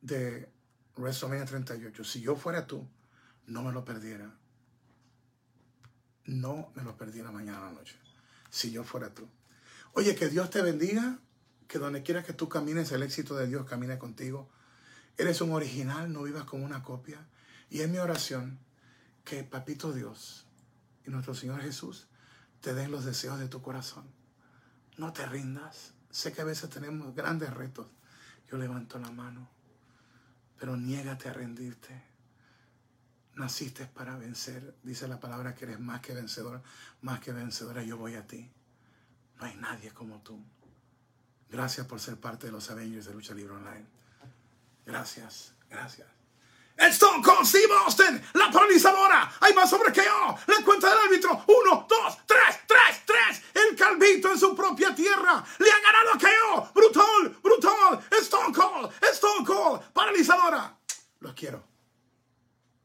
de 0.02 0.52
WrestleMania 0.98 1.46
38. 1.46 2.04
Si 2.04 2.20
yo 2.20 2.36
fuera 2.36 2.68
tú, 2.68 2.86
no 3.48 3.64
me 3.64 3.72
lo 3.72 3.86
perdiera. 3.86 4.30
No 6.26 6.74
me 6.76 6.84
lo 6.84 6.98
perdiera 6.98 7.32
mañana 7.32 7.62
la 7.62 7.72
noche. 7.72 7.96
Si 8.50 8.72
yo 8.72 8.84
fuera 8.84 9.14
tú. 9.14 9.26
Oye, 9.94 10.16
que 10.16 10.28
Dios 10.28 10.50
te 10.50 10.62
bendiga. 10.62 11.20
Que 11.70 11.80
donde 11.80 12.04
quiera 12.04 12.24
que 12.24 12.34
tú 12.34 12.50
camines, 12.50 12.92
el 12.92 13.04
éxito 13.04 13.38
de 13.38 13.48
Dios 13.48 13.66
camine 13.66 13.98
contigo. 13.98 14.50
Eres 15.18 15.40
un 15.40 15.54
original, 15.54 16.12
no 16.12 16.24
vivas 16.24 16.44
como 16.44 16.66
una 16.66 16.84
copia. 16.84 17.26
Y 17.70 17.80
es 17.80 17.90
mi 17.90 18.00
oración 18.00 18.60
que 19.24 19.46
Papito 19.46 19.94
Dios 19.94 20.46
y 21.06 21.10
nuestro 21.10 21.34
Señor 21.36 21.62
Jesús 21.62 22.08
te 22.60 22.74
den 22.74 22.92
los 22.92 23.06
deseos 23.06 23.40
de 23.40 23.48
tu 23.48 23.62
corazón. 23.62 24.12
No 24.98 25.14
te 25.14 25.26
rindas. 25.26 25.94
Sé 26.12 26.34
que 26.34 26.42
a 26.42 26.46
veces 26.46 26.70
tenemos 26.70 27.16
grandes 27.16 27.54
retos. 27.54 27.88
Yo 28.50 28.58
levanto 28.58 29.00
la 29.00 29.12
mano, 29.12 29.50
pero 30.60 30.76
niégate 30.76 31.30
a 31.30 31.34
rendirte. 31.34 32.04
Naciste 33.36 33.86
para 33.86 34.18
vencer. 34.18 34.76
Dice 34.84 35.08
la 35.08 35.20
palabra 35.20 35.56
que 35.56 35.66
eres 35.66 35.80
más 35.80 36.02
que 36.02 36.14
vencedor, 36.14 36.62
más 37.02 37.22
que 37.22 37.32
vencedora. 37.32 37.82
Yo 37.82 37.98
voy 37.98 38.16
a 38.16 38.28
ti. 38.28 38.52
No 39.40 39.46
hay 39.46 39.56
nadie 39.56 39.92
como 39.92 40.22
tú. 40.22 40.44
Gracias 41.50 41.88
por 41.88 42.00
ser 42.00 42.18
parte 42.18 42.48
de 42.48 42.52
los 42.52 42.70
Avengers 42.70 43.06
de 43.06 43.14
Lucha 43.14 43.34
Libre 43.34 43.54
Online. 43.54 43.86
Gracias, 44.86 45.54
gracias. 45.70 46.21
Stone 46.90 47.24
Cold 47.24 47.46
Steve 47.46 47.74
Austin, 47.86 48.22
la 48.34 48.50
paralizadora. 48.52 49.32
Hay 49.40 49.54
más 49.54 49.70
sobre 49.70 49.94
yo. 49.94 50.36
La 50.48 50.66
cuenta 50.66 50.90
del 50.90 51.00
árbitro. 51.06 51.44
Uno, 51.48 51.86
dos, 51.88 52.18
tres, 52.26 52.60
tres, 52.68 53.02
tres. 53.06 53.42
El 53.54 53.76
calvito 53.76 54.32
en 54.32 54.40
su 54.40 54.56
propia 54.56 54.94
tierra. 54.96 55.44
Le 55.60 55.72
ha 55.72 55.80
ganado 55.80 56.14
a 56.14 56.18
KO. 56.18 56.72
Brutal, 56.74 57.38
brutal. 57.42 58.06
Stone 58.22 58.54
Cold, 58.54 58.92
Stone 59.14 59.46
Cold, 59.46 59.82
paralizadora. 59.94 60.78
Los 61.20 61.34
quiero. 61.34 61.71